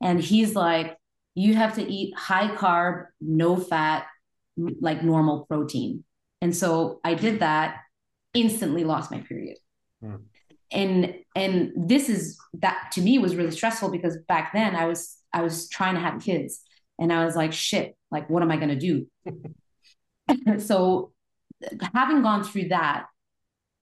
[0.00, 0.96] And he's like,
[1.34, 4.06] you have to eat high carb, no fat,
[4.56, 6.04] like normal protein.
[6.40, 7.78] And so I did that,
[8.34, 9.58] instantly lost my period.
[10.00, 10.16] Hmm.
[10.72, 15.16] And and this is that to me was really stressful because back then I was
[15.32, 16.60] I was trying to have kids
[17.00, 20.58] and I was like, shit, like, what am I going to do?
[20.58, 21.12] so,
[21.94, 23.06] having gone through that,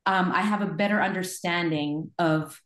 [0.07, 2.61] um, I have a better understanding of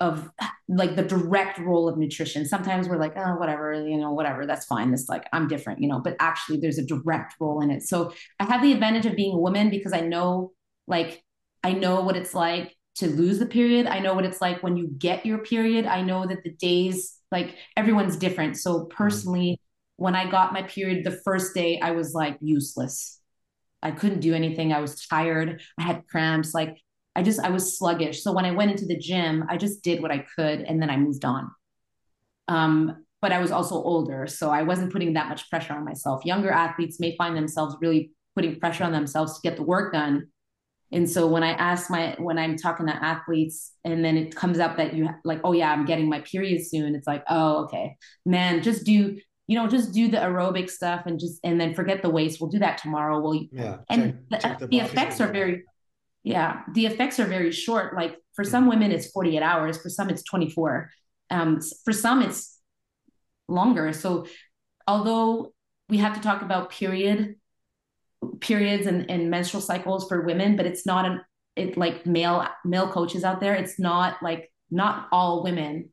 [0.00, 0.30] of
[0.66, 2.46] like the direct role of nutrition.
[2.46, 4.94] Sometimes we're like, oh, whatever, you know, whatever, that's fine.
[4.94, 7.82] It's like I'm different, you know, but actually there's a direct role in it.
[7.82, 10.52] So I have the advantage of being a woman because I know
[10.86, 11.22] like
[11.62, 13.86] I know what it's like to lose the period.
[13.86, 15.84] I know what it's like when you get your period.
[15.84, 18.56] I know that the days like everyone's different.
[18.56, 19.60] So personally,
[20.00, 23.20] when I got my period the first day, I was like useless.
[23.82, 24.72] I couldn't do anything.
[24.72, 25.60] I was tired.
[25.78, 26.54] I had cramps.
[26.54, 26.78] Like
[27.14, 28.22] I just, I was sluggish.
[28.22, 30.88] So when I went into the gym, I just did what I could and then
[30.88, 31.50] I moved on.
[32.48, 34.26] Um, but I was also older.
[34.26, 36.24] So I wasn't putting that much pressure on myself.
[36.24, 40.28] Younger athletes may find themselves really putting pressure on themselves to get the work done.
[40.92, 44.58] And so when I ask my, when I'm talking to athletes and then it comes
[44.58, 46.94] up that you like, oh yeah, I'm getting my period soon.
[46.94, 49.18] It's like, oh, okay, man, just do,
[49.50, 52.40] you know, just do the aerobic stuff and just and then forget the weights.
[52.40, 53.18] We'll do that tomorrow.
[53.18, 55.64] We'll yeah, and check, check the, the effects are very
[56.22, 57.96] yeah, the effects are very short.
[57.96, 59.76] Like for some women, it's 48 hours.
[59.82, 60.90] For some, it's 24.
[61.30, 62.60] Um, for some, it's
[63.48, 63.92] longer.
[63.92, 64.28] So
[64.86, 65.52] although
[65.88, 67.34] we have to talk about period
[68.38, 71.22] periods and, and menstrual cycles for women, but it's not an
[71.56, 73.54] it like male male coaches out there.
[73.54, 75.90] It's not like not all women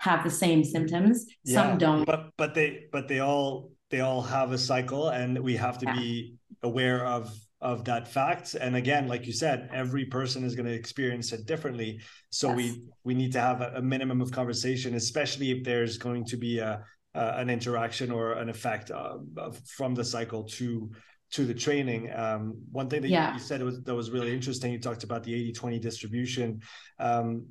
[0.00, 1.26] have the same symptoms.
[1.44, 2.04] Yeah, Some don't.
[2.04, 5.86] But but they but they all they all have a cycle and we have to
[5.86, 5.96] yeah.
[5.96, 10.64] be aware of of that fact and again like you said every person is going
[10.64, 12.00] to experience it differently
[12.30, 12.56] so yes.
[12.56, 16.38] we we need to have a, a, minimum of conversation especially if there's going to
[16.38, 16.82] be a,
[17.12, 19.18] an interaction or an effect uh,
[19.66, 20.90] from the cycle to
[21.30, 23.28] to the training um, one thing that yeah.
[23.28, 26.60] you, you, said was that was really interesting you talked about the 80-20 distribution
[26.98, 27.44] um,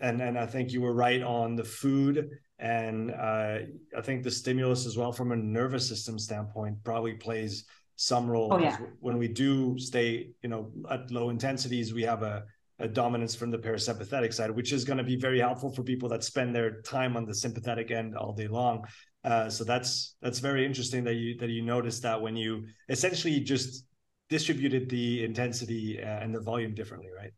[0.00, 2.28] and and i think you were right on the food
[2.58, 3.58] and uh,
[3.96, 7.64] i think the stimulus as well from a nervous system standpoint probably plays
[7.96, 8.52] some role.
[8.52, 8.76] Oh, yeah.
[9.00, 12.44] When we do stay, you know, at low intensities, we have a,
[12.78, 16.08] a dominance from the parasympathetic side, which is going to be very helpful for people
[16.10, 18.84] that spend their time on the sympathetic end all day long.
[19.24, 23.40] Uh, so that's that's very interesting that you that you noticed that when you essentially
[23.40, 23.84] just
[24.28, 27.32] distributed the intensity uh, and the volume differently, right?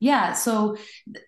[0.00, 0.32] Yeah.
[0.32, 0.76] So,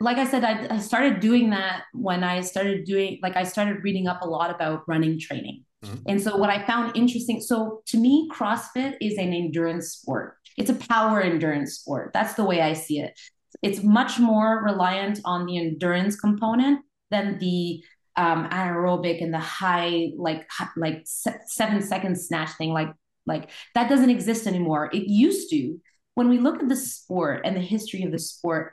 [0.00, 3.82] like I said, I, I started doing that when I started doing, like, I started
[3.82, 5.64] reading up a lot about running training.
[5.84, 6.02] Mm-hmm.
[6.06, 10.70] And so, what I found interesting so to me, CrossFit is an endurance sport, it's
[10.70, 12.10] a power endurance sport.
[12.12, 13.18] That's the way I see it.
[13.62, 16.80] It's much more reliant on the endurance component
[17.10, 17.82] than the
[18.16, 22.70] um, anaerobic and the high, like, like seven second snatch thing.
[22.70, 22.92] Like,
[23.26, 24.90] like that doesn't exist anymore.
[24.92, 25.80] It used to.
[26.16, 28.72] When we look at the sport and the history of the sport,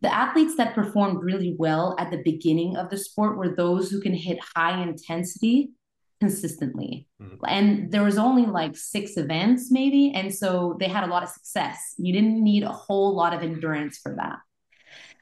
[0.00, 4.00] the athletes that performed really well at the beginning of the sport were those who
[4.00, 5.72] can hit high intensity
[6.18, 7.06] consistently.
[7.22, 7.44] Mm-hmm.
[7.46, 10.12] And there was only like six events, maybe.
[10.14, 11.94] And so they had a lot of success.
[11.98, 14.38] You didn't need a whole lot of endurance for that.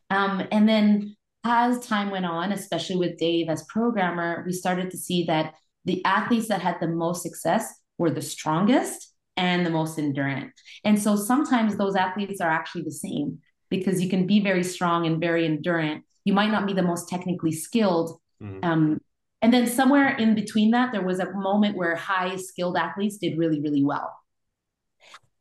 [0.08, 4.96] Um, and then as time went on, especially with Dave as programmer, we started to
[4.96, 9.98] see that the athletes that had the most success were the strongest and the most
[9.98, 10.52] endurant.
[10.84, 13.38] And so sometimes those athletes are actually the same
[13.68, 16.02] because you can be very strong and very endurant.
[16.24, 18.64] You might not be the most technically skilled, mm-hmm.
[18.64, 19.00] um,
[19.42, 23.38] and then somewhere in between that, there was a moment where high skilled athletes did
[23.38, 24.12] really, really well.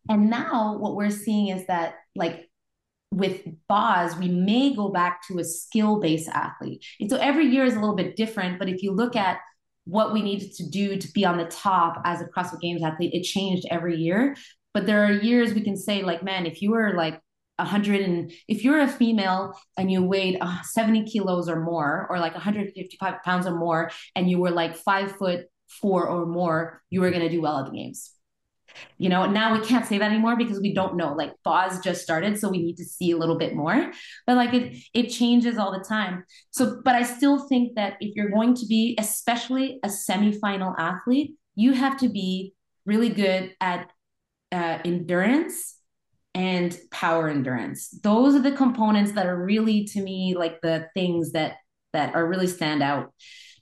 [0.09, 2.49] And now what we're seeing is that, like
[3.11, 6.85] with Boz, we may go back to a skill based athlete.
[6.99, 8.59] And so every year is a little bit different.
[8.59, 9.39] But if you look at
[9.85, 13.13] what we needed to do to be on the top as a CrossFit Games athlete,
[13.13, 14.35] it changed every year.
[14.73, 17.21] But there are years we can say, like, man, if you were like
[17.57, 22.19] 100 and if you're a female and you weighed uh, 70 kilos or more or
[22.19, 26.99] like 155 pounds or more and you were like five foot four or more you
[26.99, 28.11] were going to do well at the games
[28.97, 32.01] you know now we can't say that anymore because we don't know like Boz just
[32.01, 33.91] started so we need to see a little bit more
[34.27, 38.15] but like it it changes all the time so but i still think that if
[38.15, 42.53] you're going to be especially a semifinal athlete you have to be
[42.85, 43.89] really good at
[44.51, 45.75] uh, endurance
[46.33, 47.89] and power endurance.
[48.03, 51.55] Those are the components that are really to me like the things that
[51.93, 53.13] that are really stand out.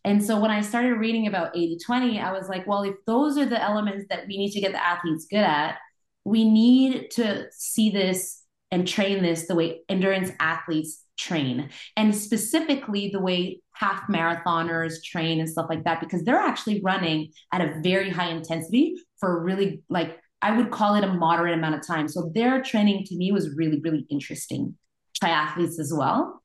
[0.05, 3.45] And so when I started reading about 80-20, I was like, well, if those are
[3.45, 5.77] the elements that we need to get the athletes good at,
[6.25, 13.09] we need to see this and train this the way endurance athletes train and specifically
[13.09, 17.80] the way half marathoners train and stuff like that because they're actually running at a
[17.84, 22.09] very high intensity for really like I would call it a moderate amount of time.
[22.09, 24.75] So their training to me was really, really interesting.
[25.23, 26.43] Triathletes as well.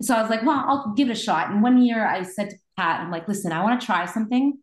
[0.00, 1.50] So I was like, well, I'll give it a shot.
[1.50, 4.58] And one year I said to Pat, I'm like, listen, I want to try something.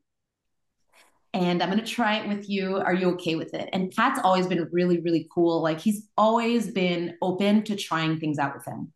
[1.33, 2.77] And I'm going to try it with you.
[2.77, 3.69] Are you okay with it?
[3.73, 5.63] And Pat's always been really, really cool.
[5.63, 8.93] Like he's always been open to trying things out with him.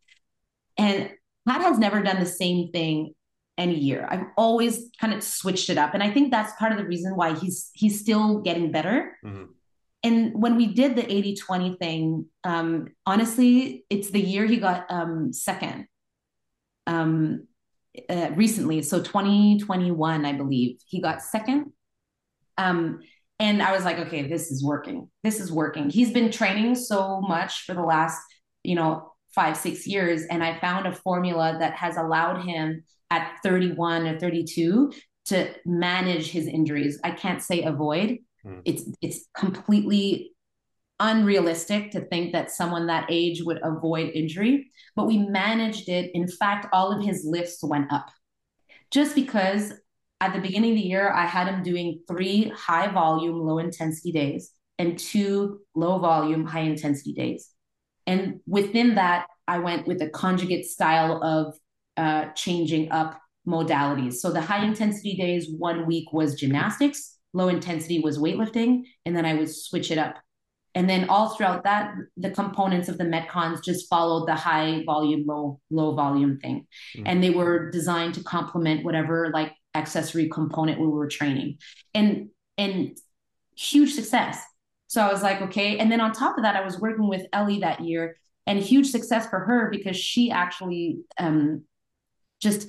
[0.76, 1.10] And
[1.48, 3.14] Pat has never done the same thing
[3.56, 4.06] any year.
[4.08, 5.94] I've always kind of switched it up.
[5.94, 9.18] And I think that's part of the reason why he's he's still getting better.
[9.24, 9.44] Mm-hmm
[10.02, 14.86] and when we did the 80 20 thing, um, honestly, it's the year he got
[14.90, 15.86] um, second
[16.86, 17.47] um,
[18.08, 18.82] uh, recently.
[18.82, 21.72] So 2021, I believe, he got second.
[22.56, 23.00] Um,
[23.38, 25.08] and I was like, okay, this is working.
[25.22, 25.90] This is working.
[25.90, 28.20] He's been training so much for the last,
[28.64, 30.22] you know, five, six years.
[30.30, 34.92] And I found a formula that has allowed him at 31 or 32
[35.26, 36.98] to manage his injuries.
[37.04, 38.18] I can't say avoid
[38.48, 38.62] Mm.
[38.64, 40.32] It's it's completely
[41.00, 46.10] unrealistic to think that someone that age would avoid injury, but we managed it.
[46.14, 48.08] In fact, all of his lifts went up
[48.90, 49.72] just because
[50.20, 54.12] at the beginning of the year, I had him doing three high volume, low intensity
[54.12, 57.50] days and two low volume, high intensity days.
[58.06, 61.54] And within that, I went with a conjugate style of
[61.96, 64.14] uh, changing up modalities.
[64.14, 69.24] So the high intensity days, one week was gymnastics, low intensity was weightlifting, and then
[69.24, 70.16] I would switch it up.
[70.74, 75.26] And then all throughout that, the components of the Metcons just followed the high volume,
[75.26, 76.66] low, low volume thing.
[76.96, 77.06] Mm-hmm.
[77.06, 81.58] And they were designed to complement whatever like accessory component we were training.
[81.94, 82.96] And and
[83.56, 84.42] huge success.
[84.88, 85.78] So I was like, okay.
[85.78, 88.16] And then on top of that, I was working with Ellie that year
[88.46, 91.64] and huge success for her because she actually um,
[92.40, 92.68] just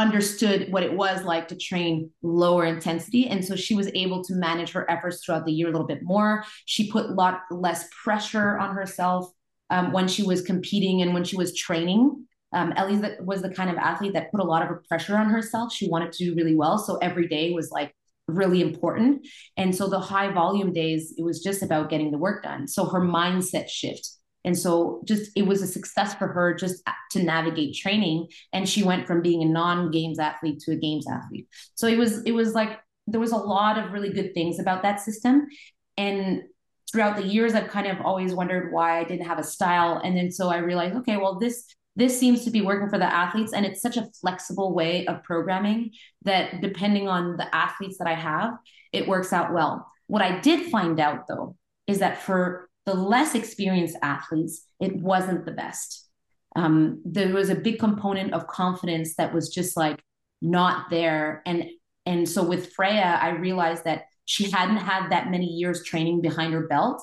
[0.00, 3.28] understood what it was like to train lower intensity.
[3.28, 6.02] And so she was able to manage her efforts throughout the year a little bit
[6.02, 6.42] more.
[6.64, 9.30] She put a lot less pressure on herself
[9.68, 12.26] um, when she was competing and when she was training.
[12.52, 15.70] Um, ellie was the kind of athlete that put a lot of pressure on herself.
[15.70, 16.78] She wanted to do really well.
[16.78, 17.94] So every day was like
[18.26, 19.26] really important.
[19.58, 22.66] And so the high volume days it was just about getting the work done.
[22.66, 24.08] So her mindset shift
[24.44, 28.28] and so just it was a success for her just to navigate training.
[28.52, 31.48] And she went from being a non-games athlete to a games athlete.
[31.74, 34.82] So it was it was like there was a lot of really good things about
[34.82, 35.48] that system.
[35.96, 36.42] And
[36.90, 40.00] throughout the years, I've kind of always wondered why I didn't have a style.
[40.02, 43.04] And then so I realized, okay, well, this this seems to be working for the
[43.04, 45.90] athletes and it's such a flexible way of programming
[46.22, 48.54] that depending on the athletes that i have
[48.92, 51.56] it works out well what i did find out though
[51.88, 56.08] is that for the less experienced athletes, it wasn't the best.
[56.56, 60.02] Um, there was a big component of confidence that was just like
[60.42, 61.42] not there.
[61.46, 61.66] And
[62.06, 66.54] and so with Freya, I realized that she hadn't had that many years training behind
[66.54, 67.02] her belt.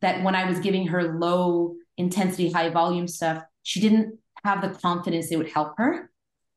[0.00, 4.78] That when I was giving her low intensity, high volume stuff, she didn't have the
[4.78, 6.10] confidence it would help her.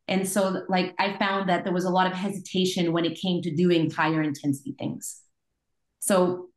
[0.07, 3.41] And so, like, I found that there was a lot of hesitation when it came
[3.43, 5.21] to doing higher intensity things.
[5.99, 6.48] So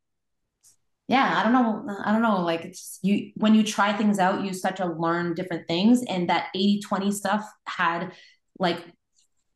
[1.07, 4.43] yeah i don't know i don't know like it's you when you try things out
[4.43, 8.11] you start to learn different things and that 80 20 stuff had
[8.59, 8.83] like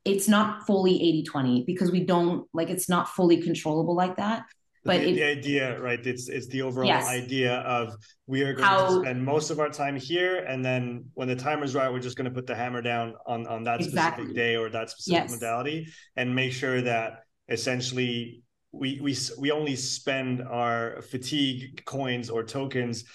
[0.04, 4.46] it's not fully 80 20 because we don't like it's not fully controllable like that
[4.84, 7.08] but the, it, the idea right it's it's the overall yes.
[7.08, 7.94] idea of
[8.26, 11.36] we are going How, to spend most of our time here and then when the
[11.36, 14.24] timer's right we're just going to put the hammer down on on that exactly.
[14.24, 15.32] specific day or that specific yes.
[15.32, 18.42] modality and make sure that essentially
[18.78, 23.06] we we we only spend our fatigue coins or tokens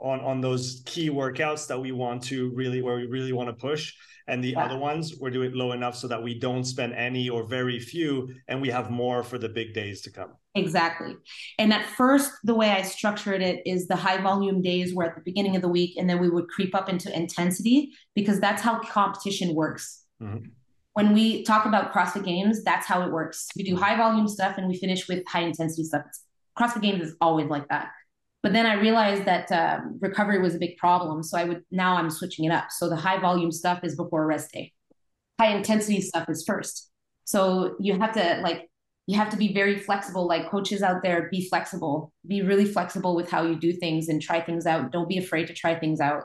[0.00, 3.54] on on those key workouts that we want to really where we really want to
[3.54, 3.94] push.
[4.26, 7.44] And the other ones we're doing low enough so that we don't spend any or
[7.44, 10.34] very few and we have more for the big days to come.
[10.54, 11.16] Exactly.
[11.58, 15.14] And at first the way i structured it is the high volume days were at
[15.14, 18.60] the beginning of the week and then we would creep up into intensity because that's
[18.60, 20.04] how competition works.
[20.22, 20.50] Mm-hmm
[20.98, 23.46] when we talk about CrossFit Games, that's how it works.
[23.56, 26.02] We do high volume stuff and we finish with high intensity stuff.
[26.58, 27.92] CrossFit Games is always like that.
[28.42, 31.22] But then I realized that uh, recovery was a big problem.
[31.22, 32.72] So I would now I'm switching it up.
[32.72, 34.72] So the high volume stuff is before rest day.
[35.38, 36.90] High intensity stuff is first.
[37.26, 38.68] So you have to like
[39.06, 40.26] you have to be very flexible.
[40.26, 42.12] Like coaches out there, be flexible.
[42.26, 44.90] Be really flexible with how you do things and try things out.
[44.90, 46.24] Don't be afraid to try things out.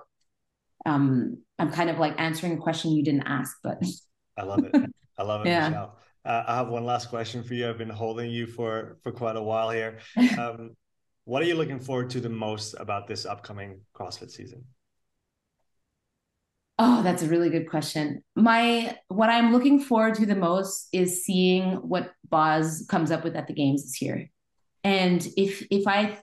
[0.83, 3.77] Um, I'm kind of like answering a question you didn't ask, but
[4.37, 4.75] I love it.
[5.17, 5.69] I love it, yeah.
[5.69, 5.97] Michelle.
[6.25, 7.69] Uh, I have one last question for you.
[7.69, 9.99] I've been holding you for for quite a while here.
[10.37, 10.75] Um,
[11.25, 14.65] what are you looking forward to the most about this upcoming CrossFit season?
[16.79, 18.23] Oh, that's a really good question.
[18.35, 23.35] My what I'm looking forward to the most is seeing what Boz comes up with
[23.35, 24.29] at the games this year.
[24.83, 26.17] And if if I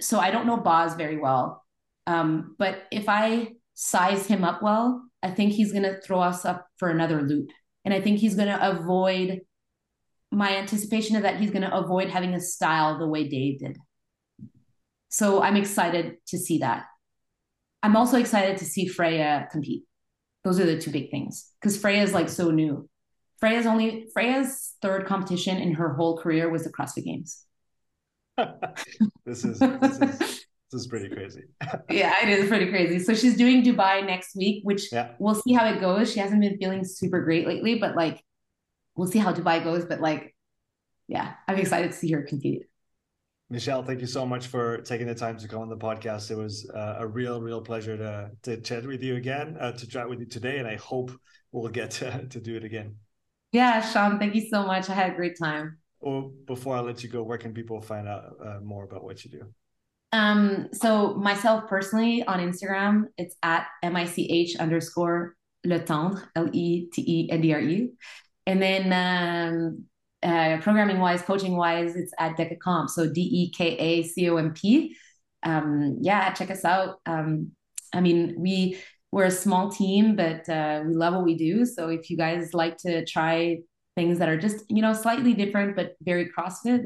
[0.00, 1.64] so I don't know Boz very well.
[2.06, 6.44] Um, but if I size him up well, I think he's going to throw us
[6.44, 7.50] up for another loop.
[7.84, 9.40] And I think he's going to avoid
[10.30, 13.78] my anticipation of that he's going to avoid having a style the way Dave did.
[15.08, 16.84] So I'm excited to see that.
[17.82, 19.84] I'm also excited to see Freya compete.
[20.44, 22.88] Those are the two big things because Freya is like so new.
[23.38, 27.44] Freya's only Freya's third competition in her whole career was the CrossFit Games.
[29.24, 31.42] this is this is this is pretty crazy.
[31.90, 32.98] yeah, it is pretty crazy.
[32.98, 35.12] So she's doing Dubai next week, which yeah.
[35.18, 36.12] we'll see how it goes.
[36.12, 38.22] She hasn't been feeling super great lately, but like
[38.96, 39.84] we'll see how Dubai goes.
[39.84, 40.34] But like,
[41.06, 42.64] yeah, I'm excited to see her compete.
[43.48, 46.32] Michelle, thank you so much for taking the time to come on the podcast.
[46.32, 49.86] It was uh, a real, real pleasure to to chat with you again, uh, to
[49.86, 51.12] chat with you today, and I hope
[51.52, 52.96] we'll get to, to do it again.
[53.52, 54.90] Yeah, Sean, thank you so much.
[54.90, 55.78] I had a great time.
[56.00, 59.24] Well, before I let you go, where can people find out uh, more about what
[59.24, 59.46] you do?
[60.12, 65.34] Um, so myself personally on Instagram, it's at mich underscore
[65.64, 67.90] le tendre, L E T E N D R E.
[68.46, 69.84] And then um,
[70.22, 72.90] uh, programming wise, coaching wise, it's at Deka Comp.
[72.90, 74.96] So D E K A C O M P.
[75.42, 77.00] Um, yeah, check us out.
[77.06, 77.52] Um,
[77.92, 78.78] I mean, we
[79.12, 81.64] we're a small team, but uh, we love what we do.
[81.64, 83.58] So if you guys like to try
[83.96, 86.84] things that are just you know slightly different but very CrossFit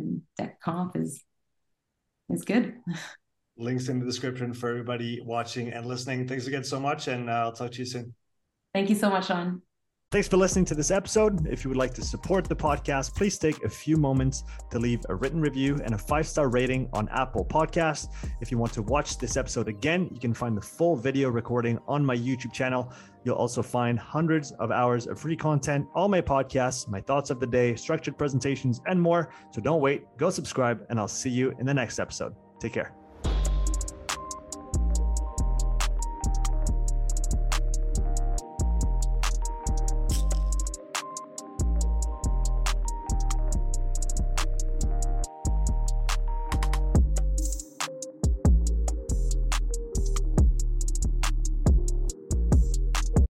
[0.63, 1.23] Conf is
[2.33, 2.75] is good.
[3.57, 6.27] Links in the description for everybody watching and listening.
[6.27, 8.15] Thanks again so much, and uh, I'll talk to you soon.
[8.73, 9.63] Thank you so much, Sean.
[10.13, 11.47] Thanks for listening to this episode.
[11.47, 14.43] If you would like to support the podcast, please take a few moments
[14.73, 18.09] to leave a written review and a five star rating on Apple Podcasts.
[18.41, 21.79] If you want to watch this episode again, you can find the full video recording
[21.87, 22.93] on my YouTube channel.
[23.25, 27.41] You'll also find hundreds of hours of free content, all my podcasts, my thoughts of
[27.41, 29.33] the day, structured presentations, and more.
[29.53, 32.35] So don't wait, go subscribe, and I'll see you in the next episode.
[32.61, 33.00] Take care.